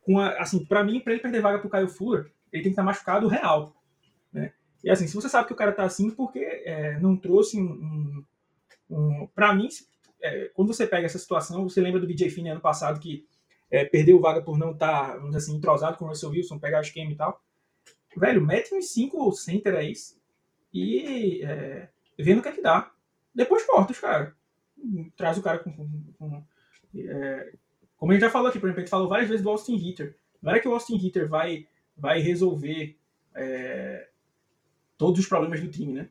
com 0.00 0.18
a, 0.18 0.30
assim, 0.38 0.64
para 0.64 0.82
mim, 0.82 0.98
para 0.98 1.12
ele 1.12 1.22
perder 1.22 1.42
vaga 1.42 1.58
pro 1.58 1.68
Caio 1.68 1.88
Fuller, 1.88 2.32
ele 2.50 2.62
tem 2.62 2.62
que 2.62 2.68
estar 2.70 2.82
tá 2.82 2.86
machucado 2.86 3.28
real. 3.28 3.74
Né? 4.32 4.52
E 4.82 4.90
assim, 4.90 5.06
se 5.06 5.14
você 5.14 5.28
sabe 5.28 5.46
que 5.46 5.52
o 5.52 5.56
cara 5.56 5.72
tá 5.72 5.84
assim, 5.84 6.10
porque 6.10 6.40
é, 6.40 6.98
não 6.98 7.16
trouxe 7.16 7.60
um, 7.60 7.70
um 7.70 8.24
um, 8.92 9.26
para 9.34 9.54
mim, 9.54 9.68
é, 10.22 10.50
quando 10.54 10.72
você 10.72 10.86
pega 10.86 11.06
essa 11.06 11.18
situação, 11.18 11.68
você 11.68 11.80
lembra 11.80 12.00
do 12.00 12.06
BJ 12.06 12.30
Finney 12.30 12.52
ano 12.52 12.60
passado 12.60 13.00
que 13.00 13.26
é, 13.70 13.84
perdeu 13.84 14.20
vaga 14.20 14.42
por 14.42 14.56
não 14.56 14.72
estar, 14.72 15.18
tá, 15.18 15.36
assim, 15.36 15.56
entrosado 15.56 15.96
com 15.96 16.04
o 16.04 16.08
Russell 16.08 16.30
Wilson, 16.30 16.58
pegar 16.58 16.78
o 16.78 16.82
esquema 16.82 17.10
e 17.10 17.16
tal. 17.16 17.42
Velho, 18.16 18.44
mete 18.44 18.74
uns 18.74 18.92
5 18.92 19.32
center 19.32 19.74
aí 19.74 19.94
e 20.72 21.42
é, 21.42 21.88
vendo 22.18 22.38
o 22.38 22.42
que 22.42 22.48
é 22.48 22.52
que 22.52 22.62
dá. 22.62 22.92
Depois 23.34 23.64
corta 23.64 23.92
os 23.92 23.98
caras. 23.98 24.34
Traz 25.16 25.38
o 25.38 25.42
cara 25.42 25.58
com. 25.58 25.72
com, 25.72 26.12
com 26.18 26.44
é, 26.94 27.52
como 27.96 28.12
a 28.12 28.14
gente 28.14 28.22
já 28.22 28.30
falou 28.30 28.48
aqui, 28.48 28.58
por 28.58 28.66
exemplo, 28.66 28.80
a 28.80 28.84
gente 28.84 28.90
falou 28.90 29.08
várias 29.08 29.28
vezes 29.28 29.42
do 29.42 29.50
Austin 29.50 29.76
Hitter. 29.76 30.16
Não 30.40 30.52
é 30.52 30.60
que 30.60 30.68
o 30.68 30.72
Austin 30.72 30.96
Hitter 30.96 31.28
vai, 31.28 31.66
vai 31.96 32.20
resolver 32.20 32.98
é, 33.34 34.08
todos 34.98 35.20
os 35.20 35.26
problemas 35.26 35.60
do 35.60 35.70
time, 35.70 35.92
né? 35.92 36.08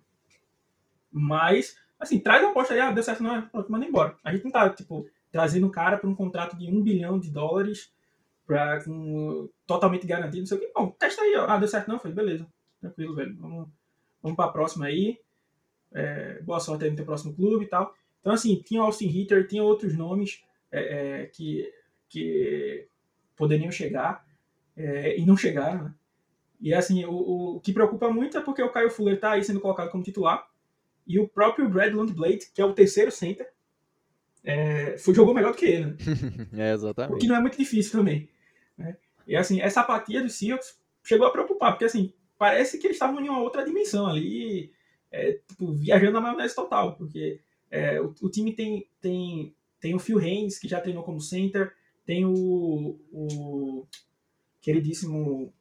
Mas 1.12 1.78
Assim, 2.02 2.20
traz 2.20 2.44
a 2.44 2.50
aposta 2.50 2.74
aí, 2.74 2.80
ah, 2.80 2.92
deu 2.92 3.04
certo, 3.04 3.22
não 3.22 3.36
é, 3.36 3.42
pronto, 3.44 3.72
manda 3.72 3.86
embora. 3.86 4.18
A 4.24 4.34
gente 4.34 4.44
não 4.44 4.52
tá, 4.52 4.68
tipo, 4.72 5.08
trazendo 5.32 5.68
o 5.68 5.72
cara 5.72 6.00
para 6.00 6.10
um 6.10 6.16
contrato 6.16 6.58
de 6.58 6.68
um 6.68 6.82
bilhão 6.82 7.20
de 7.20 7.30
dólares 7.30 7.94
pra, 8.48 8.84
com, 8.84 9.48
totalmente 9.68 10.08
garantido, 10.08 10.40
não 10.40 10.48
sei 10.48 10.58
o 10.58 10.62
que. 10.62 10.72
Bom, 10.74 10.90
testa 10.98 11.22
aí, 11.22 11.36
ó. 11.36 11.46
Ah, 11.48 11.60
deu 11.60 11.68
certo, 11.68 11.88
não? 11.88 12.00
Foi, 12.00 12.12
beleza. 12.12 12.48
Tranquilo, 12.80 13.14
velho. 13.14 13.38
Vamos, 13.38 13.70
vamos 14.20 14.36
pra 14.36 14.48
próxima 14.48 14.88
aí. 14.88 15.20
É, 15.94 16.42
boa 16.42 16.60
sorte 16.60 16.86
aí 16.86 16.90
no 16.90 16.96
teu 16.96 17.06
próximo 17.06 17.36
clube 17.36 17.66
e 17.66 17.68
tal. 17.68 17.94
Então, 18.20 18.34
assim, 18.34 18.56
tinha 18.66 18.82
Austin 18.82 19.08
Hitter, 19.08 19.48
tinha 19.48 19.64
outros 19.64 19.96
nomes 19.96 20.44
é, 20.72 21.22
é, 21.22 21.26
que, 21.28 21.72
que 22.10 22.88
poderiam 23.38 23.72
chegar 23.72 24.26
é, 24.76 25.20
e 25.20 25.24
não 25.24 25.38
chegaram, 25.38 25.84
né? 25.84 25.94
E, 26.60 26.74
assim, 26.74 27.06
o, 27.06 27.58
o 27.58 27.60
que 27.60 27.72
preocupa 27.72 28.10
muito 28.10 28.38
é 28.38 28.42
porque 28.42 28.64
o 28.64 28.72
Caio 28.72 28.90
Fuller 28.90 29.20
tá 29.20 29.34
aí 29.34 29.44
sendo 29.44 29.60
colocado 29.60 29.92
como 29.92 30.04
titular 30.04 30.51
e 31.12 31.20
o 31.20 31.28
próprio 31.28 31.70
Brad 31.70 31.94
Lundblade, 31.94 32.48
que 32.54 32.62
é 32.62 32.66
o 32.66 32.74
terceiro 32.74 33.12
center, 33.12 33.52
é, 34.44 34.98
foi, 34.98 35.14
jogou 35.14 35.34
melhor 35.34 35.52
do 35.52 35.58
que 35.58 35.66
ele. 35.66 35.86
Né? 35.86 35.98
é, 36.70 36.74
exatamente. 36.74 37.16
O 37.16 37.20
que 37.20 37.28
não 37.28 37.36
é 37.36 37.42
muito 37.42 37.58
difícil 37.58 38.00
também. 38.00 38.30
Né? 38.78 38.98
E 39.28 39.36
assim, 39.36 39.62
essa 39.62 39.82
apatia 39.82 40.22
dos 40.22 40.34
Seahawks 40.34 40.80
chegou 41.04 41.28
a 41.28 41.32
preocupar, 41.32 41.74
porque 41.74 41.86
assim, 41.86 42.14
parece 42.38 42.78
que 42.78 42.88
eles 42.88 42.96
estavam 42.96 43.20
em 43.22 43.30
uma 43.30 43.42
outra 43.42 43.64
dimensão 43.64 44.08
ali, 44.08 44.72
é, 45.12 45.34
tipo, 45.48 45.74
viajando 45.74 46.14
na 46.14 46.22
maionese 46.22 46.56
total, 46.56 46.96
porque 46.96 47.40
é, 47.70 48.00
o, 48.02 48.14
o, 48.22 48.30
time 48.30 48.54
tem, 48.54 48.88
tem, 49.00 49.56
tem 49.80 49.94
o 49.94 50.00
Phil 50.00 50.18
Haynes, 50.18 50.58
que 50.58 50.68
já 50.68 50.80
treinou 50.80 51.04
como 51.04 51.22
center, 51.22 51.74
tem 52.06 52.26
o, 52.26 53.00
o 53.12 53.88
queridíssimo 54.62 55.54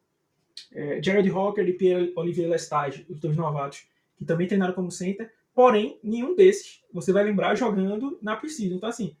é, 0.71 1.01
Jared 1.03 1.29
Hawker 1.29 1.67
e 1.67 1.73
Pierre 1.73 2.13
Olivier 2.15 2.49
Lestage, 2.49 3.05
os 3.09 3.19
dois 3.19 3.35
novatos, 3.35 3.85
que 4.15 4.25
também 4.25 4.47
treinaram 4.47 4.73
como 4.73 4.91
center, 4.91 5.31
porém, 5.53 5.99
nenhum 6.03 6.35
desses 6.35 6.81
você 6.93 7.11
vai 7.11 7.23
lembrar 7.23 7.55
jogando 7.55 8.17
na 8.21 8.35
Precision. 8.35 8.77
Então, 8.77 8.89
assim, 8.89 9.15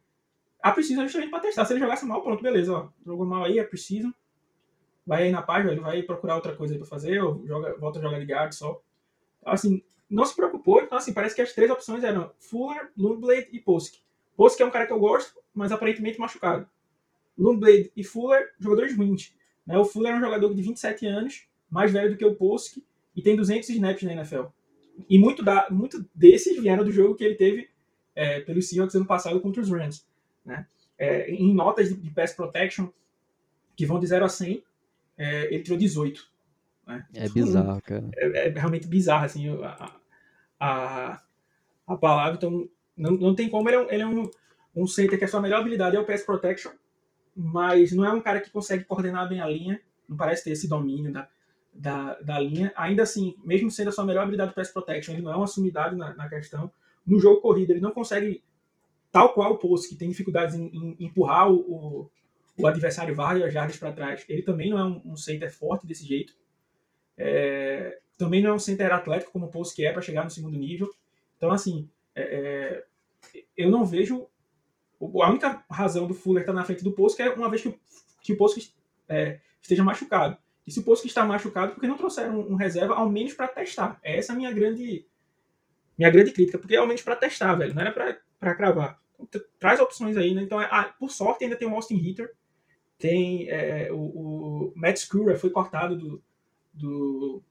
a 0.61 0.71
Precision 0.71 1.03
é 1.03 1.07
justamente 1.07 1.31
para 1.31 1.39
testar. 1.39 1.65
Se 1.65 1.73
ele 1.73 1.79
jogasse 1.79 2.05
mal, 2.05 2.21
pronto, 2.21 2.43
beleza, 2.43 2.73
ó, 2.73 2.89
jogou 3.05 3.25
mal 3.25 3.43
aí, 3.43 3.59
é 3.59 3.63
Precision. 3.63 4.11
vai 5.05 5.23
aí 5.23 5.31
na 5.31 5.41
página, 5.41 5.71
ele 5.71 5.81
vai 5.81 6.03
procurar 6.03 6.35
outra 6.35 6.55
coisa 6.55 6.77
pra 6.77 6.85
fazer, 6.85 7.21
ou 7.21 7.45
joga, 7.45 7.75
volta 7.77 7.99
a 7.99 8.01
jogar 8.01 8.19
de 8.19 8.25
guard 8.25 8.53
só. 8.53 8.81
Então, 9.39 9.53
assim, 9.53 9.83
não 10.09 10.25
se 10.25 10.35
preocupou, 10.35 10.81
então 10.81 10.97
assim, 10.97 11.13
parece 11.13 11.33
que 11.33 11.41
as 11.41 11.53
três 11.53 11.71
opções 11.71 12.03
eram 12.03 12.31
Fuller, 12.37 12.91
Lundblade 12.97 13.47
e 13.51 13.59
Posk. 13.59 13.95
Posk 14.35 14.59
é 14.59 14.65
um 14.65 14.71
cara 14.71 14.85
que 14.85 14.93
eu 14.93 14.99
gosto, 14.99 15.39
mas 15.53 15.71
aparentemente 15.71 16.19
machucado. 16.19 16.67
Lundblade 17.37 17.91
e 17.95 18.03
Fuller, 18.03 18.53
jogadores 18.59 18.95
ruins. 18.95 19.33
Né? 19.65 19.77
O 19.77 19.85
Fuller 19.85 20.13
é 20.13 20.17
um 20.17 20.19
jogador 20.19 20.53
de 20.53 20.61
27 20.61 21.05
anos, 21.07 21.47
mais 21.69 21.91
velho 21.91 22.11
do 22.11 22.17
que 22.17 22.25
o 22.25 22.35
Posk, 22.35 22.83
e 23.15 23.21
tem 23.21 23.35
200 23.35 23.69
snaps 23.69 24.03
na 24.03 24.13
NFL. 24.13 24.43
E 25.09 25.17
muito, 25.19 25.43
da, 25.43 25.67
muito 25.69 26.05
desses 26.13 26.59
vieram 26.61 26.83
do 26.83 26.91
jogo 26.91 27.15
que 27.15 27.23
ele 27.23 27.35
teve 27.35 27.69
é, 28.15 28.41
pelo 28.41 28.61
Seahawks 28.61 28.95
ano 28.95 29.05
passado 29.05 29.39
contra 29.39 29.61
os 29.61 29.69
Rams. 29.69 30.05
Né? 30.45 30.65
É, 30.97 31.29
em 31.31 31.53
notas 31.53 31.89
de, 31.89 31.95
de 31.95 32.09
pass 32.11 32.33
protection, 32.33 32.89
que 33.75 33.85
vão 33.85 33.99
de 33.99 34.07
0 34.07 34.25
a 34.25 34.29
100, 34.29 34.63
é, 35.17 35.53
ele 35.53 35.63
tirou 35.63 35.77
18. 35.77 36.29
Né? 36.87 37.05
É 37.13 37.29
bizarro, 37.29 37.81
cara. 37.83 38.09
É, 38.15 38.47
é 38.47 38.49
realmente 38.49 38.87
bizarro, 38.87 39.25
assim, 39.25 39.49
a, 39.63 39.99
a, 40.59 41.23
a 41.87 41.97
palavra. 41.97 42.35
Então, 42.35 42.69
não, 42.95 43.11
não 43.11 43.35
tem 43.35 43.49
como. 43.49 43.67
Ele 43.69 43.75
é, 43.75 43.79
um, 43.79 43.91
ele 43.91 44.03
é 44.03 44.07
um, 44.07 44.29
um 44.75 44.87
center 44.87 45.17
que 45.17 45.25
a 45.25 45.27
sua 45.27 45.41
melhor 45.41 45.61
habilidade 45.61 45.95
é 45.95 45.99
o 45.99 46.05
pass 46.05 46.23
protection, 46.23 46.71
mas 47.35 47.91
não 47.91 48.05
é 48.05 48.11
um 48.11 48.21
cara 48.21 48.41
que 48.41 48.49
consegue 48.49 48.83
coordenar 48.83 49.27
bem 49.27 49.41
a 49.41 49.47
linha, 49.47 49.81
não 50.07 50.17
parece 50.17 50.43
ter 50.43 50.51
esse 50.51 50.67
domínio 50.67 51.11
da, 51.11 51.27
da, 51.73 52.15
da 52.21 52.39
linha. 52.39 52.71
Ainda 52.75 53.03
assim, 53.03 53.35
mesmo 53.43 53.71
sendo 53.71 53.89
a 53.89 53.91
sua 53.91 54.05
melhor 54.05 54.23
habilidade 54.23 54.53
pass 54.53 54.69
protection, 54.69 55.13
ele 55.13 55.21
não 55.21 55.31
é 55.31 55.35
uma 55.35 55.47
sumidade 55.47 55.95
na, 55.95 56.13
na 56.13 56.29
questão. 56.29 56.71
No 57.05 57.19
jogo 57.19 57.41
corrido, 57.41 57.71
ele 57.71 57.79
não 57.79 57.91
consegue, 57.91 58.43
tal 59.11 59.33
qual 59.33 59.53
o 59.53 59.57
Post, 59.57 59.89
que 59.89 59.95
tem 59.95 60.09
dificuldades 60.09 60.55
em, 60.55 60.67
em 60.67 61.05
empurrar 61.05 61.51
o, 61.51 61.59
o, 61.59 62.11
o, 62.57 62.67
adversário 62.67 63.15
várias 63.15 63.53
jardas 63.53 63.77
para 63.77 63.91
trás. 63.91 64.23
Ele 64.27 64.41
também 64.41 64.69
não 64.69 64.77
é 64.77 64.83
um, 64.83 65.01
um 65.05 65.15
center 65.15 65.51
forte 65.51 65.87
desse 65.87 66.05
jeito. 66.05 66.35
É, 67.17 67.99
também 68.17 68.41
não 68.41 68.51
é 68.51 68.53
um 68.53 68.59
center 68.59 68.91
atlético 68.91 69.31
como 69.31 69.45
o 69.45 69.49
Post 69.49 69.75
que 69.75 69.85
é 69.85 69.91
para 69.91 70.01
chegar 70.01 70.23
no 70.23 70.29
segundo 70.29 70.57
nível. 70.57 70.89
Então, 71.37 71.51
assim, 71.51 71.89
é, 72.13 72.21
é, 72.21 72.85
eu 73.57 73.69
não 73.69 73.85
vejo. 73.85 74.27
A 75.01 75.29
única 75.29 75.63
razão 75.67 76.05
do 76.05 76.13
Fuller 76.13 76.41
estar 76.41 76.53
na 76.53 76.63
frente 76.63 76.83
do 76.83 76.91
Post 76.91 77.19
é 77.19 77.29
uma 77.31 77.49
vez 77.49 77.63
que 77.63 77.69
o, 77.69 77.79
que 78.21 78.33
o 78.33 78.37
Post 78.37 78.71
é, 79.09 79.39
esteja 79.59 79.83
machucado. 79.83 80.37
E 80.77 80.79
o 80.79 80.83
Post 80.83 81.07
está 81.07 81.25
machucado, 81.25 81.73
porque 81.73 81.87
não 81.87 81.97
trouxeram 81.97 82.39
um, 82.39 82.55
reserva, 82.55 82.95
ao 82.95 83.09
menos 83.09 83.33
para 83.33 83.47
testar? 83.47 83.99
Essa 84.03 84.31
é 84.31 84.35
a 84.35 84.37
minha 84.37 84.51
grande, 84.51 85.05
minha 85.97 86.09
grande 86.09 86.31
crítica, 86.31 86.57
porque 86.57 86.75
é 86.75 86.77
ao 86.77 86.87
menos 86.87 87.01
para 87.01 87.15
testar, 87.15 87.55
velho, 87.55 87.73
não 87.73 87.81
era 87.81 87.91
para 88.39 88.55
cravar. 88.55 88.99
Então, 89.19 89.41
traz 89.59 89.79
opções 89.79 90.17
aí, 90.17 90.33
né? 90.33 90.41
Então, 90.41 90.59
ah, 90.59 90.93
por 90.99 91.11
sorte, 91.11 91.43
ainda 91.43 91.55
tem 91.55 91.67
o 91.67 91.75
Austin 91.75 91.95
Hitter, 91.95 92.33
tem 92.97 93.49
é, 93.49 93.91
o, 93.91 93.97
o, 93.97 94.73
Matt 94.75 94.97
Scura, 94.97 95.35
foi 95.35 95.49
cortado 95.49 95.97
do, 95.97 96.23
do 96.73 97.43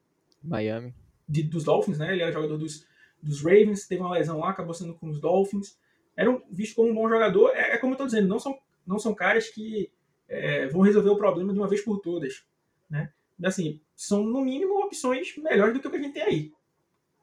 Miami. 0.43 0.95
De, 1.29 1.43
dos 1.43 1.65
Dolphins, 1.65 1.99
né? 1.99 2.13
Ele 2.13 2.23
era 2.23 2.33
jogador 2.33 2.57
dos, 2.57 2.87
dos 3.23 3.43
Ravens, 3.43 3.87
teve 3.87 4.01
uma 4.01 4.15
lesão 4.15 4.39
lá, 4.39 4.51
acabou 4.51 4.75
sendo 4.75 4.95
com 4.95 5.09
os 5.09 5.21
Dolphins. 5.21 5.79
Era 6.17 6.31
um, 6.31 6.41
visto 6.51 6.77
como 6.77 6.91
um 6.91 6.95
bom 6.95 7.09
jogador. 7.09 7.51
É, 7.51 7.73
é 7.73 7.79
como 7.79 7.95
eu 7.95 7.99
tô 7.99 8.07
dizendo, 8.07 8.29
não 8.29 8.39
são, 8.39 8.59
não 8.87 8.99
são 8.99 9.15
caras 9.15 9.49
que 9.49 9.91
é, 10.29 10.69
vão 10.69 10.83
resolver 10.83 11.11
o 11.11 11.17
problema 11.17 11.53
de 11.53 11.59
uma 11.59 11.69
vez 11.69 11.83
por 11.83 11.99
todas. 12.01 12.45
Né? 12.91 13.13
Assim, 13.45 13.81
são 13.95 14.25
no 14.25 14.45
mínimo 14.45 14.85
opções 14.85 15.35
melhores 15.39 15.73
do 15.73 15.81
que 15.81 15.87
o 15.87 15.91
que 15.91 15.97
a 15.97 16.03
gente 16.03 16.15
tem 16.15 16.23
aí. 16.23 16.53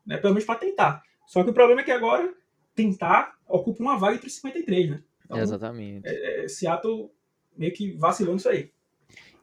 Né? 0.06 0.18
Pelo 0.18 0.34
menos 0.34 0.46
para 0.46 0.60
tentar. 0.60 1.04
Só 1.28 1.44
que 1.44 1.50
o 1.50 1.54
problema 1.54 1.82
é 1.82 1.84
que 1.84 1.92
agora 1.92 2.34
tentar 2.74 3.38
ocupa 3.48 3.84
uma 3.84 3.98
vaga 3.98 4.16
entre 4.16 4.30
53, 4.30 4.90
né? 4.92 5.04
Então, 5.26 5.38
Exatamente. 5.40 6.08
É, 6.08 6.46
é, 6.46 6.48
Seattle 6.48 7.12
meio 7.56 7.74
que 7.74 7.92
vacilou 7.94 8.34
nisso 8.34 8.48
aí. 8.48 8.72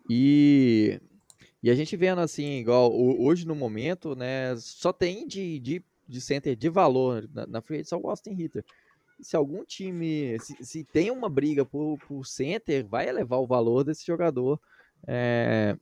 E, 0.09 1.01
e 1.63 1.71
a 1.71 1.75
gente 1.75 1.97
vendo 1.97 2.21
assim, 2.21 2.59
igual 2.59 2.93
hoje 2.95 3.47
no 3.47 3.55
momento, 3.55 4.15
né? 4.15 4.57
Só 4.57 4.93
tem 4.93 5.27
de, 5.27 5.59
de, 5.59 5.85
de 6.09 6.21
center 6.21 6.57
de 6.57 6.69
valor 6.69 7.29
na, 7.33 7.47
na 7.47 7.61
free 7.61 7.85
só 7.85 7.99
o 7.99 8.09
Austin 8.09 8.33
Hitter. 8.33 8.65
Se 9.21 9.37
algum 9.37 9.65
time, 9.65 10.39
se, 10.41 10.57
se 10.65 10.85
tem 10.85 11.11
uma 11.11 11.29
briga 11.29 11.65
por, 11.65 11.99
por 12.07 12.25
center, 12.25 12.85
vai 12.87 13.09
elevar 13.09 13.41
o 13.41 13.47
valor 13.47 13.85
desse 13.85 14.07
jogador. 14.07 14.61
É, 15.07 15.77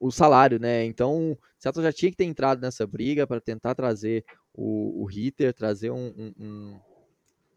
o 0.00 0.10
salário, 0.10 0.58
né? 0.58 0.84
Então, 0.84 1.32
o 1.32 1.38
Seattle 1.58 1.84
já 1.84 1.92
tinha 1.92 2.10
que 2.10 2.16
ter 2.16 2.24
entrado 2.24 2.60
nessa 2.60 2.86
briga 2.86 3.26
para 3.26 3.40
tentar 3.40 3.74
trazer 3.74 4.24
o, 4.54 5.02
o 5.02 5.06
hitter, 5.06 5.52
trazer 5.52 5.90
um, 5.90 6.32
um, 6.38 6.80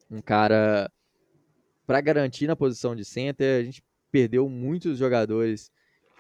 um, 0.10 0.22
cara 0.22 0.92
para 1.86 2.02
garantir 2.02 2.48
na 2.48 2.56
posição 2.56 2.96
de 2.96 3.06
center. 3.06 3.60
A 3.60 3.64
gente 3.64 3.84
perdeu 4.12 4.50
muitos 4.50 4.98
jogadores. 4.98 5.72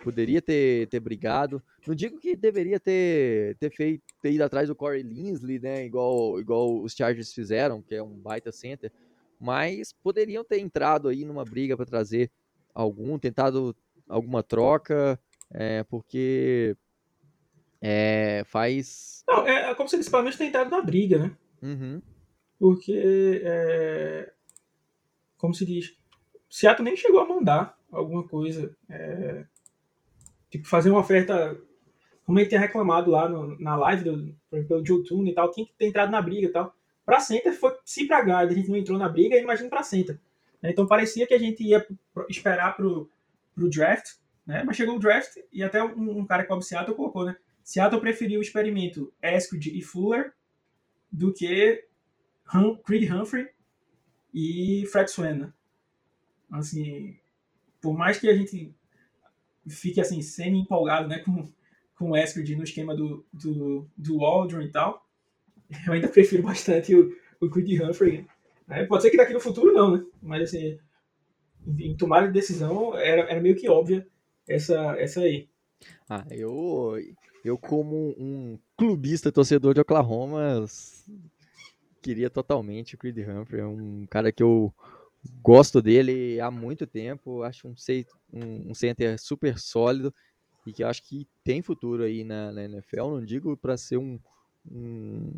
Poderia 0.04 0.42
ter, 0.42 0.88
ter 0.88 1.00
brigado. 1.00 1.62
Não 1.86 1.94
digo 1.94 2.20
que 2.20 2.36
deveria 2.36 2.80
ter, 2.80 3.56
ter 3.58 3.70
feito 3.70 4.04
ter 4.22 4.32
ido 4.32 4.44
atrás 4.44 4.68
do 4.68 4.76
Corey 4.76 5.04
Linsley, 5.04 5.60
né? 5.60 5.86
Igual, 5.86 6.40
igual 6.40 6.82
os 6.82 6.94
Chargers 6.94 7.34
fizeram, 7.34 7.82
que 7.82 7.96
é 7.96 8.02
um 8.02 8.18
baita 8.18 8.52
center. 8.52 8.92
Mas 9.40 9.94
poderiam 9.94 10.44
ter 10.44 10.60
entrado 10.60 11.08
aí 11.08 11.24
numa 11.26 11.44
briga 11.44 11.76
para 11.76 11.86
trazer 11.86 12.32
algum, 12.74 13.18
tentado 13.20 13.76
alguma 14.08 14.44
troca 14.44 15.20
é, 15.54 15.84
porque 15.84 16.76
é, 17.82 18.44
faz. 18.46 19.24
Não, 19.28 19.48
é, 19.48 19.72
é 19.72 19.76
como 19.76 19.90
se 19.90 19.96
eles 19.96 20.08
pelo 20.08 20.24
menos 20.24 20.38
tentaram 20.38 20.70
na 20.70 20.82
briga, 20.82 21.18
né? 21.18 21.32
Uhum. 21.62 22.02
Porque, 22.60 23.42
é, 23.44 24.32
como 25.38 25.54
se 25.54 25.66
diz, 25.66 25.98
Seattle 26.50 26.86
nem 26.86 26.96
chegou 26.96 27.20
a 27.20 27.28
mandar 27.28 27.78
alguma 27.92 28.28
coisa. 28.28 28.76
É, 28.88 29.46
tipo, 30.50 30.68
fazer 30.68 30.92
uma 30.92 31.00
oferta. 31.00 31.60
Como 32.24 32.40
ele 32.40 32.48
tinha 32.48 32.62
reclamado 32.62 33.10
lá 33.10 33.28
no, 33.28 33.60
na 33.60 33.76
live 33.76 34.04
do, 34.04 34.36
pelo 34.68 34.86
Joe 34.86 35.04
Tune 35.04 35.32
e 35.32 35.34
tal, 35.34 35.50
tinha 35.50 35.66
que 35.66 35.74
ter 35.74 35.88
entrado 35.88 36.12
na 36.12 36.22
briga 36.22 36.48
e 36.48 36.52
tal. 36.52 36.74
Pra 37.04 37.20
center 37.20 37.52
foi 37.54 37.76
se 37.84 38.08
pra 38.08 38.22
guard, 38.22 38.52
a 38.52 38.54
gente 38.54 38.70
não 38.70 38.78
entrou 38.78 38.98
na 38.98 39.10
briga, 39.10 39.36
imagina 39.36 39.70
pra 39.70 39.84
center. 39.84 40.20
Então 40.64 40.86
parecia 40.86 41.26
que 41.26 41.34
a 41.34 41.40
gente 41.40 41.64
ia 41.64 41.86
esperar 42.30 42.76
pro, 42.76 43.10
pro 43.56 43.70
draft 43.70 44.21
né? 44.52 44.64
Mas 44.66 44.76
chegou 44.76 44.98
o 44.98 45.00
draft 45.00 45.38
e 45.50 45.64
até 45.64 45.82
um, 45.82 46.20
um 46.20 46.26
cara 46.26 46.46
que 46.46 46.52
o 46.52 46.62
Seattle 46.62 46.94
colocou, 46.94 47.26
né? 47.26 47.38
Seattle 47.64 48.02
preferiu 48.02 48.40
o 48.40 48.44
experimento 48.44 49.14
Eskridge 49.24 49.78
e 49.78 49.82
Fuller 49.82 50.34
do 51.10 51.34
que 51.34 51.86
hum, 52.54 52.76
Creed 52.86 53.10
Humphrey 53.10 53.48
e 54.34 54.86
Fred 54.92 55.10
Swan. 55.10 55.54
Assim, 56.52 57.18
por 57.80 57.98
mais 57.98 58.20
que 58.20 58.30
a 58.30 58.36
gente 58.36 58.76
fique 59.70 60.02
assim 60.02 60.22
semi-empolgado 60.22 61.08
né, 61.08 61.20
com, 61.24 61.50
com 61.96 62.12
o 62.12 62.58
no 62.58 62.64
esquema 62.64 62.94
do, 62.94 63.26
do, 63.32 63.90
do 63.96 64.26
Aldrin 64.26 64.66
e 64.66 64.72
tal, 64.72 65.08
eu 65.88 65.94
ainda 65.94 66.10
prefiro 66.10 66.44
bastante 66.44 66.94
o, 66.94 67.16
o 67.40 67.50
Creed 67.50 67.82
Humphrey. 67.82 68.28
Né? 68.68 68.86
Pode 68.86 69.04
ser 69.04 69.12
que 69.12 69.18
daqui 69.18 69.32
no 69.32 69.40
futuro 69.40 69.72
não, 69.72 69.96
né? 69.96 70.06
Mas 70.22 70.50
assim, 70.50 70.78
em 71.80 71.96
tomada 71.96 72.28
de 72.28 72.34
decisão 72.34 72.98
era, 72.98 73.22
era 73.32 73.40
meio 73.40 73.56
que 73.56 73.70
óbvia 73.70 74.06
essa, 74.48 74.96
essa 74.98 75.22
aí. 75.22 75.50
Ah, 76.10 76.26
eu, 76.30 76.94
eu 77.44 77.58
como 77.58 78.16
um 78.18 78.60
clubista 78.78 79.32
torcedor 79.32 79.74
de 79.74 79.82
Oklahoma, 79.82 80.66
queria 82.02 82.30
totalmente 82.30 82.96
o 82.96 82.98
Creed 82.98 83.18
Humphrey. 83.20 83.62
É 83.62 83.66
um 83.66 84.06
cara 84.10 84.32
que 84.32 84.44
eu 84.44 84.74
gosto 85.42 85.82
dele 85.82 86.40
há 86.40 86.52
muito 86.52 86.86
tempo. 86.86 87.44
Acho 87.44 87.68
um, 87.68 87.76
um, 88.34 88.72
um 88.72 88.74
center 88.74 89.20
super 89.20 89.58
sólido 89.58 90.14
e 90.66 90.74
que 90.74 90.84
eu 90.84 90.88
acho 90.88 91.04
que 91.04 91.28
tem 91.44 91.62
futuro 91.62 92.04
aí 92.04 92.24
na, 92.24 92.52
na 92.52 92.64
NFL. 92.66 93.10
Não 93.10 93.26
digo 93.26 93.56
para 93.58 93.78
ser 93.78 93.98
um, 93.98 94.20
um, 94.70 95.32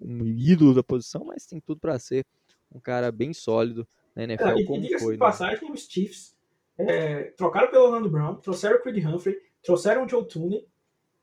um, 0.00 0.24
ídolo 0.26 0.74
da 0.74 0.82
posição, 0.82 1.24
mas 1.24 1.46
tem 1.46 1.60
tudo 1.60 1.80
para 1.80 1.98
ser 1.98 2.24
um 2.72 2.80
cara 2.80 3.10
bem 3.10 3.32
sólido 3.32 3.86
na 4.14 4.24
NFL, 4.24 4.64
como 4.66 4.84
e, 4.84 4.98
foi. 4.98 5.12
De 5.14 5.18
passagem, 5.18 5.68
né? 5.68 5.74
os 5.74 5.86
Chiefs 5.86 6.37
é, 6.78 7.24
trocaram 7.36 7.70
pelo 7.70 7.84
Orlando 7.84 8.08
Brown, 8.08 8.36
trouxeram 8.36 8.76
o 8.76 8.82
Creed 8.82 9.04
Humphrey, 9.04 9.36
trouxeram 9.62 10.04
o 10.04 10.08
Joe 10.08 10.26
Tooney. 10.26 10.66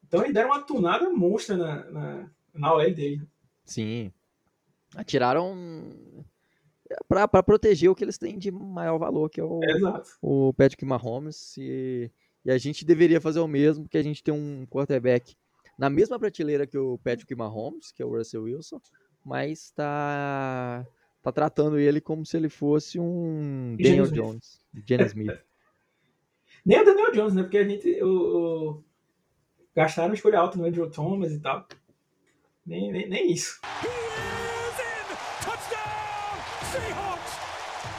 Então 0.05 0.21
eles 0.21 0.33
deram 0.33 0.49
uma 0.49 0.61
tunada 0.61 1.09
monstra 1.09 1.55
na, 1.55 1.91
na, 1.91 2.29
na 2.53 2.73
OL 2.73 2.93
dele. 2.93 3.27
Sim. 3.63 4.11
Atiraram 4.95 5.55
para 7.07 7.41
proteger 7.41 7.89
o 7.89 7.95
que 7.95 8.03
eles 8.03 8.17
têm 8.17 8.37
de 8.37 8.51
maior 8.51 8.97
valor, 8.97 9.29
que 9.29 9.39
é 9.39 9.43
o, 9.43 9.61
o 10.21 10.53
Patrick 10.53 10.85
Mahomes. 10.85 11.57
E, 11.57 12.11
e 12.43 12.51
a 12.51 12.57
gente 12.57 12.85
deveria 12.85 13.19
fazer 13.19 13.39
o 13.39 13.47
mesmo, 13.47 13.85
porque 13.85 13.97
a 13.97 14.03
gente 14.03 14.23
tem 14.23 14.33
um 14.33 14.65
quarterback 14.67 15.35
na 15.77 15.89
mesma 15.89 16.19
prateleira 16.19 16.67
que 16.67 16.77
o 16.77 16.97
Patrick 16.99 17.33
Mahomes, 17.35 17.91
que 17.91 18.01
é 18.01 18.05
o 18.05 18.15
Russell 18.15 18.43
Wilson, 18.43 18.79
mas 19.23 19.63
está 19.63 20.85
tá 21.25 21.31
tratando 21.31 21.79
ele 21.79 21.99
como 21.99 22.25
se 22.25 22.37
ele 22.37 22.49
fosse 22.49 22.99
um 22.99 23.75
Daniel 23.77 24.11
Jones, 24.11 24.61
Jenny 24.87 25.05
Smith. 25.05 25.39
Nem 26.65 26.81
o 26.81 26.85
Daniel 26.85 27.11
Jones, 27.11 27.33
né? 27.35 27.43
Porque 27.43 27.57
a 27.57 27.67
gente 27.67 28.03
o, 28.03 28.07
o... 28.07 28.83
gastaram 29.75 30.13
escolha 30.13 30.39
alta 30.39 30.57
no 30.57 30.65
Andrew 30.65 30.89
Thomas 30.89 31.31
e 31.31 31.39
tal. 31.39 31.67
Nem, 32.65 32.91
nem, 32.91 33.07
nem 33.07 33.31
isso. 33.31 33.59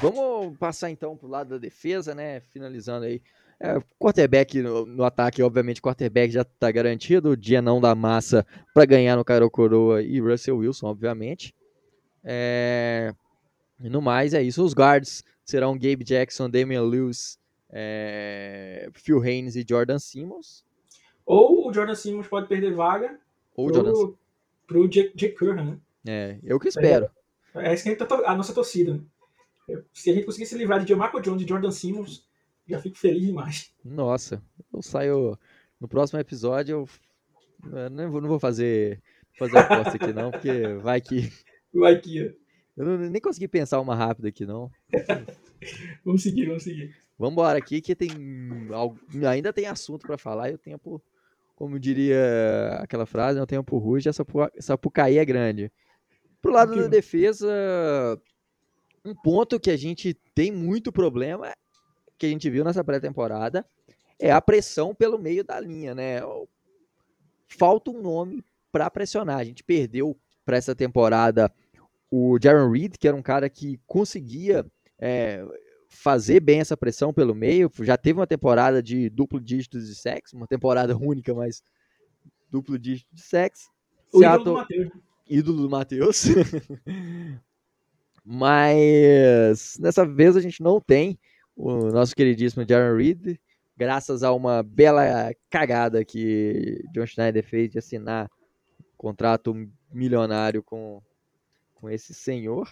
Vamos 0.02 0.58
passar 0.58 0.90
então 0.90 1.16
pro 1.16 1.28
lado 1.28 1.50
da 1.50 1.58
defesa, 1.58 2.14
né? 2.14 2.40
Finalizando 2.40 3.06
aí. 3.06 3.22
É, 3.58 3.80
quarterback 3.98 4.60
no, 4.60 4.84
no, 4.84 5.04
ataque, 5.04 5.42
obviamente, 5.42 5.80
quarterback 5.80 6.32
já 6.32 6.42
está 6.42 6.70
garantido. 6.70 7.30
O 7.30 7.36
dia 7.36 7.62
não 7.62 7.80
da 7.80 7.94
massa 7.94 8.46
para 8.74 8.84
ganhar 8.84 9.16
no 9.16 9.24
Cairo 9.24 9.50
Coroa 9.50 10.02
e 10.02 10.20
Russell 10.20 10.58
Wilson, 10.58 10.88
obviamente. 10.88 11.54
É, 12.28 13.14
e 13.80 13.88
no 13.88 14.02
mais, 14.02 14.34
é 14.34 14.42
isso. 14.42 14.64
Os 14.64 14.74
guards 14.74 15.22
serão 15.44 15.74
Gabe 15.74 16.02
Jackson, 16.02 16.50
Damian 16.50 16.82
Lewis, 16.82 17.38
é, 17.70 18.90
Phil 18.94 19.22
Haynes 19.22 19.54
e 19.54 19.64
Jordan 19.66 20.00
Simmons. 20.00 20.64
Ou 21.24 21.68
o 21.68 21.72
Jordan 21.72 21.94
Simmons 21.94 22.26
pode 22.26 22.48
perder 22.48 22.74
vaga 22.74 23.18
Ou 23.54 23.66
pro, 23.66 23.74
Jordan... 23.74 24.14
pro 24.66 24.88
Jake, 24.88 25.16
Jake 25.16 25.34
Curran, 25.36 25.64
né? 25.64 25.78
É, 26.06 26.38
eu 26.42 26.58
que 26.58 26.68
espero. 26.68 27.08
É, 27.54 27.70
é 27.70 27.74
isso 27.74 27.84
que 27.84 27.90
a, 27.90 28.06
tá 28.06 28.34
nossa 28.34 28.52
torcida. 28.52 28.94
Né? 29.68 29.82
Se 29.92 30.10
a 30.10 30.14
gente 30.14 30.26
conseguir 30.26 30.46
se 30.46 30.58
livrar 30.58 30.84
de 30.84 30.94
Marco 30.94 31.20
Jones 31.20 31.42
e 31.42 31.48
Jordan 31.48 31.70
Simmons, 31.70 32.26
já 32.68 32.80
fico 32.80 32.96
feliz 32.96 33.26
demais. 33.26 33.72
Nossa, 33.84 34.42
eu 34.72 34.82
saio. 34.82 35.38
No 35.80 35.86
próximo 35.86 36.18
episódio 36.18 36.88
eu 37.72 37.90
não 37.90 38.10
vou, 38.10 38.20
não 38.20 38.28
vou 38.28 38.38
fazer, 38.38 39.02
fazer 39.38 39.58
aposta 39.58 39.96
aqui, 39.96 40.12
não, 40.12 40.30
porque 40.30 40.74
vai 40.80 41.00
que. 41.00 41.32
Vai 41.72 41.98
que. 42.00 42.36
Eu 42.76 42.84
não, 42.84 42.98
nem 42.98 43.20
consegui 43.20 43.48
pensar 43.48 43.80
uma 43.80 43.94
rápida 43.94 44.28
aqui, 44.28 44.44
não. 44.44 44.70
vamos 46.04 46.22
seguir, 46.22 46.46
vamos 46.46 46.62
seguir. 46.62 46.94
Vamos 47.18 47.32
embora 47.32 47.58
aqui 47.58 47.80
que 47.80 47.94
tem. 47.94 48.10
Ainda 49.28 49.52
tem 49.52 49.66
assunto 49.66 50.06
para 50.06 50.18
falar 50.18 50.50
e 50.50 50.54
o 50.54 50.58
tempo, 50.58 51.02
como 51.54 51.78
diria 51.78 52.78
aquela 52.80 53.06
frase, 53.06 53.40
o 53.40 53.46
tempo 53.46 53.78
ruge, 53.78 54.08
essa 54.08 54.24
Sapucaí 54.58 55.16
é 55.16 55.24
grande. 55.24 55.72
Pro 56.42 56.52
lado 56.52 56.76
da 56.76 56.86
defesa, 56.86 57.48
um 59.04 59.14
ponto 59.14 59.58
que 59.58 59.70
a 59.70 59.76
gente 59.76 60.14
tem 60.34 60.52
muito 60.52 60.92
problema 60.92 61.52
que 62.18 62.26
a 62.26 62.28
gente 62.28 62.48
viu 62.50 62.64
nessa 62.64 62.84
pré-temporada 62.84 63.66
é 64.18 64.30
a 64.30 64.40
pressão 64.40 64.94
pelo 64.94 65.18
meio 65.18 65.44
da 65.44 65.60
linha, 65.60 65.94
né? 65.94 66.20
Falta 67.48 67.90
um 67.90 68.02
nome 68.02 68.44
para 68.72 68.90
pressionar. 68.90 69.38
A 69.38 69.44
gente 69.44 69.62
perdeu 69.62 70.18
para 70.46 70.56
essa 70.56 70.74
temporada 70.74 71.52
o 72.10 72.38
Jaron 72.40 72.70
Reed, 72.70 72.94
que 72.98 73.08
era 73.08 73.16
um 73.16 73.22
cara 73.22 73.50
que 73.50 73.80
conseguia 73.86 74.64
é, 74.98 75.44
fazer 75.88 76.40
bem 76.40 76.60
essa 76.60 76.76
pressão 76.76 77.12
pelo 77.12 77.34
meio. 77.34 77.70
Já 77.80 77.96
teve 77.96 78.20
uma 78.20 78.26
temporada 78.26 78.82
de 78.82 79.10
duplo 79.10 79.40
dígito 79.40 79.78
de 79.78 79.94
sexo, 79.94 80.36
uma 80.36 80.46
temporada 80.46 80.96
única, 80.96 81.34
mas 81.34 81.62
duplo 82.48 82.78
dígito 82.78 83.12
de 83.12 83.20
sexo. 83.20 83.68
O 84.12 84.20
Seattle, 84.20 84.64
ídolo 85.28 85.62
do 85.62 85.68
Matheus. 85.68 86.24
Ídolo 86.24 86.42
do 86.42 86.48
Matheus. 86.48 86.76
mas 88.24 89.76
dessa 89.80 90.06
vez 90.06 90.36
a 90.36 90.40
gente 90.40 90.62
não 90.62 90.80
tem 90.80 91.18
o 91.56 91.90
nosso 91.90 92.14
queridíssimo 92.14 92.64
Jaron 92.68 92.96
Reed, 92.96 93.36
graças 93.76 94.22
a 94.22 94.32
uma 94.32 94.62
bela 94.62 95.32
cagada 95.50 96.04
que 96.04 96.84
John 96.92 97.06
Schneider 97.06 97.44
fez 97.44 97.70
de 97.70 97.78
assinar 97.78 98.30
contrato 98.96 99.54
milionário 99.92 100.62
com, 100.62 101.02
com 101.74 101.90
esse 101.90 102.14
senhor. 102.14 102.68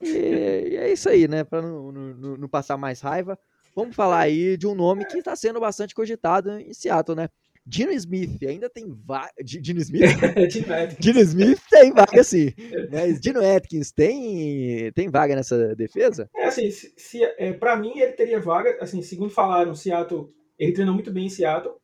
E, 0.00 0.08
e 0.08 0.76
é 0.76 0.92
isso 0.92 1.08
aí, 1.08 1.26
né? 1.28 1.44
Para 1.44 1.62
não, 1.62 1.92
não, 1.92 2.36
não, 2.36 2.48
passar 2.48 2.76
mais 2.76 3.00
raiva, 3.00 3.38
vamos 3.74 3.96
falar 3.96 4.20
aí 4.20 4.56
de 4.56 4.66
um 4.66 4.74
nome 4.74 5.04
que 5.06 5.18
está 5.18 5.34
sendo 5.34 5.60
bastante 5.60 5.94
cogitado 5.94 6.58
em 6.58 6.72
Seattle, 6.72 7.16
né? 7.16 7.28
Dino 7.66 7.92
Smith 7.92 8.42
ainda 8.42 8.68
tem 8.68 8.86
vaga. 8.90 9.32
Dino 9.42 9.80
Smith? 9.80 10.02
Dino 11.00 11.20
Smith 11.20 11.60
tem 11.70 11.92
vaga 11.92 12.22
sim. 12.22 12.52
Mas 12.92 13.18
Dino 13.18 13.40
Atkins 13.40 13.90
tem, 13.90 14.92
tem 14.92 15.08
vaga 15.08 15.34
nessa 15.34 15.74
defesa? 15.74 16.28
É 16.36 16.44
assim, 16.44 16.70
se, 16.70 16.92
se 16.94 17.24
é, 17.24 17.54
para 17.54 17.76
mim 17.76 17.98
ele 17.98 18.12
teria 18.12 18.38
vaga. 18.38 18.76
Assim, 18.82 19.00
segundo 19.00 19.30
falaram, 19.30 19.74
Seattle. 19.74 20.30
Ele 20.58 20.72
treinou 20.72 20.94
muito 20.94 21.10
bem 21.10 21.26
em 21.26 21.30
Seattle. 21.30 21.74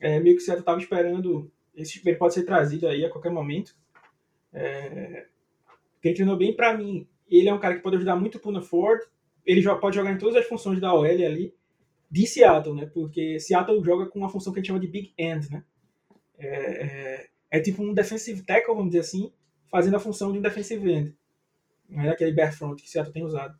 É, 0.00 0.18
meio 0.18 0.36
que 0.36 0.42
o 0.42 0.44
Seattle 0.44 0.62
estava 0.62 0.80
esperando. 0.80 1.50
Esse, 1.74 2.00
ele 2.06 2.16
pode 2.16 2.34
ser 2.34 2.44
trazido 2.44 2.86
aí 2.86 3.04
a 3.04 3.10
qualquer 3.10 3.30
momento. 3.30 3.74
É, 4.52 5.26
ele 6.02 6.14
treinou 6.14 6.36
bem. 6.36 6.54
Para 6.54 6.76
mim, 6.76 7.06
ele 7.28 7.48
é 7.48 7.54
um 7.54 7.58
cara 7.58 7.76
que 7.76 7.82
pode 7.82 7.96
ajudar 7.96 8.16
muito 8.16 8.36
o 8.36 8.40
Puna 8.40 8.60
Ford. 8.60 9.00
Ele 9.44 9.62
pode 9.80 9.96
jogar 9.96 10.12
em 10.12 10.18
todas 10.18 10.36
as 10.36 10.46
funções 10.46 10.80
da 10.80 10.94
OL 10.94 11.04
ali 11.04 11.54
de 12.10 12.26
Seattle, 12.26 12.74
né? 12.74 12.86
Porque 12.92 13.40
Seattle 13.40 13.82
joga 13.82 14.06
com 14.06 14.18
uma 14.18 14.28
função 14.28 14.52
que 14.52 14.58
a 14.58 14.60
gente 14.60 14.68
chama 14.68 14.80
de 14.80 14.86
big 14.86 15.14
end, 15.16 15.50
né? 15.50 15.64
É, 16.38 16.46
é, 16.46 17.26
é 17.50 17.60
tipo 17.60 17.82
um 17.82 17.94
defensive 17.94 18.42
tackle, 18.42 18.74
vamos 18.74 18.90
dizer 18.90 19.00
assim, 19.00 19.32
fazendo 19.70 19.96
a 19.96 20.00
função 20.00 20.30
de 20.30 20.38
um 20.38 20.42
defensive 20.42 20.92
end. 20.92 21.16
Não 21.88 22.02
é 22.02 22.10
aquele 22.10 22.32
bare 22.32 22.52
front 22.52 22.78
que 22.78 22.88
Seattle 22.88 23.14
tem 23.14 23.24
usado. 23.24 23.58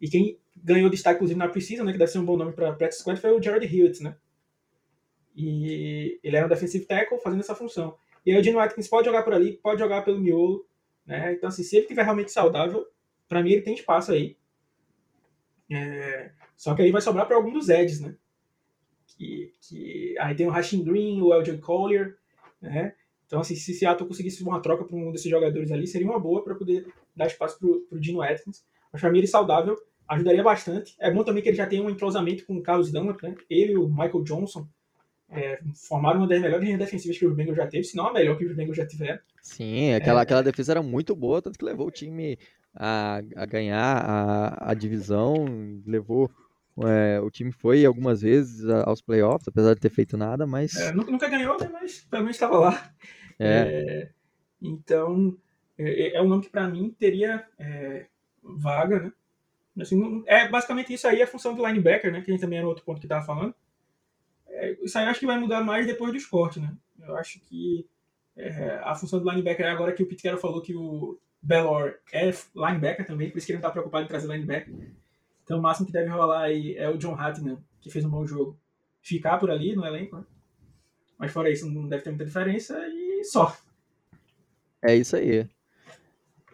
E 0.00 0.08
quem 0.08 0.38
ganhou 0.56 0.88
destaque, 0.88 1.16
inclusive, 1.16 1.38
na 1.38 1.48
Precisa, 1.48 1.84
né? 1.84 1.92
Que 1.92 1.98
deve 1.98 2.10
ser 2.10 2.18
um 2.18 2.24
bom 2.24 2.36
nome 2.36 2.52
para 2.52 2.72
practice 2.72 3.00
squad, 3.00 3.20
foi 3.20 3.32
o 3.32 3.42
Jared 3.42 3.66
Hewitt, 3.66 4.02
né? 4.02 4.16
E 5.34 6.18
ele 6.22 6.36
era 6.36 6.46
um 6.46 6.48
defensive 6.48 6.84
tackle 6.84 7.20
fazendo 7.20 7.40
essa 7.40 7.54
função. 7.54 7.96
E 8.24 8.32
aí 8.32 8.40
o 8.40 8.42
Gene 8.42 8.56
Watkins 8.56 8.88
pode 8.88 9.06
jogar 9.06 9.22
por 9.22 9.32
ali, 9.32 9.54
pode 9.54 9.80
jogar 9.80 10.02
pelo 10.02 10.20
miolo, 10.20 10.66
né? 11.06 11.32
Então, 11.32 11.48
assim, 11.48 11.62
se 11.62 11.76
ele 11.76 11.84
estiver 11.84 12.02
realmente 12.02 12.30
saudável, 12.30 12.86
para 13.28 13.42
mim 13.42 13.52
ele 13.52 13.62
tem 13.62 13.74
espaço 13.74 14.12
aí. 14.12 14.36
É, 15.70 16.32
só 16.56 16.74
que 16.74 16.82
aí 16.82 16.90
vai 16.90 17.00
sobrar 17.00 17.26
para 17.26 17.36
algum 17.36 17.52
dos 17.52 17.68
Eds, 17.68 18.00
né? 18.00 18.16
Que, 19.06 19.52
que, 19.60 20.14
aí 20.18 20.34
tem 20.34 20.46
o 20.46 20.50
Rashing 20.50 20.84
Green, 20.84 21.20
o 21.22 21.32
Elgin 21.32 21.58
Collier, 21.58 22.16
né? 22.60 22.94
Então, 23.26 23.40
assim, 23.40 23.54
se 23.54 23.72
Seattle 23.72 24.08
conseguisse 24.08 24.42
uma 24.42 24.60
troca 24.60 24.84
para 24.84 24.96
um 24.96 25.12
desses 25.12 25.30
jogadores 25.30 25.70
ali, 25.70 25.86
seria 25.86 26.06
uma 26.06 26.18
boa 26.18 26.42
para 26.42 26.54
poder 26.54 26.92
dar 27.14 27.26
espaço 27.26 27.58
para 27.58 27.96
o 27.96 28.00
Dino 28.00 28.20
Atkins. 28.20 28.64
Mas 28.92 29.00
para 29.00 29.10
mim 29.10 29.18
ele 29.18 29.28
saudável 29.28 29.76
ajudaria 30.08 30.42
bastante. 30.42 30.96
É 30.98 31.10
bom 31.10 31.22
também 31.22 31.42
que 31.42 31.48
ele 31.48 31.56
já 31.56 31.66
tem 31.66 31.80
um 31.80 31.88
entrosamento 31.88 32.44
com 32.44 32.56
o 32.56 32.62
Carlos 32.62 32.90
Dunlap, 32.90 33.22
né? 33.22 33.36
Ele 33.48 33.74
e 33.74 33.76
o 33.76 33.88
Michael 33.88 34.24
Johnson 34.24 34.68
é, 35.30 35.60
formaram 35.74 36.20
uma 36.20 36.28
das 36.28 36.40
melhores 36.40 36.78
defensivas 36.78 37.18
que 37.18 37.26
o 37.26 37.34
Bengals 37.34 37.56
já 37.56 37.66
teve, 37.66 37.84
se 37.84 37.96
não 37.96 38.08
a 38.08 38.12
melhor 38.12 38.36
que 38.36 38.44
o 38.44 38.54
Bengals 38.54 38.76
já 38.76 38.86
tiveram. 38.86 39.20
Sim, 39.40 39.94
aquela, 39.94 40.20
é, 40.20 40.22
aquela 40.22 40.42
defesa 40.42 40.72
era 40.72 40.82
muito 40.82 41.14
boa, 41.14 41.40
tanto 41.40 41.58
que 41.58 41.64
levou 41.64 41.86
o 41.86 41.90
time 41.90 42.38
a, 42.74 43.20
a 43.36 43.46
ganhar 43.46 43.96
a, 44.04 44.70
a 44.70 44.74
divisão, 44.74 45.34
levou 45.86 46.30
é, 46.78 47.20
o 47.20 47.30
time 47.30 47.52
foi 47.52 47.84
algumas 47.84 48.22
vezes 48.22 48.68
aos 48.68 49.02
playoffs, 49.02 49.46
apesar 49.48 49.74
de 49.74 49.80
ter 49.80 49.90
feito 49.90 50.16
nada, 50.16 50.46
mas. 50.46 50.74
É, 50.76 50.92
nunca 50.92 51.28
ganhou, 51.28 51.58
né? 51.58 51.68
Mas 51.72 52.00
pelo 52.10 52.22
menos 52.22 52.36
estava 52.36 52.58
lá. 52.58 52.90
É. 53.38 53.48
é. 53.48 54.10
então, 54.62 55.36
é, 55.78 56.08
é, 56.08 56.16
é 56.16 56.22
um 56.22 56.28
nome 56.28 56.42
que 56.42 56.50
para 56.50 56.68
mim 56.68 56.94
teria 56.98 57.44
vaga, 58.42 59.00
né? 59.00 59.12
Assim, 59.78 60.22
é 60.26 60.48
basicamente 60.48 60.92
isso 60.92 61.06
aí 61.06 61.22
a 61.22 61.26
função 61.26 61.54
do 61.54 61.66
linebacker, 61.66 62.12
né? 62.12 62.20
Que 62.20 62.30
a 62.30 62.34
gente 62.34 62.40
também 62.40 62.58
era 62.58 62.68
outro 62.68 62.84
ponto 62.84 63.00
que 63.00 63.06
estava 63.06 63.24
falando. 63.24 63.54
Isso 64.82 64.98
aí 64.98 65.04
eu 65.04 65.10
acho 65.10 65.20
que 65.20 65.26
vai 65.26 65.38
mudar 65.38 65.62
mais 65.62 65.86
depois 65.86 66.12
dos 66.12 66.26
cortes, 66.26 66.62
né? 66.62 66.72
Eu 67.00 67.16
acho 67.16 67.40
que 67.40 67.86
a 68.82 68.94
função 68.94 69.20
do 69.20 69.28
linebacker 69.28 69.66
é 69.66 69.70
agora 69.70 69.92
que 69.92 70.02
o 70.02 70.06
Pete 70.06 70.22
Carroll 70.22 70.40
falou 70.40 70.62
que 70.62 70.74
o 70.74 71.18
Bellor 71.42 71.94
é 72.12 72.30
linebacker 72.54 73.06
também, 73.06 73.30
por 73.30 73.38
isso 73.38 73.46
que 73.46 73.52
ele 73.52 73.58
não 73.58 73.68
está 73.68 73.70
preocupado 73.70 74.04
em 74.04 74.08
trazer 74.08 74.28
linebacker. 74.28 74.74
Então 75.44 75.58
o 75.58 75.62
máximo 75.62 75.86
que 75.86 75.92
deve 75.92 76.08
rolar 76.08 76.42
aí 76.42 76.76
é 76.76 76.88
o 76.88 76.96
John 76.96 77.14
Hatton, 77.14 77.58
que 77.80 77.90
fez 77.90 78.04
um 78.04 78.10
bom 78.10 78.26
jogo, 78.26 78.58
ficar 79.02 79.38
por 79.38 79.50
ali 79.50 79.74
no 79.74 79.84
elenco. 79.84 80.16
Né? 80.16 80.24
Mas 81.18 81.32
fora 81.32 81.50
isso, 81.50 81.68
não 81.68 81.88
deve 81.88 82.02
ter 82.02 82.10
muita 82.10 82.24
diferença 82.24 82.78
e 82.88 83.24
só. 83.24 83.56
É 84.82 84.94
isso 84.94 85.16
aí. 85.16 85.46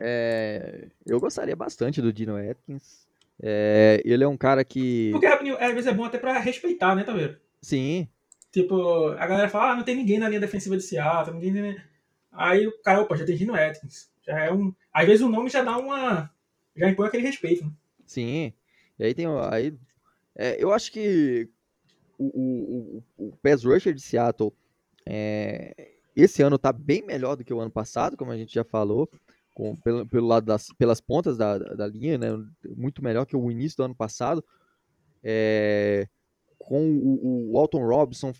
É, 0.01 0.88
eu 1.07 1.20
gostaria 1.20 1.55
bastante 1.55 2.03
do 2.03 2.12
Dino 2.12 2.36
Atkins. 2.36 3.07
É, 3.40 4.03
ele 4.05 4.24
é 4.24 4.28
um 4.28 4.36
cara 4.36 4.64
que. 4.64 5.11
Porque 5.12 5.26
às 5.26 5.72
vezes 5.72 5.86
é 5.86 5.94
bom 5.94 6.05
até 6.05 6.18
pra 6.18 6.38
respeitar, 6.38 6.94
né, 6.94 7.05
vendo? 7.05 7.36
Sim. 7.62 8.09
Tipo, 8.52 9.09
a 9.11 9.26
galera 9.26 9.48
fala, 9.48 9.72
ah, 9.72 9.76
não 9.76 9.84
tem 9.84 9.96
ninguém 9.96 10.18
na 10.18 10.28
linha 10.28 10.40
defensiva 10.40 10.76
de 10.76 10.82
Seattle, 10.82 11.38
ninguém. 11.38 11.76
Aí 12.32 12.66
o 12.66 12.82
cara, 12.82 13.02
opa, 13.02 13.16
já 13.16 13.24
tem 13.24 13.36
Dino 13.36 13.54
Atkins. 13.54 14.11
Já 14.26 14.44
é 14.44 14.52
um. 14.52 14.74
Às 14.92 15.07
vezes 15.07 15.22
o 15.22 15.28
nome 15.28 15.50
já 15.50 15.62
dá 15.62 15.76
uma. 15.76 16.30
Já 16.76 16.88
impõe 16.88 17.07
aquele 17.07 17.22
respeito. 17.22 17.64
Né? 17.64 17.70
Sim. 18.04 18.52
E 18.98 19.04
aí 19.04 19.14
tem. 19.14 19.26
Aí, 19.50 19.76
é, 20.34 20.62
eu 20.62 20.72
acho 20.72 20.90
que 20.90 21.48
o, 22.18 22.26
o, 22.26 23.02
o, 23.18 23.28
o 23.28 23.36
pass 23.36 23.64
rusher 23.64 23.94
de 23.94 24.00
Seattle 24.00 24.52
é, 25.07 25.96
esse 26.16 26.42
ano 26.42 26.57
está 26.57 26.72
bem 26.72 27.04
melhor 27.04 27.36
do 27.36 27.44
que 27.44 27.54
o 27.54 27.61
ano 27.61 27.70
passado, 27.70 28.16
como 28.16 28.32
a 28.32 28.36
gente 28.36 28.54
já 28.54 28.64
falou, 28.64 29.09
com, 29.54 29.76
pelo, 29.76 30.07
pelo 30.07 30.26
lado 30.26 30.46
das 30.46 30.68
pelas 30.78 31.00
pontas 31.00 31.36
da, 31.36 31.59
da 31.59 31.86
linha, 31.86 32.18
né, 32.18 32.28
muito 32.76 33.02
melhor 33.02 33.26
que 33.26 33.36
o 33.36 33.50
início 33.50 33.76
do 33.76 33.84
ano 33.84 33.94
passado. 33.94 34.44
É, 35.22 36.09
com 36.67 36.91
o, 36.91 37.53
o 37.53 37.59
Alton 37.59 37.87
Robinson, 37.87 38.33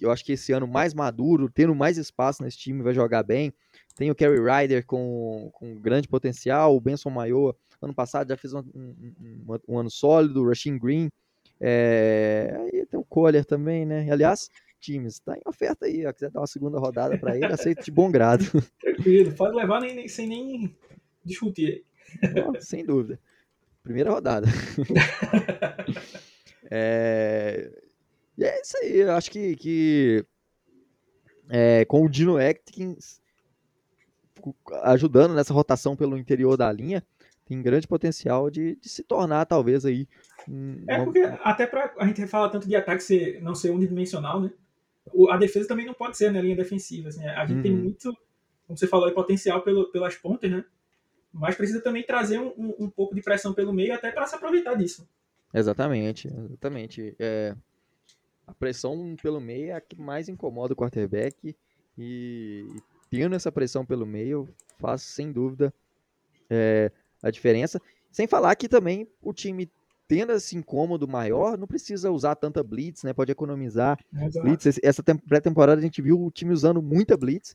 eu 0.00 0.10
acho 0.10 0.24
que 0.24 0.32
esse 0.32 0.52
ano 0.52 0.66
mais 0.66 0.94
maduro, 0.94 1.50
tendo 1.50 1.74
mais 1.74 1.98
espaço 1.98 2.42
nesse 2.42 2.56
time, 2.58 2.82
vai 2.82 2.94
jogar 2.94 3.22
bem. 3.22 3.52
Tem 3.96 4.10
o 4.10 4.14
Kerry 4.14 4.38
Ryder 4.40 4.86
com, 4.86 5.50
com 5.52 5.74
grande 5.80 6.06
potencial, 6.06 6.74
o 6.74 6.80
Benson 6.80 7.10
Maior 7.10 7.54
Ano 7.80 7.94
passado 7.94 8.28
já 8.28 8.36
fez 8.36 8.52
um, 8.52 8.58
um, 8.74 9.58
um, 9.68 9.78
ano 9.78 9.90
sólido, 9.90 10.42
o 10.42 10.48
Rashin 10.48 10.78
Green. 10.78 11.10
É, 11.60 12.56
aí 12.72 12.86
tem 12.86 12.98
o 12.98 13.04
Collier 13.04 13.44
também, 13.44 13.86
né? 13.86 14.10
Aliás, 14.10 14.50
times, 14.80 15.14
está 15.14 15.36
em 15.36 15.42
oferta 15.46 15.86
aí. 15.86 16.04
Ó, 16.04 16.12
quiser 16.12 16.30
dar 16.30 16.40
uma 16.40 16.46
segunda 16.46 16.78
rodada 16.78 17.16
para 17.18 17.36
ele, 17.36 17.46
aceito 17.46 17.84
de 17.84 17.90
bom 17.92 18.10
grado. 18.10 18.44
Tranquilo, 18.80 19.32
pode 19.32 19.54
levar 19.54 19.80
nem, 19.80 19.94
nem, 19.94 20.08
sem 20.08 20.26
nem 20.26 20.76
discutir. 21.24 21.84
Não, 22.34 22.60
sem 22.60 22.84
dúvida. 22.84 23.20
Primeira 23.82 24.10
rodada. 24.10 24.48
é, 26.70 27.70
E 28.36 28.44
é 28.44 28.60
isso 28.60 28.76
aí, 28.78 29.00
eu 29.00 29.12
acho 29.12 29.30
que, 29.30 29.56
que 29.56 30.24
é, 31.48 31.84
com 31.84 32.04
o 32.04 32.08
Dino 32.08 32.36
Atkins 32.36 33.20
ajudando 34.84 35.34
nessa 35.34 35.52
rotação 35.52 35.96
pelo 35.96 36.16
interior 36.16 36.56
da 36.56 36.70
linha, 36.70 37.04
tem 37.44 37.60
grande 37.62 37.88
potencial 37.88 38.50
de, 38.50 38.76
de 38.76 38.88
se 38.88 39.02
tornar, 39.02 39.46
talvez, 39.46 39.84
aí. 39.84 40.06
Um, 40.48 40.84
é 40.86 41.02
porque, 41.02 41.20
até 41.42 41.66
para 41.66 41.92
a 41.98 42.06
gente 42.06 42.26
fala 42.26 42.50
tanto 42.50 42.68
de 42.68 42.76
ataque 42.76 43.02
ser, 43.02 43.42
não 43.42 43.54
ser 43.54 43.70
unidimensional, 43.70 44.40
né? 44.40 44.50
a 45.30 45.36
defesa 45.38 45.66
também 45.66 45.86
não 45.86 45.94
pode 45.94 46.16
ser 46.16 46.26
na 46.26 46.34
né, 46.34 46.42
linha 46.42 46.56
defensiva. 46.56 47.08
Assim, 47.08 47.26
a 47.26 47.46
gente 47.46 47.56
uhum. 47.56 47.62
tem 47.62 47.72
muito, 47.72 48.14
como 48.66 48.78
você 48.78 48.86
falou, 48.86 49.10
potencial 49.12 49.62
pelo, 49.62 49.90
pelas 49.90 50.14
pontas, 50.16 50.50
né? 50.50 50.64
Mas 51.32 51.56
precisa 51.56 51.80
também 51.80 52.02
trazer 52.02 52.38
um, 52.38 52.52
um, 52.58 52.74
um 52.80 52.90
pouco 52.90 53.14
de 53.14 53.22
pressão 53.22 53.54
pelo 53.54 53.72
meio 53.72 53.94
até 53.94 54.10
para 54.10 54.26
se 54.26 54.34
aproveitar 54.34 54.74
disso. 54.74 55.08
Exatamente, 55.52 56.28
exatamente. 56.28 57.14
É, 57.18 57.54
a 58.46 58.54
pressão 58.54 59.16
pelo 59.22 59.40
meio 59.40 59.70
é 59.70 59.72
a 59.72 59.80
que 59.80 60.00
mais 60.00 60.28
incomoda 60.28 60.72
o 60.72 60.76
quarterback 60.76 61.54
e, 61.96 62.66
e 62.74 62.82
tendo 63.10 63.34
essa 63.34 63.50
pressão 63.50 63.84
pelo 63.84 64.06
meio 64.06 64.48
faz 64.78 65.02
sem 65.02 65.32
dúvida 65.32 65.72
é, 66.48 66.90
a 67.22 67.30
diferença. 67.30 67.80
Sem 68.10 68.26
falar 68.26 68.54
que 68.56 68.68
também 68.68 69.08
o 69.22 69.32
time 69.32 69.70
tendo 70.06 70.32
esse 70.32 70.56
incômodo 70.56 71.06
maior, 71.06 71.58
não 71.58 71.66
precisa 71.66 72.10
usar 72.10 72.34
tanta 72.34 72.62
blitz, 72.62 73.02
né? 73.02 73.12
Pode 73.12 73.30
economizar 73.30 73.98
Exato. 74.10 74.46
blitz. 74.46 74.80
Essa 74.82 75.02
pré-temporada 75.02 75.78
a 75.78 75.84
gente 75.84 76.00
viu 76.00 76.18
o 76.24 76.30
time 76.30 76.52
usando 76.52 76.80
muita 76.80 77.14
blitz. 77.16 77.54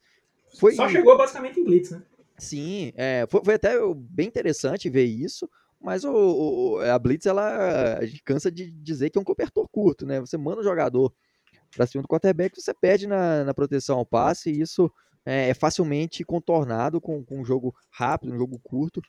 Foi... 0.60 0.76
Só 0.76 0.88
chegou 0.88 1.18
basicamente 1.18 1.60
em 1.60 1.64
blitz, 1.64 1.90
né? 1.90 2.04
Sim, 2.38 2.92
é, 2.96 3.26
foi, 3.30 3.44
foi, 3.44 3.54
até 3.56 3.76
bem 3.96 4.28
interessante 4.28 4.90
ver 4.90 5.06
isso, 5.06 5.50
mas 5.84 6.06
o, 6.06 6.14
o, 6.14 6.80
a 6.80 6.98
blitz, 6.98 7.26
ela, 7.26 7.98
a 7.98 8.06
gente 8.06 8.24
cansa 8.24 8.50
de 8.50 8.72
dizer 8.72 9.10
que 9.10 9.18
é 9.18 9.22
um 9.22 9.26
cobertor 9.26 9.68
curto, 9.70 10.06
né? 10.06 10.22
Você 10.22 10.38
manda 10.38 10.62
o 10.62 10.64
jogador 10.64 11.14
para 11.76 11.86
cima 11.86 12.02
do 12.02 12.08
quarterback, 12.08 12.60
você 12.60 12.74
perde 12.74 13.06
na, 13.06 13.44
na 13.44 13.54
proteção 13.54 13.98
ao 13.98 14.06
passe, 14.06 14.50
e 14.50 14.62
isso 14.62 14.90
é, 15.26 15.50
é 15.50 15.54
facilmente 15.54 16.24
contornado 16.24 17.02
com, 17.02 17.26
com 17.26 17.42
um 17.42 17.46
jogo 17.46 17.76
rápido, 17.92 18.34
um 18.34 18.38
jogo 18.38 18.58
curto. 18.64 19.02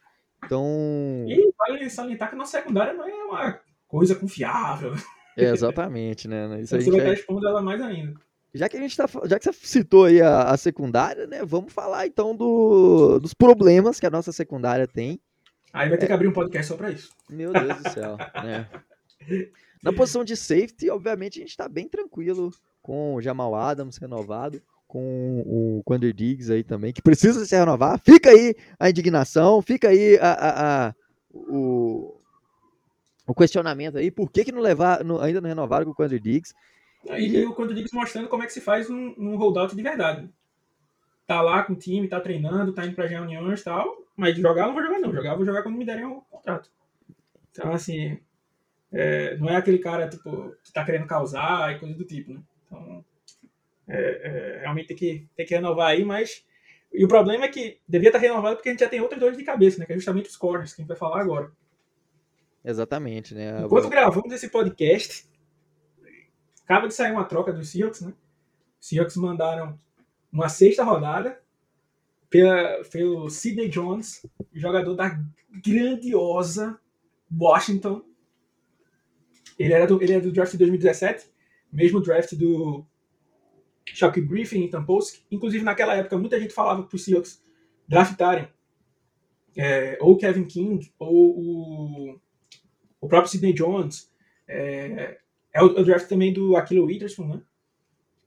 Então. 0.45 1.25
E 1.29 1.53
vale 1.57 1.89
salientar 1.89 2.31
que 2.31 2.37
na 2.37 2.45
secundária 2.45 2.93
não 2.93 3.09
é 3.09 3.25
uma 3.25 3.61
coisa 3.87 4.17
confiável. 4.17 4.95
É, 5.37 5.45
exatamente, 5.51 6.27
né? 6.27 6.61
Isso 6.61 6.77
você 6.77 6.91
vai 6.91 7.01
estar 7.01 7.13
expondo 7.13 7.47
ela 7.47 7.63
mais 7.63 7.81
ainda. 7.81 8.15
Já 8.53 8.69
que 8.69 8.77
a 8.77 8.81
gente 8.81 8.97
tá, 8.97 9.07
já 9.27 9.39
que 9.39 9.45
você 9.45 9.53
citou 9.53 10.05
aí 10.07 10.21
a, 10.21 10.51
a 10.51 10.57
secundária, 10.57 11.27
né? 11.27 11.45
Vamos 11.45 11.73
falar 11.73 12.07
então 12.07 12.35
do, 12.37 13.21
dos 13.21 13.33
problemas 13.33 14.01
que 14.01 14.07
a 14.07 14.11
nossa 14.11 14.33
secundária 14.33 14.89
tem. 14.89 15.21
Aí 15.75 15.89
vai 15.89 15.99
ter 15.99 16.05
é... 16.05 16.07
que 16.07 16.13
abrir 16.13 16.29
um 16.29 16.33
podcast 16.33 16.69
só 16.69 16.77
para 16.77 16.93
isso. 16.93 17.11
Meu 17.29 17.53
Deus 17.53 17.83
do 17.83 17.91
céu, 17.91 18.17
né? 18.17 18.69
Na 19.83 19.93
posição 19.93 20.25
de 20.25 20.37
safety, 20.37 20.89
obviamente, 20.89 21.39
a 21.39 21.43
gente 21.43 21.51
está 21.51 21.69
bem 21.69 21.89
tranquilo 21.89 22.53
com 22.81 23.15
o 23.15 23.21
Jamal 23.21 23.55
Adams 23.55 23.99
renovado 23.99 24.63
com 24.87 25.43
o 25.45 25.83
Quander 25.85 26.15
Diggs 26.15 26.53
aí 26.53 26.63
também, 26.63 26.93
que 26.93 27.03
precisa 27.03 27.45
se 27.45 27.57
renovar. 27.57 27.99
Fica 27.99 28.31
aí 28.31 28.55
a 28.79 28.89
indignação, 28.89 29.61
fica 29.61 29.89
aí 29.89 30.17
a, 30.19 30.33
a, 30.33 30.87
a 30.87 30.95
o, 31.33 32.21
o, 33.27 33.35
questionamento 33.35 33.99
aí, 33.99 34.11
por 34.11 34.31
que, 34.31 34.45
que 34.45 34.53
não 34.53 34.61
levar, 34.61 35.03
não, 35.03 35.21
ainda 35.21 35.41
não 35.41 35.49
renovaram 35.49 35.85
com 35.85 35.91
o 35.91 35.95
Quander 35.95 36.21
Diggs? 36.21 36.55
E, 37.05 37.39
e 37.39 37.45
o 37.45 37.53
Quander 37.53 37.75
Diggs 37.75 37.95
mostrando 37.95 38.29
como 38.29 38.45
é 38.45 38.47
que 38.47 38.53
se 38.53 38.61
faz 38.61 38.89
um, 38.89 39.15
um 39.19 39.37
holdout 39.37 39.75
de 39.75 39.83
verdade. 39.83 40.31
Tá 41.27 41.43
lá 41.43 41.65
com 41.65 41.73
o 41.73 41.77
time, 41.77 42.07
tá 42.07 42.21
treinando, 42.21 42.73
tá 42.73 42.87
indo 42.87 42.95
pra 42.95 43.07
reuniões 43.07 43.61
e 43.61 43.65
tal, 43.65 44.04
mas 44.17 44.37
jogar 44.37 44.67
não 44.67 44.75
vou 44.75 44.83
jogar 44.83 44.99
não, 44.99 45.13
jogar 45.13 45.35
vou 45.35 45.45
jogar 45.45 45.63
quando 45.63 45.77
me 45.77 45.85
derem 45.85 46.05
o 46.05 46.21
contrato. 46.23 46.71
Então, 47.51 47.73
assim, 47.73 48.19
é, 48.93 49.37
não 49.39 49.49
é 49.49 49.57
aquele 49.57 49.79
cara, 49.79 50.09
tipo, 50.09 50.55
que 50.63 50.73
tá 50.73 50.85
querendo 50.85 51.07
causar 51.07 51.73
e 51.73 51.79
coisa 51.79 51.95
do 51.95 52.05
tipo, 52.05 52.33
né? 52.33 52.43
Então, 52.67 53.05
é, 53.89 53.99
é, 53.99 54.61
realmente 54.61 54.89
tem 54.89 54.97
que, 54.97 55.29
tem 55.37 55.47
que 55.47 55.55
renovar 55.55 55.89
aí, 55.89 56.05
mas. 56.05 56.45
E 56.93 57.05
o 57.05 57.09
problema 57.09 57.45
é 57.45 57.49
que 57.49 57.81
devia 57.89 58.09
estar 58.09 58.21
renovado 58.21 58.57
porque 58.57 58.69
a 58.69 58.73
gente 58.73 58.81
já 58.81 58.89
tem 58.89 59.01
outras 59.01 59.19
dores 59.19 59.37
de 59.37 59.43
cabeça, 59.43 59.79
né? 59.79 59.87
Que 59.87 59.93
é 59.93 59.97
justamente 59.97 60.29
os 60.29 60.37
corners, 60.37 60.73
que 60.73 60.81
a 60.81 60.83
gente 60.83 60.89
vai 60.89 60.97
falar 60.97 61.21
agora. 61.21 61.51
Exatamente, 62.65 63.35
né? 63.35 63.63
Enquanto 63.65 63.89
gravamos 63.89 64.33
esse 64.33 64.49
podcast, 64.49 65.29
acaba 66.63 66.87
de 66.87 66.95
sair 66.95 67.13
uma 67.13 67.25
troca 67.25 67.53
dos 67.53 67.69
Seahawks, 67.69 68.01
né? 68.01 68.15
Os 68.81 68.89
Seahawks 68.89 69.17
mandaram 69.17 69.79
uma 70.33 70.49
sexta 70.49 70.85
rodada 70.85 71.41
pela, 72.35 72.83
pelo 72.91 73.31
Sidney 73.31 73.69
Jones, 73.69 74.27
jogador 74.53 74.97
da 74.97 75.23
grandiosa 75.65 76.81
Washington. 77.33 78.03
Ele 79.57 79.73
era 79.73 79.87
do, 79.87 80.03
ele 80.03 80.15
é 80.15 80.21
do 80.21 80.33
draft 80.33 80.51
de 80.51 80.59
2017, 80.59 81.31
mesmo 81.73 82.01
draft 82.01 82.35
do 82.35 82.85
Chuck 83.87 84.21
Griffin 84.21 84.65
e 84.65 84.69
Tamposki. 84.69 85.23
Inclusive, 85.31 85.63
naquela 85.63 85.95
época, 85.95 86.19
muita 86.19 86.41
gente 86.41 86.53
falava 86.53 86.83
para 86.83 86.97
os 86.97 87.05
Seahawks 87.05 87.41
draftarem 87.87 88.49
é, 89.57 89.97
ou 90.01 90.17
Kevin 90.17 90.45
King 90.45 90.93
ou 90.99 91.39
o, 91.39 92.21
o 93.01 93.07
próprio 93.07 93.31
Sidney 93.31 93.53
Jones. 93.53 94.13
É, 94.49 95.21
é 95.53 95.63
o, 95.63 95.67
o, 95.67 95.85
draft 95.85 96.09
também 96.09 96.33
do 96.33 96.57
Aquilo 96.57 96.87
Witherspoon, 96.87 97.29
né? 97.29 97.43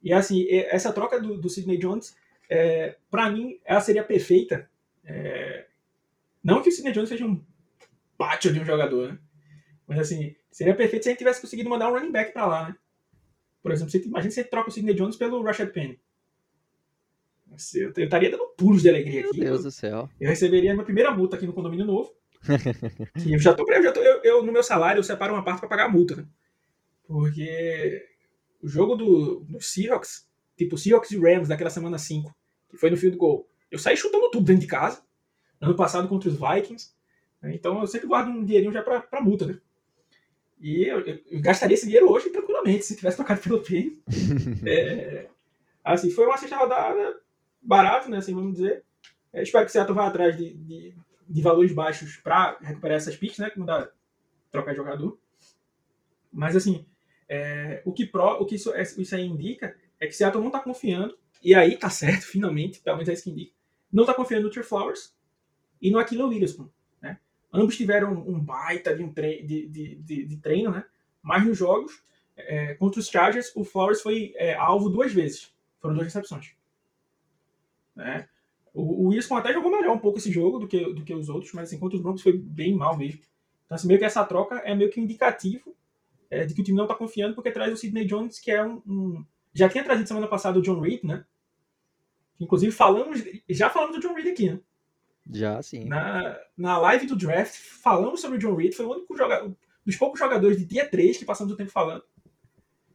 E 0.01 0.13
assim, 0.13 0.47
essa 0.49 0.93
troca 0.93 1.19
do, 1.19 1.37
do 1.37 1.49
Sidney 1.49 1.77
Jones, 1.77 2.15
é, 2.49 2.95
para 3.09 3.29
mim, 3.29 3.59
ela 3.65 3.81
seria 3.81 4.03
perfeita. 4.03 4.69
É, 5.03 5.67
não 6.43 6.61
que 6.61 6.69
o 6.69 6.71
Sidney 6.71 6.93
Jones 6.93 7.09
seja 7.09 7.25
um 7.25 7.43
pátio 8.17 8.53
de 8.53 8.59
um 8.59 8.65
jogador, 8.65 9.13
né? 9.13 9.19
Mas 9.87 9.99
assim, 9.99 10.35
seria 10.51 10.75
perfeito 10.75 11.03
se 11.03 11.09
a 11.09 11.11
gente 11.11 11.19
tivesse 11.19 11.41
conseguido 11.41 11.69
mandar 11.69 11.89
um 11.89 11.93
running 11.93 12.11
back 12.11 12.33
para 12.33 12.45
lá, 12.45 12.69
né? 12.69 12.75
Por 13.61 13.71
exemplo, 13.71 13.91
você, 13.91 13.99
imagina 13.99 14.31
você 14.31 14.43
troca 14.43 14.69
o 14.69 14.71
Sidney 14.71 14.95
Jones 14.95 15.15
pelo 15.15 15.41
Rashad 15.41 15.71
Penny. 15.71 15.99
Eu, 17.75 17.91
estaria 17.95 18.29
dando 18.29 18.47
pulos 18.57 18.81
de 18.81 18.89
alegria 18.89 19.21
Meu 19.21 19.29
aqui. 19.29 19.39
Meu 19.39 19.49
Deus 19.49 19.63
do 19.63 19.71
céu. 19.71 20.09
Eu 20.19 20.29
receberia 20.29 20.71
a 20.71 20.73
minha 20.73 20.85
primeira 20.85 21.11
multa 21.11 21.37
aqui 21.37 21.45
no 21.45 21.53
condomínio 21.53 21.85
novo. 21.85 22.13
que 23.21 23.33
eu 23.33 23.39
já 23.39 23.53
tô, 23.53 23.69
eu 23.71 23.83
já 23.83 23.91
tô 23.91 24.01
eu, 24.01 24.21
eu, 24.23 24.45
no 24.45 24.51
meu 24.51 24.63
salário 24.63 24.99
eu 24.99 25.03
separo 25.03 25.33
uma 25.33 25.43
parte 25.43 25.59
para 25.59 25.69
pagar 25.69 25.85
a 25.85 25.89
multa, 25.89 26.15
né? 26.15 26.27
Porque 27.07 28.05
o 28.61 28.67
jogo 28.67 28.95
do, 28.95 29.39
do 29.41 29.61
Seahawks, 29.61 30.26
tipo 30.57 30.77
Seahawks 30.77 31.11
e 31.11 31.17
Rams 31.17 31.47
daquela 31.47 31.69
semana 31.69 31.97
5, 31.97 32.35
que 32.69 32.77
foi 32.77 32.89
no 32.89 32.97
field 32.97 33.15
goal, 33.15 33.47
eu 33.69 33.77
saí 33.77 33.95
chutando 33.95 34.29
tudo 34.31 34.45
dentro 34.45 34.61
de 34.61 34.67
casa. 34.67 35.01
Ano 35.61 35.75
passado 35.75 36.07
contra 36.07 36.29
os 36.29 36.35
Vikings. 36.35 36.91
Né? 37.41 37.55
Então 37.55 37.79
eu 37.79 37.87
sempre 37.87 38.07
guardo 38.07 38.29
um 38.29 38.43
dinheirinho 38.43 38.71
já 38.71 38.81
pra, 38.81 39.01
pra 39.01 39.21
multa, 39.21 39.45
né? 39.45 39.59
E 40.59 40.85
eu, 40.85 41.01
eu, 41.01 41.39
gastaria 41.39 41.75
esse 41.75 41.85
dinheiro 41.85 42.09
hoje 42.11 42.31
tranquilamente, 42.31 42.83
se 42.83 42.95
tivesse 42.95 43.17
tocado 43.17 43.41
pelo 43.41 43.61
PEN. 43.61 44.01
é, 44.65 45.27
assim, 45.83 46.09
foi 46.09 46.25
uma 46.25 46.37
sexta 46.37 46.57
rodada 46.57 47.19
barata, 47.61 48.09
né? 48.09 48.17
Assim, 48.17 48.33
vamos 48.33 48.53
dizer. 48.53 48.83
É, 49.31 49.43
espero 49.43 49.65
que 49.65 49.69
o 49.69 49.73
Seattle 49.73 49.95
vá 49.95 50.07
atrás 50.07 50.35
de, 50.35 50.53
de, 50.55 50.95
de 51.29 51.41
valores 51.41 51.73
baixos 51.73 52.15
para 52.17 52.57
recuperar 52.59 52.97
essas 52.97 53.15
picks, 53.15 53.37
né? 53.37 53.51
Que 53.51 53.59
não 53.59 53.67
dá 53.67 53.87
trocar 54.51 54.71
de 54.71 54.77
jogador. 54.77 55.19
Mas 56.31 56.55
assim, 56.55 56.85
é, 57.29 57.81
o 57.85 57.91
que, 57.91 58.05
pro, 58.05 58.41
o 58.41 58.45
que 58.45 58.55
isso, 58.55 58.73
isso 58.75 59.15
aí 59.15 59.25
indica 59.25 59.75
é 59.99 60.07
que 60.07 60.13
Seattle 60.13 60.41
não 60.41 60.49
está 60.49 60.59
confiando, 60.59 61.17
e 61.43 61.53
aí 61.53 61.77
tá 61.77 61.89
certo, 61.89 62.23
finalmente, 62.27 62.79
pelo 62.79 62.97
menos 62.97 63.09
é 63.09 63.13
isso 63.13 63.23
que 63.23 63.31
indica, 63.31 63.53
não 63.91 64.03
está 64.03 64.13
confiando 64.13 64.45
no 64.45 64.51
Trey 64.51 64.63
Flowers 64.63 65.15
e 65.81 65.91
no 65.91 65.99
Aquilo 65.99 66.27
Witherspoon. 66.27 66.69
Ambos 67.51 67.77
tiveram 67.77 68.13
um 68.13 68.39
baita 68.39 68.95
de, 68.95 69.03
um 69.03 69.11
tre 69.11 69.41
de, 69.43 69.67
de, 69.67 69.95
de, 69.95 70.25
de 70.25 70.37
treino, 70.37 70.71
né? 70.71 70.83
Mas 71.21 71.45
nos 71.45 71.57
jogos, 71.57 72.03
é, 72.35 72.75
contra 72.75 72.99
os 72.99 73.07
Chargers, 73.07 73.51
o 73.55 73.63
Flowers 73.63 74.01
foi 74.01 74.33
é, 74.35 74.53
alvo 74.53 74.89
duas 74.89 75.13
vezes. 75.13 75.53
Foram 75.79 75.95
duas 75.95 76.05
recepções. 76.05 76.53
Né? 77.95 78.27
O, 78.73 79.05
o 79.05 79.07
Wilson 79.07 79.37
até 79.37 79.53
jogou 79.53 79.71
melhor 79.71 79.95
um 79.95 79.99
pouco 79.99 80.17
esse 80.17 80.31
jogo 80.31 80.59
do 80.59 80.67
que, 80.67 80.93
do 80.93 81.03
que 81.03 81.13
os 81.13 81.29
outros, 81.29 81.53
mas 81.53 81.69
assim, 81.69 81.79
os 81.81 82.01
Broncos 82.01 82.21
foi 82.21 82.33
bem 82.33 82.75
mal 82.75 82.97
mesmo. 82.97 83.21
Então, 83.65 83.75
assim, 83.75 83.87
meio 83.87 83.99
que 83.99 84.05
essa 84.05 84.23
troca 84.25 84.55
é 84.57 84.75
meio 84.75 84.91
que 84.91 84.99
indicativo 84.99 85.75
é, 86.29 86.45
de 86.45 86.53
que 86.53 86.61
o 86.61 86.63
time 86.63 86.77
não 86.77 86.85
está 86.85 86.95
confiando, 86.95 87.33
porque 87.33 87.51
traz 87.51 87.73
o 87.73 87.77
Sidney 87.77 88.05
Jones, 88.05 88.39
que 88.39 88.51
é 88.51 88.63
um, 88.63 88.81
um, 88.85 89.25
Já 89.57 89.67
tinha 89.67 89.83
trazido 89.83 90.07
semana 90.07 90.27
passada 90.27 90.59
o 90.59 90.61
John 90.61 90.79
Reed, 90.79 91.03
né? 91.03 91.25
Inclusive, 92.39 92.71
falamos, 92.71 93.23
já 93.49 93.71
falamos 93.71 93.95
do 93.95 94.01
John 94.01 94.13
Reed 94.13 94.27
aqui, 94.27 94.51
né? 94.51 94.59
Já, 95.31 95.59
sim. 95.63 95.85
Na, 95.85 96.39
na 96.55 96.77
live 96.77 97.07
do 97.07 97.15
draft, 97.15 97.55
falamos 97.81 98.21
sobre 98.21 98.37
o 98.37 98.39
John 98.39 98.53
Reed, 98.53 98.75
foi 98.75 98.85
o 98.85 98.91
único 98.91 99.17
jogador, 99.17 99.51
dos 99.83 99.95
poucos 99.95 100.19
jogadores 100.19 100.59
de 100.59 100.65
dia 100.65 100.87
3 100.87 101.17
que 101.17 101.25
passamos 101.25 101.51
o 101.51 101.57
tempo 101.57 101.71
falando. 101.71 102.03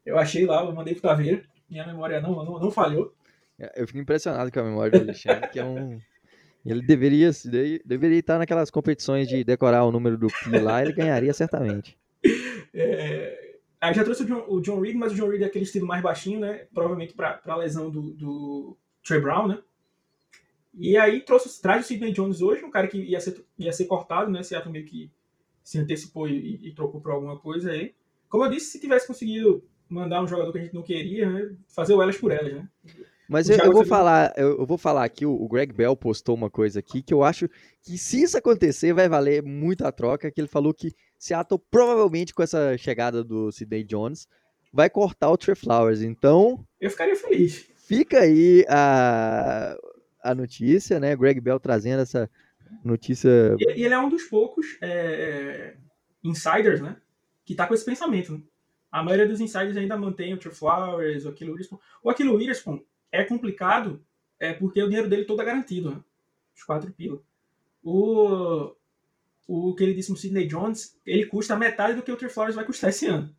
Eu 0.07 0.17
achei 0.17 0.47
lá, 0.47 0.65
eu 0.65 0.73
mandei 0.73 0.95
pro 0.95 1.03
Taveira, 1.03 1.43
minha 1.69 1.85
memória 1.85 2.21
não, 2.21 2.45
não, 2.45 2.61
não 2.61 2.71
falhou. 2.71 3.13
É, 3.59 3.83
eu 3.83 3.87
fico 3.89 3.99
impressionado 3.99 4.53
com 4.53 4.61
a 4.61 4.65
memória 4.65 4.97
do 4.97 5.03
Alexandre, 5.03 5.49
que 5.51 5.59
é 5.59 5.65
um. 5.65 5.99
Ele 6.65 6.87
deveria, 6.87 7.33
deveria 7.85 8.21
estar 8.21 8.39
naquelas 8.39 8.71
competições 8.71 9.27
de 9.27 9.43
decorar 9.43 9.85
o 9.85 9.91
número 9.91 10.17
do 10.17 10.29
Pi 10.29 10.61
lá, 10.61 10.81
ele 10.81 10.93
ganharia 10.93 11.35
certamente. 11.35 11.99
É, 12.73 13.52
aí 13.83 13.93
já 13.93 14.05
trouxe 14.05 14.23
o 14.23 14.27
John, 14.27 14.45
o 14.49 14.61
John 14.61 14.81
Reed, 14.81 14.97
mas 14.97 15.13
o 15.13 15.17
John 15.17 15.29
Reed 15.29 15.43
é 15.43 15.47
aquele 15.47 15.65
estilo 15.65 15.87
mais 15.87 16.01
baixinho, 16.01 16.39
né? 16.39 16.67
Provavelmente 16.73 17.15
para 17.15 17.41
a 17.45 17.57
lesão 17.57 17.91
do, 17.91 18.13
do 18.13 18.77
Trey 19.05 19.21
Brown, 19.21 19.49
né? 19.49 19.59
E 20.73 20.97
aí 20.97 21.21
trouxe, 21.21 21.61
traz 21.61 21.85
o 21.85 21.89
Sidney 21.89 22.13
Jones 22.13 22.41
hoje, 22.41 22.65
um 22.65 22.71
cara 22.71 22.87
que 22.87 22.97
ia 22.97 23.21
ser, 23.21 23.45
ia 23.59 23.73
ser 23.73 23.87
cortado, 23.87 24.31
né? 24.31 24.43
Seattle 24.43 24.73
meio 24.73 24.87
que 24.87 25.11
se 25.65 25.79
antecipou 25.79 26.29
e, 26.29 26.69
e 26.69 26.73
trocou 26.73 27.01
por 27.01 27.11
alguma 27.11 27.39
coisa 27.39 27.73
aí. 27.73 27.93
Como 28.29 28.45
eu 28.45 28.51
disse, 28.51 28.71
se 28.71 28.81
tivesse 28.81 29.07
conseguido 29.07 29.65
mandar 29.89 30.23
um 30.23 30.29
jogador 30.29 30.53
que 30.53 30.59
a 30.59 30.63
gente 30.63 30.75
não 30.75 30.83
queria, 30.83 31.29
né? 31.29 31.55
Fazer 31.67 31.93
o 31.93 32.01
elas 32.01 32.17
por 32.17 32.31
elas, 32.31 32.53
né? 32.53 32.69
Mas 33.29 33.49
eu, 33.49 33.57
eu 33.59 33.73
vou 33.73 33.85
falar, 33.85 34.33
eu, 34.37 34.67
vou 34.67 34.79
falar 34.79 35.05
aqui, 35.05 35.25
o, 35.27 35.33
o 35.33 35.49
Greg 35.49 35.73
Bell 35.73 35.97
postou 35.97 36.35
uma 36.35 36.51
coisa 36.51 36.81
aqui 36.81 37.03
que 37.03 37.15
eu 37.15 37.23
acho 37.25 37.49
que 37.83 37.97
se 37.99 38.23
isso 38.23 38.37
acontecer 38.37 38.93
vai 38.93 39.09
valer 39.09 39.43
muito 39.43 39.85
a 39.87 39.93
troca, 39.93 40.31
que 40.31 40.41
ele 40.41 40.49
falou 40.49 40.73
que 40.73 40.93
Seattle 41.23 41.63
provavelmente 41.71 42.35
com 42.35 42.43
essa 42.43 42.77
chegada 42.77 43.23
do 43.23 43.53
Sidney 43.53 43.85
Jones 43.85 44.27
vai 44.73 44.91
cortar 44.91 45.31
o 45.31 45.37
Trey 45.37 45.55
Flowers. 45.55 46.03
Então, 46.03 46.67
Eu 46.81 46.91
ficaria 46.91 47.15
feliz. 47.15 47.65
fica 47.77 48.19
aí 48.19 48.67
a, 48.69 49.79
a 50.21 50.35
notícia, 50.35 50.99
né? 50.99 51.15
Greg 51.15 51.41
Bell 51.41 51.61
trazendo 51.61 52.03
essa 52.03 52.29
notícia. 52.85 53.55
E, 53.61 53.81
e 53.81 53.85
ele 53.85 53.95
é 53.95 53.99
um 54.01 54.09
dos 54.09 54.25
poucos 54.25 54.77
é, 54.81 54.89
é, 54.89 55.77
insiders, 56.25 56.81
né? 56.81 56.97
Que 57.45 57.55
tá 57.55 57.69
com 57.69 57.75
esse 57.75 57.85
pensamento. 57.85 58.33
Né? 58.33 58.43
A 58.91 59.05
maioria 59.05 59.29
dos 59.29 59.41
insiders 59.41 59.77
ainda 59.77 59.97
mantém 59.97 60.35
o 60.35 60.39
Trey 60.39 60.53
Flowers, 60.53 61.25
o 61.25 61.29
Aquilo 61.29 61.53
Witherspoon. 61.53 61.79
O 62.03 62.11
Aquilo 62.11 62.35
Witherspoon 62.35 62.83
é 63.13 63.23
complicado 63.23 64.05
é 64.41 64.53
porque 64.53 64.83
o 64.83 64.89
dinheiro 64.89 65.09
dele 65.09 65.25
todo 65.25 65.41
é 65.41 65.45
garantido, 65.45 65.93
né? 65.93 66.01
Os 66.53 66.65
quatro 66.65 66.91
pila. 66.91 67.23
O, 67.81 68.75
o 69.47 69.75
queridíssimo 69.75 70.17
Sidney 70.17 70.47
Jones, 70.47 70.99
ele 71.05 71.27
custa 71.27 71.57
metade 71.57 71.95
do 71.95 72.03
que 72.03 72.13
o 72.13 72.17
Trey 72.17 72.31
Flowers 72.31 72.55
vai 72.55 72.65
custar 72.65 72.91
esse 72.91 73.07
ano. 73.07 73.35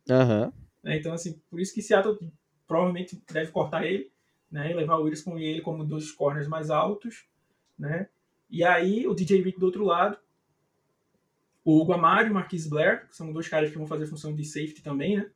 Né? 0.82 0.98
Então, 0.98 1.12
assim, 1.12 1.40
por 1.50 1.58
isso 1.60 1.72
que 1.74 1.82
Seattle 1.82 2.18
provavelmente 2.66 3.22
deve 3.32 3.50
cortar 3.50 3.84
ele, 3.86 4.12
né? 4.50 4.70
E 4.70 4.74
levar 4.74 4.96
o 4.98 5.04
Willis 5.04 5.22
com 5.22 5.38
ele 5.38 5.60
como 5.60 5.84
dois 5.84 6.12
corners 6.12 6.46
mais 6.46 6.70
altos, 6.70 7.26
né? 7.78 8.08
E 8.50 8.62
aí 8.62 9.06
o 9.06 9.14
DJ 9.14 9.42
Rick 9.42 9.58
do 9.58 9.66
outro 9.66 9.84
lado, 9.84 10.18
o 11.64 11.80
Hugo 11.80 11.94
e 11.94 12.30
o 12.30 12.34
Marquis 12.34 12.66
Blair, 12.68 13.08
que 13.08 13.16
são 13.16 13.32
dois 13.32 13.48
caras 13.48 13.70
que 13.70 13.78
vão 13.78 13.86
fazer 13.86 14.06
função 14.06 14.34
de 14.34 14.44
safety 14.44 14.82
também, 14.82 15.16
né? 15.16 15.30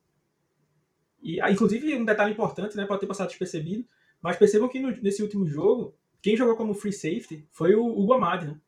E, 1.22 1.40
ah, 1.40 1.50
inclusive, 1.50 1.94
um 1.96 2.04
detalhe 2.04 2.32
importante, 2.32 2.76
né? 2.76 2.86
Pode 2.86 3.00
ter 3.00 3.06
passado 3.06 3.28
despercebido, 3.28 3.84
mas 4.22 4.36
percebam 4.36 4.68
que 4.68 4.78
no- 4.78 4.96
nesse 5.02 5.22
último 5.22 5.46
jogo, 5.46 5.96
quem 6.22 6.36
jogou 6.36 6.54
como 6.56 6.74
free 6.74 6.92
safety 6.92 7.46
foi 7.50 7.74
o 7.74 7.86
Hugo 7.86 8.14
né? 8.46 8.60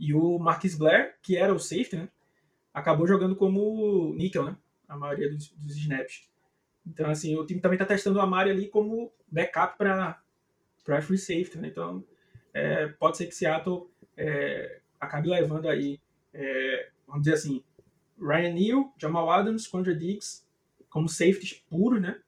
E 0.00 0.14
o 0.14 0.38
Marquis 0.38 0.74
Blair, 0.74 1.14
que 1.20 1.36
era 1.36 1.54
o 1.54 1.58
safety, 1.58 1.96
né? 1.96 2.08
Acabou 2.72 3.06
jogando 3.06 3.36
como 3.36 4.14
níquel, 4.14 4.44
né? 4.44 4.56
A 4.88 4.96
maioria 4.96 5.30
dos, 5.30 5.50
dos 5.50 5.76
snaps. 5.76 6.26
Então, 6.86 7.10
assim, 7.10 7.36
o 7.36 7.44
time 7.44 7.60
também 7.60 7.76
está 7.76 7.84
testando 7.84 8.18
o 8.18 8.22
Amari 8.22 8.50
ali 8.50 8.68
como 8.68 9.12
backup 9.30 9.76
para 9.76 11.02
free 11.02 11.18
safety, 11.18 11.58
né? 11.58 11.68
Então, 11.68 12.02
é, 12.54 12.86
pode 12.86 13.18
ser 13.18 13.26
que 13.26 13.34
Seattle 13.34 13.90
é, 14.16 14.80
acabe 14.98 15.28
levando 15.28 15.68
aí, 15.68 16.00
é, 16.32 16.88
vamos 17.06 17.22
dizer 17.22 17.34
assim, 17.34 17.62
Ryan 18.18 18.54
Neal, 18.54 18.94
Jamal 18.98 19.30
Adams, 19.30 19.66
Quandre 19.66 19.94
Diggs 19.94 20.44
como 20.88 21.10
safeties 21.10 21.52
puros, 21.68 22.00
né? 22.00 22.18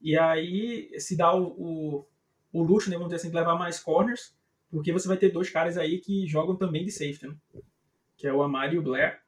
E 0.00 0.18
aí 0.18 0.90
se 0.98 1.16
dá 1.16 1.32
o, 1.32 1.46
o, 1.46 2.06
o 2.52 2.62
luxo, 2.64 2.90
né, 2.90 2.96
vamos 2.96 3.10
dizer 3.10 3.22
assim, 3.22 3.30
de 3.30 3.36
levar 3.36 3.56
mais 3.56 3.78
corners, 3.78 4.34
porque 4.70 4.92
você 4.92 5.08
vai 5.08 5.16
ter 5.16 5.30
dois 5.30 5.50
caras 5.50 5.78
aí 5.78 5.98
que 5.98 6.26
jogam 6.26 6.56
também 6.56 6.84
de 6.84 6.90
safety, 6.90 7.28
né? 7.28 7.36
Que 8.16 8.26
é 8.26 8.32
o 8.32 8.42
Amari 8.42 8.76
e 8.76 8.78
o 8.78 8.82
Blair. 8.82 9.20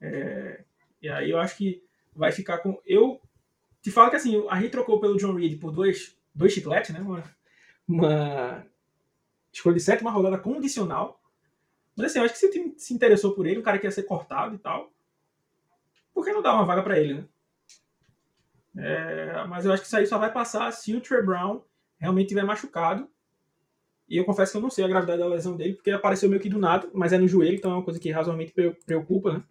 É, 0.00 0.64
e 1.00 1.08
aí 1.08 1.30
eu 1.30 1.38
acho 1.38 1.56
que 1.56 1.82
vai 2.14 2.32
ficar 2.32 2.58
com... 2.58 2.80
Eu 2.84 3.20
te 3.80 3.90
falo 3.90 4.10
que 4.10 4.16
assim, 4.16 4.46
a 4.48 4.60
gente 4.60 4.70
trocou 4.70 5.00
pelo 5.00 5.16
John 5.16 5.34
Reed 5.34 5.58
por 5.58 5.72
dois, 5.72 6.16
dois 6.34 6.52
chicletes, 6.52 6.90
né? 6.90 7.00
Uma, 7.00 7.24
uma 7.86 8.66
escolha 9.52 9.76
de 9.76 9.82
sétima 9.82 10.10
rodada 10.10 10.38
condicional. 10.38 11.20
Mas 11.96 12.06
assim, 12.06 12.18
eu 12.18 12.24
acho 12.24 12.34
que 12.34 12.40
se 12.40 12.46
o 12.46 12.50
time 12.50 12.74
se 12.76 12.94
interessou 12.94 13.34
por 13.34 13.46
ele, 13.46 13.60
o 13.60 13.62
cara 13.62 13.78
que 13.78 13.86
ia 13.86 13.90
ser 13.90 14.04
cortado 14.04 14.54
e 14.54 14.58
tal, 14.58 14.92
por 16.14 16.24
que 16.24 16.32
não 16.32 16.42
dar 16.42 16.54
uma 16.54 16.64
vaga 16.64 16.82
para 16.82 16.98
ele, 16.98 17.14
né? 17.14 17.24
É, 18.74 19.44
mas 19.46 19.66
eu 19.66 19.72
acho 19.72 19.82
que 19.82 19.86
isso 19.86 19.96
aí 19.96 20.06
só 20.06 20.18
vai 20.18 20.32
passar 20.32 20.70
se 20.72 20.94
o 20.94 21.00
Trey 21.00 21.22
Brown 21.22 21.62
realmente 21.98 22.28
tiver 22.28 22.44
machucado. 22.44 23.10
E 24.12 24.18
eu 24.18 24.26
confesso 24.26 24.52
que 24.52 24.58
eu 24.58 24.62
não 24.62 24.68
sei 24.68 24.84
a 24.84 24.88
gravidade 24.88 25.18
da 25.20 25.26
lesão 25.26 25.56
dele, 25.56 25.72
porque 25.72 25.90
apareceu 25.90 26.28
meio 26.28 26.42
que 26.42 26.50
do 26.50 26.58
nada, 26.58 26.86
mas 26.92 27.14
é 27.14 27.18
no 27.18 27.26
joelho, 27.26 27.56
então 27.56 27.70
é 27.70 27.74
uma 27.76 27.82
coisa 27.82 27.98
que 27.98 28.10
razoavelmente 28.10 28.52
pre- 28.52 28.76
preocupa, 28.84 29.32
né? 29.32 29.44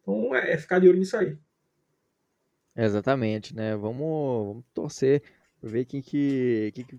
Então 0.00 0.34
é, 0.34 0.54
é 0.54 0.58
ficar 0.58 0.80
de 0.80 0.88
olho 0.88 0.98
nisso 0.98 1.16
aí. 1.16 1.38
Exatamente, 2.76 3.54
né? 3.54 3.76
Vamos, 3.76 4.46
vamos 4.48 4.64
torcer 4.74 5.22
pra 5.60 5.70
ver 5.70 5.84
quem 5.84 6.02
que, 6.02 6.72
quem 6.74 6.84
que- 6.84 6.98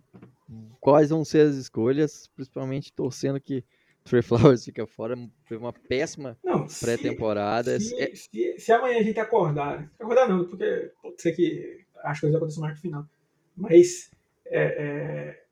quais 0.80 1.09
vão 1.09 1.26
ser 1.26 1.47
as 1.47 1.55
escolhas, 1.55 2.28
principalmente 2.34 2.93
torcendo 2.93 3.41
que 3.41 3.61
Trey 4.05 4.22
Flowers 4.22 4.64
fica 4.64 4.88
fora. 4.88 5.18
Foi 5.43 5.57
uma 5.57 5.74
péssima 5.74 6.38
pré-temporada. 6.80 7.78
Se, 7.78 7.93
É- 8.01 8.16
se, 8.16 8.55
se 8.57 8.72
amanhã 8.72 8.99
a 8.99 9.03
gente 9.03 9.20
acordar, 9.20 9.91
acordar 9.99 10.30
não, 10.30 10.45
porque 10.45 10.91
pode 11.01 11.22
ser 11.22 11.34
que 11.34 11.84
as 12.03 12.22
coisas 12.22 12.38
aconteçam 12.38 12.61
mais 12.61 12.76
no 12.76 12.82
final. 12.82 13.05
Mas 13.53 14.09
é, 14.45 14.64
é, 14.64 15.43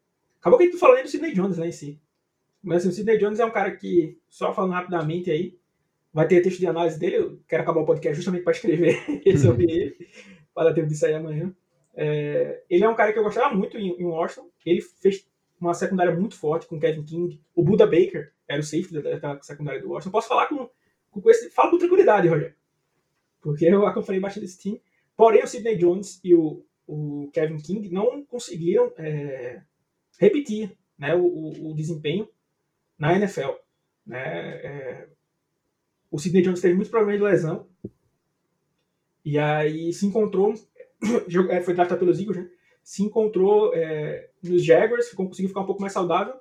acabou 0.41 0.59
que 0.59 0.67
não 0.67 0.77
falou 0.77 0.95
nem 0.95 1.05
do 1.05 1.09
Sidney 1.09 1.33
Jones 1.33 1.57
lá 1.57 1.65
em 1.65 1.71
si. 1.71 1.97
Mas 2.61 2.79
assim, 2.79 2.89
o 2.89 2.91
Sidney 2.91 3.17
Jones 3.17 3.39
é 3.39 3.45
um 3.45 3.51
cara 3.51 3.71
que, 3.75 4.17
só 4.29 4.53
falando 4.53 4.73
rapidamente 4.73 5.31
aí, 5.31 5.57
vai 6.13 6.27
ter 6.27 6.41
texto 6.41 6.59
de 6.59 6.67
análise 6.67 6.99
dele. 6.99 7.15
Eu 7.15 7.39
quero 7.47 7.63
acabar 7.63 7.81
o 7.81 7.85
podcast 7.85 8.15
justamente 8.17 8.43
para 8.43 8.51
escrever 8.51 8.99
sobre 9.41 9.63
ele, 9.71 10.07
para 10.53 10.69
dar 10.69 10.75
tempo 10.75 10.87
de 10.87 10.95
sair 10.95 11.13
amanhã. 11.13 11.55
É, 11.93 12.63
ele 12.69 12.83
é 12.83 12.89
um 12.89 12.95
cara 12.95 13.13
que 13.13 13.19
eu 13.19 13.23
gostava 13.23 13.53
muito 13.55 13.77
em, 13.77 13.99
em 13.99 14.05
Washington. 14.05 14.49
Ele 14.65 14.81
fez 14.81 15.25
uma 15.59 15.73
secundária 15.73 16.13
muito 16.13 16.35
forte 16.35 16.67
com 16.67 16.79
Kevin 16.79 17.03
King. 17.03 17.41
O 17.55 17.63
Buda 17.63 17.85
Baker 17.85 18.31
era 18.47 18.59
o 18.59 18.63
safety 18.63 19.01
da- 19.01 19.41
secundária 19.41 19.81
do 19.81 19.89
Washington. 19.89 20.11
Posso 20.11 20.27
falar 20.27 20.47
com, 20.47 20.69
com 21.09 21.29
esse. 21.29 21.49
Com 21.49 21.77
tranquilidade, 21.77 22.27
Roger. 22.27 22.55
Porque 23.41 23.65
eu 23.65 23.85
acompanhei 23.85 24.21
bastante 24.21 24.45
esse 24.45 24.59
time. 24.59 24.81
Porém, 25.17 25.43
o 25.43 25.47
Sidney 25.47 25.77
Jones 25.77 26.19
e 26.23 26.33
o, 26.35 26.63
o 26.87 27.29
Kevin 27.33 27.57
King 27.57 27.89
não 27.89 28.23
conseguiram 28.25 28.91
é, 28.97 29.61
repetir 30.19 30.77
né, 30.97 31.15
o, 31.15 31.23
o- 31.25 31.71
o 31.71 31.75
desempenho 31.75 32.27
na 32.97 33.15
NFL. 33.15 33.51
Né? 34.05 34.19
É, 34.19 35.09
o 36.09 36.19
Sidney 36.19 36.41
Jones 36.41 36.61
teve 36.61 36.73
muitos 36.73 36.91
problemas 36.91 37.17
de 37.19 37.23
lesão. 37.25 37.67
E 39.23 39.37
aí 39.37 39.91
se 39.93 40.05
encontrou. 40.05 40.53
é, 41.49 41.61
Foi 41.61 41.73
draftado 41.73 41.99
pelos 41.99 42.19
Eagles, 42.19 42.37
né? 42.37 42.49
Se 42.83 43.03
encontrou 43.03 43.73
é, 43.75 44.29
nos 44.43 44.63
Jaguars, 44.63 45.09
ficou, 45.09 45.27
conseguiu 45.27 45.49
ficar 45.49 45.61
um 45.61 45.65
pouco 45.65 45.81
mais 45.81 45.93
saudável. 45.93 46.33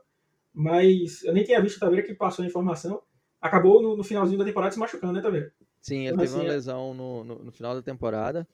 Mas 0.52 1.22
eu 1.22 1.32
nem 1.32 1.44
tinha 1.44 1.60
visto, 1.60 1.78
Taveira, 1.78 2.04
que 2.06 2.14
passou 2.14 2.42
a 2.44 2.48
informação. 2.48 3.02
Acabou 3.40 3.80
no, 3.80 3.96
no 3.96 4.02
finalzinho 4.02 4.38
da 4.38 4.44
temporada 4.44 4.72
se 4.72 4.78
machucando, 4.78 5.12
né, 5.12 5.20
Taveira? 5.22 5.52
Sim, 5.80 6.00
ele 6.00 6.06
Então, 6.08 6.18
teve 6.18 6.32
uma 6.32 6.40
assim, 6.40 6.48
é- 6.48 6.52
lesão 6.52 6.94
no, 6.94 7.24
no, 7.24 7.44
no 7.44 7.52
final 7.52 7.74
da 7.74 7.82
temporada. 7.82 8.46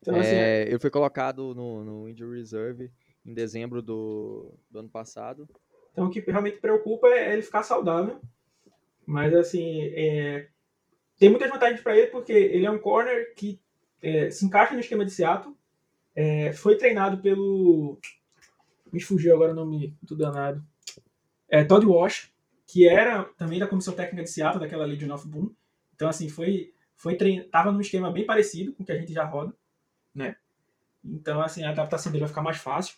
Então, 0.00 0.14
assim, 0.20 0.34
é- 0.36 0.62
É, 0.64 0.68
ele 0.68 0.78
foi 0.78 0.90
colocado 0.90 1.54
no, 1.54 1.82
no 1.84 2.08
Injury 2.08 2.38
Reserve 2.38 2.92
em 3.26 3.34
dezembro 3.34 3.82
do, 3.82 4.54
do 4.70 4.78
ano 4.78 4.88
passado. 4.88 5.48
Então, 5.92 6.06
o 6.06 6.10
que 6.10 6.20
realmente 6.20 6.58
preocupa 6.58 7.08
é 7.08 7.32
ele 7.32 7.42
ficar 7.42 7.62
saudável. 7.62 8.20
Mas, 9.04 9.34
assim, 9.34 9.82
é, 9.94 10.48
tem 11.18 11.28
muitas 11.28 11.50
vantagens 11.50 11.80
para 11.80 11.96
ele, 11.96 12.08
porque 12.08 12.32
ele 12.32 12.66
é 12.66 12.70
um 12.70 12.78
corner 12.78 13.34
que 13.34 13.60
é, 14.02 14.30
se 14.30 14.44
encaixa 14.44 14.74
no 14.74 14.80
esquema 14.80 15.04
de 15.04 15.10
Seattle. 15.10 15.56
É, 16.14 16.52
foi 16.52 16.76
treinado 16.76 17.18
pelo. 17.18 17.98
Me 18.92 19.00
fugiu 19.00 19.34
agora 19.34 19.52
o 19.52 19.56
nome 19.56 19.96
do 20.02 20.16
danado. 20.16 20.62
É, 21.48 21.64
Todd 21.64 21.84
Walsh, 21.86 22.30
que 22.66 22.88
era 22.88 23.24
também 23.36 23.58
da 23.58 23.66
comissão 23.66 23.94
técnica 23.94 24.24
de 24.24 24.30
Seattle, 24.30 24.60
daquela 24.60 24.84
Legion 24.84 25.12
of 25.14 25.26
Boom. 25.26 25.50
Então, 25.94 26.08
assim, 26.08 26.28
foi, 26.28 26.72
foi 26.94 27.16
trein... 27.16 27.48
tava 27.48 27.72
num 27.72 27.80
esquema 27.80 28.10
bem 28.10 28.24
parecido 28.24 28.72
com 28.72 28.82
o 28.82 28.86
que 28.86 28.92
a 28.92 28.98
gente 28.98 29.12
já 29.12 29.24
roda, 29.24 29.54
né? 30.14 30.36
Então, 31.04 31.40
assim, 31.40 31.64
a 31.64 31.70
adaptação 31.70 32.10
dele 32.10 32.24
vai 32.24 32.28
ficar 32.28 32.42
mais 32.42 32.58
fácil. 32.58 32.96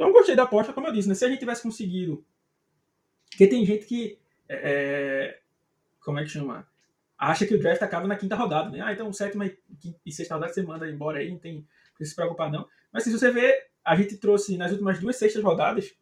Então, 0.00 0.08
eu 0.08 0.14
gostei 0.14 0.34
da 0.34 0.44
aposta, 0.44 0.72
como 0.72 0.86
eu 0.86 0.94
disse, 0.94 1.06
né? 1.06 1.14
Se 1.14 1.26
a 1.26 1.28
gente 1.28 1.40
tivesse 1.40 1.62
conseguido. 1.62 2.24
Porque 3.28 3.46
tem 3.46 3.66
gente 3.66 3.84
que. 3.84 4.18
é, 4.48 5.38
como 6.00 6.18
é 6.18 6.22
que 6.22 6.30
chama? 6.30 6.66
Acha 7.18 7.46
que 7.46 7.54
o 7.54 7.58
draft 7.60 7.82
acaba 7.82 8.06
na 8.06 8.16
quinta 8.16 8.34
rodada, 8.34 8.70
né? 8.70 8.80
Ah, 8.80 8.94
então 8.94 9.12
sétima 9.12 9.44
e 9.44 9.58
e 10.06 10.10
sexta 10.10 10.36
rodada 10.36 10.54
você 10.54 10.62
manda 10.62 10.88
embora 10.88 11.18
aí, 11.18 11.30
não 11.30 11.38
tem 11.38 11.68
que 11.98 12.04
se 12.06 12.16
preocupar, 12.16 12.50
não. 12.50 12.66
Mas 12.90 13.04
se 13.04 13.12
você 13.12 13.30
ver, 13.30 13.54
a 13.84 13.94
gente 13.94 14.16
trouxe 14.16 14.56
nas 14.56 14.72
últimas 14.72 14.98
duas 14.98 15.16
sextas 15.16 15.42
rodadas 15.42 15.94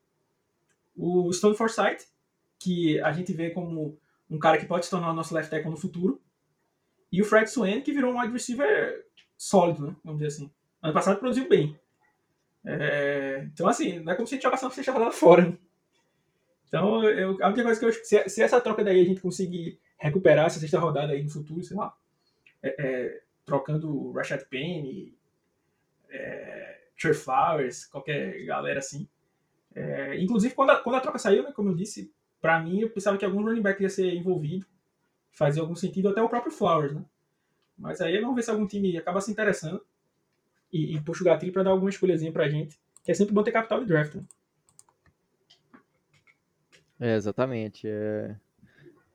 o 0.94 1.32
Stone 1.32 1.56
Forsythe, 1.56 2.06
que 2.56 3.00
a 3.00 3.10
gente 3.10 3.32
vê 3.32 3.50
como 3.50 3.98
um 4.30 4.38
cara 4.38 4.58
que 4.58 4.66
pode 4.66 4.84
se 4.84 4.92
tornar 4.92 5.10
o 5.10 5.14
nosso 5.14 5.34
left 5.34 5.50
tackle 5.50 5.72
no 5.72 5.76
futuro, 5.76 6.22
e 7.10 7.20
o 7.20 7.24
Fred 7.24 7.50
Swain, 7.50 7.80
que 7.80 7.92
virou 7.92 8.14
um 8.14 8.20
wide 8.20 8.32
receiver 8.32 9.04
sólido, 9.36 9.88
né? 9.88 9.96
Vamos 10.04 10.20
dizer 10.20 10.28
assim. 10.36 10.52
Ano 10.80 10.94
passado 10.94 11.18
produziu 11.18 11.48
bem. 11.48 11.76
É, 12.64 13.48
então, 13.52 13.68
assim, 13.68 14.00
não 14.00 14.12
é 14.12 14.16
como 14.16 14.26
se 14.26 14.34
a 14.34 14.36
gente 14.36 14.42
jogasse 14.42 14.64
uma 14.64 14.70
sexta 14.70 14.92
rodada 14.92 15.12
fora. 15.12 15.56
Então, 16.66 17.02
eu, 17.04 17.42
a 17.42 17.48
única 17.48 17.62
coisa 17.62 17.80
que 17.80 17.86
eu 17.86 17.92
se, 17.92 18.28
se 18.28 18.42
essa 18.42 18.60
troca 18.60 18.84
daí 18.84 19.00
a 19.00 19.04
gente 19.04 19.20
conseguir 19.20 19.80
recuperar 19.96 20.46
essa 20.46 20.60
sexta 20.60 20.78
rodada 20.78 21.12
aí 21.12 21.22
no 21.22 21.30
futuro, 21.30 21.62
sei 21.62 21.76
lá, 21.76 21.96
é, 22.62 22.74
é, 22.78 23.22
trocando 23.44 23.90
o 23.90 24.12
Rashad 24.12 24.44
Penny, 24.44 25.16
é, 26.10 26.78
Trey 27.00 27.14
Flowers, 27.14 27.86
qualquer 27.86 28.44
galera 28.44 28.78
assim. 28.78 29.08
É, 29.74 30.20
inclusive, 30.20 30.54
quando 30.54 30.70
a, 30.70 30.76
quando 30.76 30.96
a 30.96 31.00
troca 31.00 31.18
saiu, 31.18 31.42
né, 31.42 31.52
como 31.52 31.70
eu 31.70 31.74
disse, 31.74 32.12
pra 32.40 32.60
mim 32.60 32.80
eu 32.80 32.90
pensava 32.90 33.16
que 33.16 33.24
algum 33.24 33.42
running 33.42 33.62
back 33.62 33.82
ia 33.82 33.88
ser 33.88 34.12
envolvido, 34.12 34.66
fazia 35.30 35.62
algum 35.62 35.76
sentido, 35.76 36.08
até 36.08 36.20
o 36.20 36.28
próprio 36.28 36.52
Flowers, 36.52 36.94
né? 36.94 37.04
Mas 37.76 38.00
aí 38.00 38.20
vamos 38.20 38.34
ver 38.34 38.42
se 38.42 38.50
algum 38.50 38.66
time 38.66 38.96
acaba 38.96 39.20
se 39.20 39.30
interessando. 39.30 39.80
E, 40.72 40.96
e 40.96 41.00
puxa 41.00 41.22
o 41.22 41.24
gatilho 41.24 41.52
para 41.52 41.62
dar 41.62 41.70
alguma 41.70 41.90
escolhazinha 41.90 42.32
pra 42.32 42.48
gente, 42.48 42.78
que 43.04 43.10
é 43.10 43.14
sempre 43.14 43.34
bom 43.34 43.42
ter 43.42 43.52
capital 43.52 43.80
de 43.80 43.86
draft. 43.86 44.14
Né? 44.14 44.22
É, 47.00 47.14
exatamente. 47.14 47.86
É... 47.88 48.36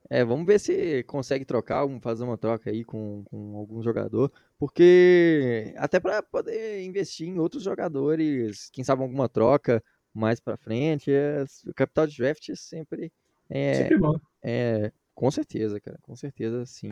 é, 0.10 0.24
vamos 0.24 0.46
ver 0.46 0.60
se 0.60 1.04
consegue 1.04 1.46
trocar, 1.46 1.86
fazer 2.02 2.24
uma 2.24 2.38
troca 2.38 2.70
aí 2.70 2.84
com, 2.84 3.24
com 3.26 3.58
algum 3.58 3.82
jogador, 3.82 4.32
porque 4.58 5.74
até 5.78 6.00
para 6.00 6.24
poder 6.24 6.84
investir 6.84 7.28
em 7.28 7.40
outros 7.40 7.64
jogadores, 7.64 8.70
quem 8.72 8.84
sabe 8.84 9.02
alguma 9.02 9.28
troca 9.28 9.84
mais 10.14 10.40
para 10.40 10.58
frente, 10.58 11.12
é... 11.12 11.44
o 11.68 11.74
capital 11.74 12.08
de 12.08 12.18
draft 12.18 12.50
é 12.50 12.56
sempre 12.56 13.12
é, 13.50 13.74
Sempre 13.76 13.98
bom. 13.98 14.20
é 14.42 14.92
com 15.14 15.30
certeza, 15.30 15.80
cara, 15.80 16.00
com 16.02 16.16
certeza 16.16 16.66
sim. 16.66 16.92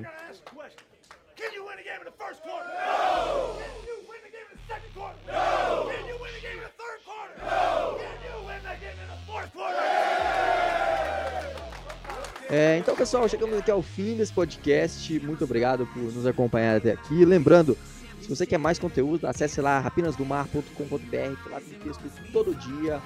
É, 12.52 12.78
então, 12.78 12.96
pessoal, 12.96 13.28
chegamos 13.30 13.58
aqui 13.58 13.72
ao 13.72 13.82
fim 13.82 14.16
desse 14.18 14.34
podcast. 14.34 15.20
Muito 15.22 15.44
obrigado 15.46 15.88
por 15.88 16.02
nos 16.04 16.26
acompanhar 16.28 16.78
até 16.78 16.92
aqui. 16.92 17.24
Lembrando, 17.24 17.78
se 18.20 18.28
você 18.28 18.46
quer 18.46 18.58
mais 18.58 18.78
conteúdo, 18.78 19.26
acesse 19.26 19.62
lá 19.62 19.80
rapinasdomar.com.br, 19.80 21.50
lá 21.50 21.62
tem 21.62 21.80
texto 21.80 22.02
todo 22.34 22.54
dia, 22.54 23.00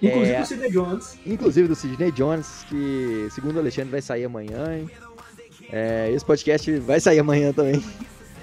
Inclusive 0.00 0.32
É. 0.32 0.40
o 0.42 0.46
Sidney 0.46 0.70
Jones. 0.70 1.18
inclusive 1.26 1.68
do 1.68 1.74
Sidney 1.74 2.12
Jones, 2.12 2.64
que 2.68 3.28
segundo 3.32 3.56
o 3.56 3.58
Alexandre 3.58 3.90
vai 3.90 4.00
sair 4.00 4.24
amanhã. 4.24 4.78
hein? 4.78 4.90
É, 5.70 6.10
esse 6.14 6.24
podcast 6.24 6.70
vai 6.78 7.00
sair 7.00 7.18
amanhã 7.18 7.52
também. 7.52 7.84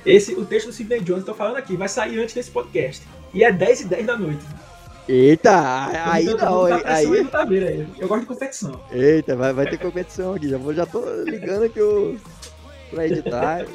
Esse, 0.05 0.33
o 0.35 0.45
texto 0.45 0.67
do 0.67 0.73
Sidney 0.73 0.99
Jones, 0.99 1.23
tô 1.25 1.33
falando 1.33 1.55
aqui, 1.55 1.75
vai 1.75 1.87
sair 1.89 2.19
antes 2.19 2.35
desse 2.35 2.51
podcast. 2.51 3.07
E 3.33 3.43
é 3.43 3.51
10 3.51 3.81
e 3.81 3.85
10 3.85 4.05
da 4.05 4.17
noite. 4.17 4.45
Eita, 5.07 6.11
aí 6.11 6.25
não, 6.25 6.35
tá 6.35 6.81
aí, 6.85 7.25
tá 7.25 7.43
aí. 7.43 7.87
Eu 7.99 8.07
gosto 8.07 8.21
de 8.21 8.27
competição. 8.27 8.81
eita, 8.91 9.35
vai, 9.35 9.53
vai 9.53 9.69
ter 9.69 9.77
competição 9.77 10.33
aqui. 10.33 10.49
Já, 10.49 10.57
vou, 10.57 10.73
já 10.73 10.85
tô 10.85 11.01
ligando 11.23 11.69
que 11.69 11.79
eu 11.79 12.17
pra 12.89 13.05
editar. 13.05 13.65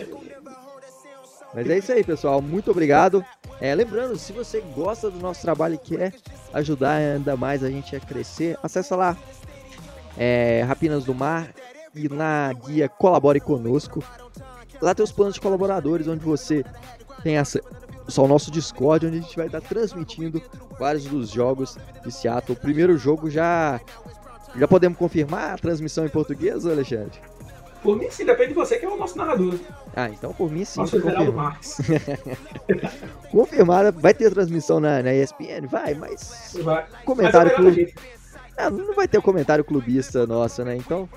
Mas 1.55 1.69
é 1.69 1.79
isso 1.79 1.93
aí, 1.93 2.03
pessoal. 2.03 2.43
Muito 2.43 2.71
obrigado. 2.71 3.25
É, 3.61 3.75
lembrando, 3.75 4.19
se 4.19 4.33
você 4.33 4.61
gosta 4.75 5.11
do 5.11 5.21
nosso 5.21 5.43
trabalho 5.43 5.75
e 5.75 5.79
quer 5.79 6.15
ajudar 6.53 6.95
ainda 6.95 7.37
mais 7.37 7.63
a 7.63 7.71
gente 7.71 7.95
a 7.95 8.01
crescer, 8.01 8.59
acessa 8.63 8.97
lá 8.97 9.17
é, 10.17 10.65
Rapinas 10.67 11.05
do 11.05 11.15
Mar 11.15 11.53
e 11.95 12.09
na 12.09 12.53
guia 12.53 12.89
Colabore 12.89 13.41
Conosco. 13.41 14.03
Lá 14.81 14.95
tem 14.95 15.05
os 15.05 15.13
planos 15.13 15.35
de 15.35 15.41
colaboradores, 15.41 16.09
onde 16.09 16.25
você 16.25 16.65
tem 17.23 17.37
acesso 18.11 18.21
ao 18.21 18.29
nosso 18.29 18.51
Discord, 18.51 19.07
onde 19.07 19.19
a 19.19 19.21
gente 19.21 19.37
vai 19.37 19.47
estar 19.47 19.61
transmitindo 19.61 20.43
vários 20.79 21.05
dos 21.05 21.31
jogos 21.31 21.79
de 22.05 22.13
Seattle. 22.13 22.59
O 22.59 22.61
primeiro 22.61 22.99
jogo 22.99 23.31
já 23.31 23.81
já 24.57 24.67
podemos 24.67 24.99
confirmar 24.99 25.55
a 25.55 25.59
transmissão 25.59 26.05
em 26.05 26.09
português, 26.09 26.67
Alexandre? 26.67 27.21
Por 27.85 27.97
mim, 27.97 28.11
sim, 28.11 28.27
depende 28.27 28.49
de 28.49 28.55
você 28.55 28.77
que 28.79 28.85
é 28.85 28.89
o 28.89 28.97
nosso 28.97 29.17
narrador. 29.17 29.55
Ah, 29.95 30.11
então 30.11 30.35
por 30.35 30.51
mim 30.51 30.65
sim, 30.65 30.81
Nosso 30.81 31.01
tá 31.01 31.09
Geraldo. 31.09 31.33
Marques. 31.33 31.79
Confirmada, 33.31 33.93
vai 33.93 34.13
ter 34.13 34.31
transmissão 34.31 34.81
na, 34.81 35.03
na 35.03 35.15
ESPN? 35.15 35.67
Vai, 35.71 35.95
mas 35.95 36.59
Vai. 36.63 36.85
comentário 37.05 37.53
Mas 37.53 37.57
clube. 37.57 37.95
Ah, 38.59 38.69
não 38.69 38.95
vai 38.95 39.09
ter 39.09 39.17
o 39.17 39.23
comentário 39.23 39.65
clubista 39.65 40.27
nosso, 40.27 40.63
né? 40.63 40.77
Então, 40.77 41.09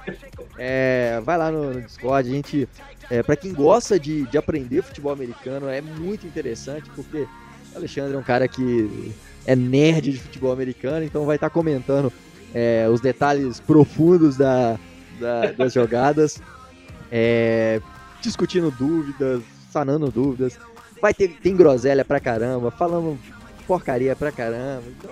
é, 0.58 1.20
vai 1.26 1.38
lá 1.38 1.52
no, 1.52 1.74
no 1.74 1.82
Discord. 1.82 2.30
A 2.30 2.34
gente, 2.34 2.70
é, 3.10 3.22
para 3.24 3.36
quem 3.36 3.54
gosta 3.54 4.00
de, 4.00 4.26
de 4.26 4.38
aprender 4.38 4.82
futebol 4.82 5.12
americano, 5.12 5.68
é 5.68 5.82
muito 5.82 6.26
interessante, 6.26 6.90
porque 6.96 7.28
o 7.74 7.78
Alexandre 7.78 8.16
é 8.16 8.18
um 8.18 8.24
cara 8.24 8.48
que 8.48 9.12
é 9.46 9.56
nerd 9.56 10.12
de 10.12 10.20
futebol 10.20 10.52
americano, 10.52 11.06
então 11.06 11.26
vai 11.26 11.36
estar 11.36 11.50
comentando 11.50 12.12
é, 12.54 12.88
os 12.90 13.02
detalhes 13.02 13.60
profundos 13.60 14.38
da, 14.38 14.80
da- 15.20 15.52
das 15.52 15.74
jogadas, 15.74 16.42
é, 17.12 17.82
discutindo 18.22 18.72
dúvidas, 18.72 19.42
sanando 19.72 20.10
dúvidas. 20.12 20.58
Vai 21.02 21.14
ter 21.14 21.28
tem 21.42 21.56
groselha 21.56 22.06
pra 22.06 22.20
caramba, 22.20 22.72
falando 22.72 23.20
porcaria 23.68 24.16
pra 24.16 24.32
caramba. 24.32 24.84
Então, 24.88 25.12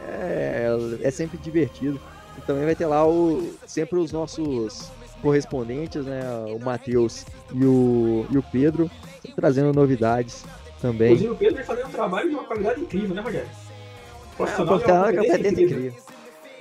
é, 0.00 0.68
é 1.02 1.10
sempre 1.10 1.36
divertido. 1.38 2.00
E 2.38 2.40
também 2.42 2.64
vai 2.64 2.74
ter 2.74 2.86
lá 2.86 3.06
o, 3.06 3.54
sempre 3.66 3.98
os 3.98 4.12
nossos 4.12 4.90
correspondentes, 5.20 6.04
né? 6.04 6.20
O 6.54 6.58
Matheus 6.58 7.24
e 7.52 7.64
o, 7.64 8.26
e 8.30 8.38
o 8.38 8.42
Pedro, 8.42 8.90
trazendo 9.36 9.72
novidades 9.72 10.44
também. 10.80 11.08
Inclusive, 11.12 11.30
o 11.32 11.36
Pedro 11.36 11.56
vem 11.56 11.64
fazendo 11.64 11.88
um 11.88 11.92
trabalho 11.92 12.28
de 12.28 12.34
uma 12.34 12.44
qualidade 12.44 12.80
incrível, 12.80 13.14
né, 13.14 13.20
Rogério? 13.22 13.48
É, 13.48 14.36
Profissional 14.36 14.80
é 14.80 14.86
uma 14.86 15.12
competência 15.12 15.62
incrível. 15.64 15.94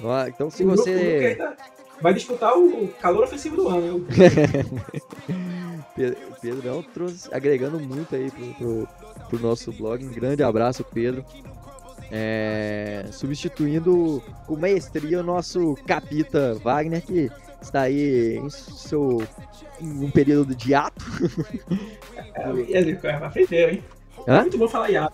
Ó, 0.04 0.28
Então, 0.28 0.50
se 0.50 0.64
O 0.64 0.68
você. 0.68 1.38
Vai 2.02 2.14
disputar 2.14 2.58
o 2.58 2.88
calor 3.02 3.26
ofensivo 3.26 3.58
do 3.58 3.68
ano. 3.68 4.00
né? 4.00 4.06
Pe- 5.96 6.18
O 6.32 6.40
Pedrão 6.42 6.82
trouxe, 6.94 7.28
agregando 7.34 7.78
muito 7.80 8.16
aí 8.16 8.32
pro, 8.32 8.54
pro, 8.54 8.88
pro 9.30 9.40
nosso 9.40 9.72
blog. 9.74 10.06
Um 10.06 10.12
grande 10.12 10.42
abraço, 10.42 10.84
Pedro. 10.94 11.26
É, 12.12 13.06
substituindo 13.12 14.24
com 14.48 14.56
maestria 14.56 15.20
o 15.20 15.24
nosso 15.24 15.76
capita 15.86 16.56
Wagner, 16.56 17.02
que 17.06 17.30
está 17.62 17.82
aí 17.82 18.38
em 18.38 18.50
seu 18.50 19.22
em 19.82 20.06
um 20.06 20.12
período 20.12 20.54
de 20.56 20.74
ato. 20.74 21.04
É, 22.36 23.14
aprendeu, 23.26 23.70
hein? 23.70 23.84
É 24.28 24.32
Hã? 24.32 24.42
muito 24.42 24.58
bom 24.58 24.68
falar 24.68 24.90
hiato. 24.90 25.14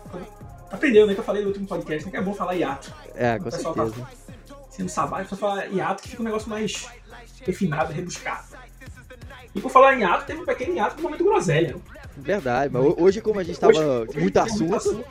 Aprendeu, 0.72 1.06
né? 1.08 1.14
Que 1.14 1.20
eu 1.20 1.24
falei 1.24 1.42
no 1.44 1.50
último 1.50 1.68
podcast, 1.68 2.06
né? 2.06 2.12
Que 2.12 2.18
é 2.18 2.22
bom 2.22 2.34
falar 2.34 2.56
hiato. 2.56 2.92
É, 3.14 3.38
com 3.38 3.50
tá- 3.50 3.52
certeza. 3.52 4.08
Sendo 4.70 4.90
sabático, 4.90 5.30
só 5.36 5.36
falar 5.38 5.66
hiato 5.68 6.04
que 6.04 6.10
fica 6.10 6.22
um 6.22 6.26
negócio 6.26 6.50
mais 6.50 6.86
refinado, 7.46 7.94
rebuscado. 7.94 8.44
E 9.54 9.62
por 9.62 9.72
falar 9.72 9.96
em 9.96 10.02
hiato, 10.02 10.26
teve 10.26 10.42
um 10.42 10.46
pequeno 10.46 10.76
hiato 10.76 10.98
no 10.98 11.04
momento 11.04 11.24
groselha. 11.24 11.76
né? 11.76 11.82
Verdade, 12.18 12.74
mas 12.74 12.84
ho- 12.84 12.96
hoje, 13.00 13.22
como 13.22 13.40
a 13.40 13.44
gente 13.44 13.60
tava 13.60 13.72
Hoje- 13.74 14.10
hoje 14.10 14.20
muito 14.20 14.34
tem 14.34 14.42
assunto, 14.44 15.06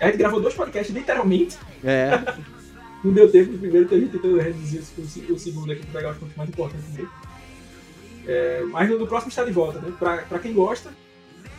A 0.00 0.06
gente 0.06 0.16
gravou 0.16 0.40
dois 0.40 0.54
podcasts, 0.54 0.94
literalmente. 0.94 1.58
é, 1.82 2.10
Não 3.04 3.12
deu 3.12 3.30
tempo 3.30 3.52
no 3.52 3.58
primeiro, 3.58 3.84
então 3.86 3.98
a 3.98 4.00
gente 4.00 4.10
tentou 4.12 4.36
reduzir 4.38 4.78
o 4.78 5.04
se- 5.04 5.32
o 5.32 5.38
segundo 5.38 5.70
aqui 5.72 5.84
pra 5.86 6.00
pegar 6.00 6.12
os 6.12 6.18
pontos 6.18 6.36
mais 6.36 6.48
importantes 6.48 6.86
dele. 6.90 7.08
É, 8.26 8.62
mas 8.70 8.88
no 8.90 9.06
próximo 9.06 9.28
está 9.28 9.44
de 9.44 9.52
volta, 9.52 9.78
né? 9.80 9.92
Pra, 9.98 10.18
pra 10.18 10.38
quem 10.38 10.54
gosta, 10.54 10.90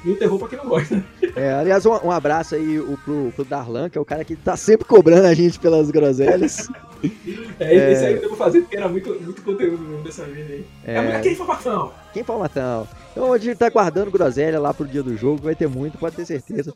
e 0.04 0.10
o 0.12 0.16
terror 0.16 0.40
pra 0.40 0.48
quem 0.48 0.58
não 0.58 0.66
gosta. 0.68 1.04
é, 1.36 1.54
aliás, 1.54 1.86
um, 1.86 1.92
um 1.92 2.12
abraço 2.12 2.56
aí 2.56 2.80
o, 2.80 2.98
pro, 3.06 3.32
pro 3.36 3.46
Darlan, 3.46 3.90
que 3.90 3.98
é 3.98 4.02
o 4.02 4.06
cara 4.06 4.26
que 4.26 4.36
tá 4.36 4.58
sempre 4.58 4.86
cobrando 4.88 5.28
a 5.28 5.34
gente 5.36 5.60
pelas 5.60 5.92
groselhas. 5.92 6.68
É, 6.68 7.06
É. 7.60 7.92
Esse 7.94 8.06
aí 8.06 8.14
eu 8.16 8.22
devo 8.22 8.36
fazer 8.36 8.62
porque 8.62 8.76
era 8.78 8.90
muito, 8.90 9.10
muito 9.22 9.42
conteúdo 9.44 9.84
mesmo 9.84 10.04
dessa 10.04 10.24
vez 10.26 10.50
aí. 10.50 10.66
É, 10.86 10.96
É. 10.96 11.16
aqui 11.18 11.30
a 11.30 11.32
informação. 11.32 11.94
Quem 12.24 12.38
Matão? 12.38 12.88
Então 13.12 13.34
a 13.34 13.38
gente 13.38 13.58
tá 13.58 13.70
guardando 13.70 14.10
groselha 14.10 14.58
lá 14.58 14.74
pro 14.74 14.88
dia 14.88 15.04
do 15.04 15.18
jogo, 15.18 15.42
vai 15.44 15.54
ter 15.56 15.68
muito, 15.68 15.98
pode 15.98 16.16
ter 16.16 16.26
certeza. 16.26 16.74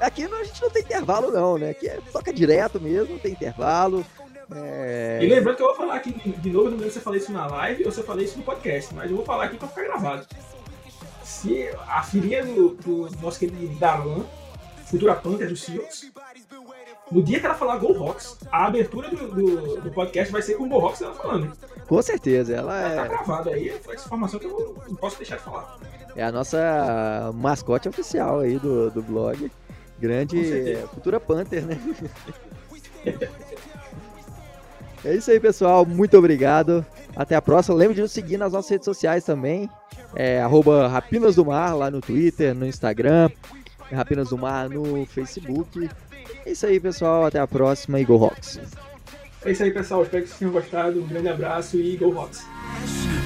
Aqui 0.00 0.24
a 0.24 0.44
gente 0.44 0.62
não 0.62 0.70
tem 0.70 0.82
intervalo 0.82 1.30
não, 1.30 1.58
né? 1.58 1.70
Aqui 1.70 1.86
é, 1.88 1.98
toca 2.10 2.32
direto 2.32 2.80
mesmo, 2.80 3.12
não 3.12 3.18
tem 3.18 3.32
intervalo. 3.32 4.04
É, 4.54 5.18
E 5.22 5.26
lembrando 5.26 5.56
que 5.56 5.62
eu 5.62 5.66
vou 5.66 5.76
falar 5.76 5.94
aqui 5.96 6.12
de- 6.12 6.32
de 6.32 6.50
novo, 6.50 6.70
não 6.70 6.78
lembro 6.78 6.90
se 6.90 6.98
eu 6.98 7.02
falei 7.02 7.20
isso 7.20 7.30
na 7.32 7.46
live 7.46 7.84
ou 7.84 7.92
se 7.92 8.00
eu 8.00 8.04
falei 8.04 8.24
isso 8.24 8.38
no 8.38 8.44
podcast, 8.44 8.94
mas 8.94 9.10
eu 9.10 9.16
vou 9.16 9.24
falar 9.26 9.44
aqui 9.44 9.56
pra 9.58 9.68
ficar 9.68 9.82
gravado. 9.82 10.26
Se 11.22 11.68
a 11.86 12.02
filhinha 12.02 12.42
do, 12.44 12.70
do 12.76 13.08
nosso 13.20 13.38
querido 13.38 13.68
Darlan, 13.78 14.24
futura 14.86 15.14
Panther 15.14 15.48
do 15.48 15.56
Seahawks, 15.56 16.10
no 17.10 17.22
dia 17.22 17.40
que 17.40 17.46
ela 17.46 17.54
falar 17.54 17.78
Go 17.78 17.92
Rocks, 17.92 18.36
a 18.50 18.66
abertura 18.66 19.08
do, 19.08 19.28
do, 19.28 19.80
do 19.80 19.90
podcast 19.90 20.32
vai 20.32 20.42
ser 20.42 20.54
com 20.54 20.64
o 20.64 20.68
Go 20.68 20.78
Rocks 20.78 21.00
ela 21.02 21.14
falando. 21.14 21.52
Com 21.86 22.02
certeza, 22.02 22.54
ela 22.54 22.80
Tá 22.80 23.04
é, 23.04 23.08
gravado 23.08 23.50
aí, 23.50 23.70
foi 23.82 23.94
essa 23.94 24.06
informação 24.06 24.38
que 24.38 24.46
eu 24.46 24.76
não 24.88 24.96
posso 24.96 25.16
deixar 25.18 25.36
de 25.36 25.42
falar. 25.42 25.78
é 26.14 26.22
a 26.22 26.30
nossa 26.30 27.30
mascote 27.34 27.88
oficial 27.88 28.40
aí 28.40 28.58
do, 28.58 28.90
do 28.90 29.02
blog. 29.02 29.50
Grande. 29.98 30.78
Futura 30.94 31.20
Panther, 31.20 31.66
né? 31.66 31.78
É 35.04 35.14
isso 35.14 35.30
aí, 35.30 35.40
pessoal. 35.40 35.86
Muito 35.86 36.16
obrigado. 36.18 36.84
Até 37.16 37.34
a 37.34 37.40
próxima. 37.42 37.74
Lembre 37.74 37.94
de 37.94 38.02
nos 38.02 38.12
seguir 38.12 38.36
nas 38.36 38.52
nossas 38.52 38.70
redes 38.70 38.84
sociais 38.84 39.24
também. 39.24 39.68
É, 40.14 40.42
arroba 40.42 40.88
Rapinas 40.88 41.36
do 41.36 41.44
Mar 41.44 41.74
lá 41.74 41.90
no 41.90 42.00
Twitter, 42.00 42.54
no 42.54 42.66
Instagram. 42.66 43.30
Rapinas 43.92 44.28
do 44.30 44.38
Mar 44.38 44.68
no 44.68 45.04
Facebook. 45.06 45.88
É 46.46 46.52
isso 46.52 46.66
aí, 46.66 46.78
pessoal. 46.80 47.26
Até 47.26 47.38
a 47.38 47.46
próxima 47.46 47.98
e 48.00 48.04
Go 48.04 48.16
Rocks. 48.16 48.58
É 49.44 49.52
isso 49.52 49.62
aí, 49.62 49.70
pessoal. 49.70 50.02
Espero 50.02 50.22
que 50.22 50.28
vocês 50.28 50.38
tenham 50.38 50.52
gostado. 50.52 51.00
Um 51.02 51.06
grande 51.06 51.28
abraço 51.28 51.76
e 51.76 51.96
Go 51.96 52.10
Rocks! 52.10 52.44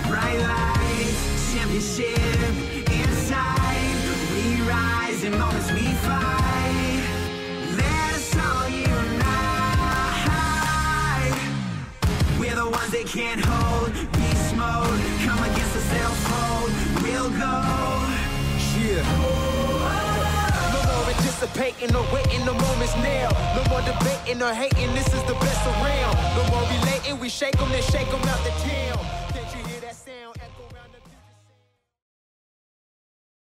Bright 0.09 0.39
lights, 0.39 1.53
championship 1.53 2.17
inside. 2.91 3.97
We 4.33 4.61
rise 4.63 5.25
in 5.25 5.33
moments 5.39 5.71
we 5.73 5.83
fight. 6.05 7.03
Let 7.77 8.15
us 8.15 8.37
all 8.37 8.69
unite. 8.69 9.35
We're 12.39 12.55
the 12.55 12.69
ones 12.69 12.91
they 12.91 13.05
can't 13.05 13.41
hold. 13.45 13.93
Beast 14.13 14.55
mode, 14.55 15.01
come 15.25 15.43
against 15.43 15.77
us, 15.77 15.89
they'll 15.91 16.15
fold. 16.29 16.71
We'll 17.03 17.31
go. 17.31 17.63
Yeah. 18.79 19.44
Anticipating 21.35 21.97
or 21.97 22.07
waiting, 22.15 22.45
the 22.47 22.53
moment's 22.53 22.95
now. 22.99 23.29
No 23.57 23.65
more 23.69 23.83
debating 23.83 24.41
or 24.41 24.55
hating, 24.55 24.95
this 24.95 25.07
is 25.09 25.23
the 25.25 25.35
best 25.35 25.67
around. 25.67 26.15
No 26.37 26.47
more 26.49 26.63
relating, 26.63 27.19
we 27.19 27.29
shake 27.29 27.55
shake 27.55 27.61
'em, 27.61 27.71
then 27.71 27.83
shake 27.83 28.07
'em 28.07 28.23
out 28.29 28.39
the 28.45 28.51
town. 28.63 29.24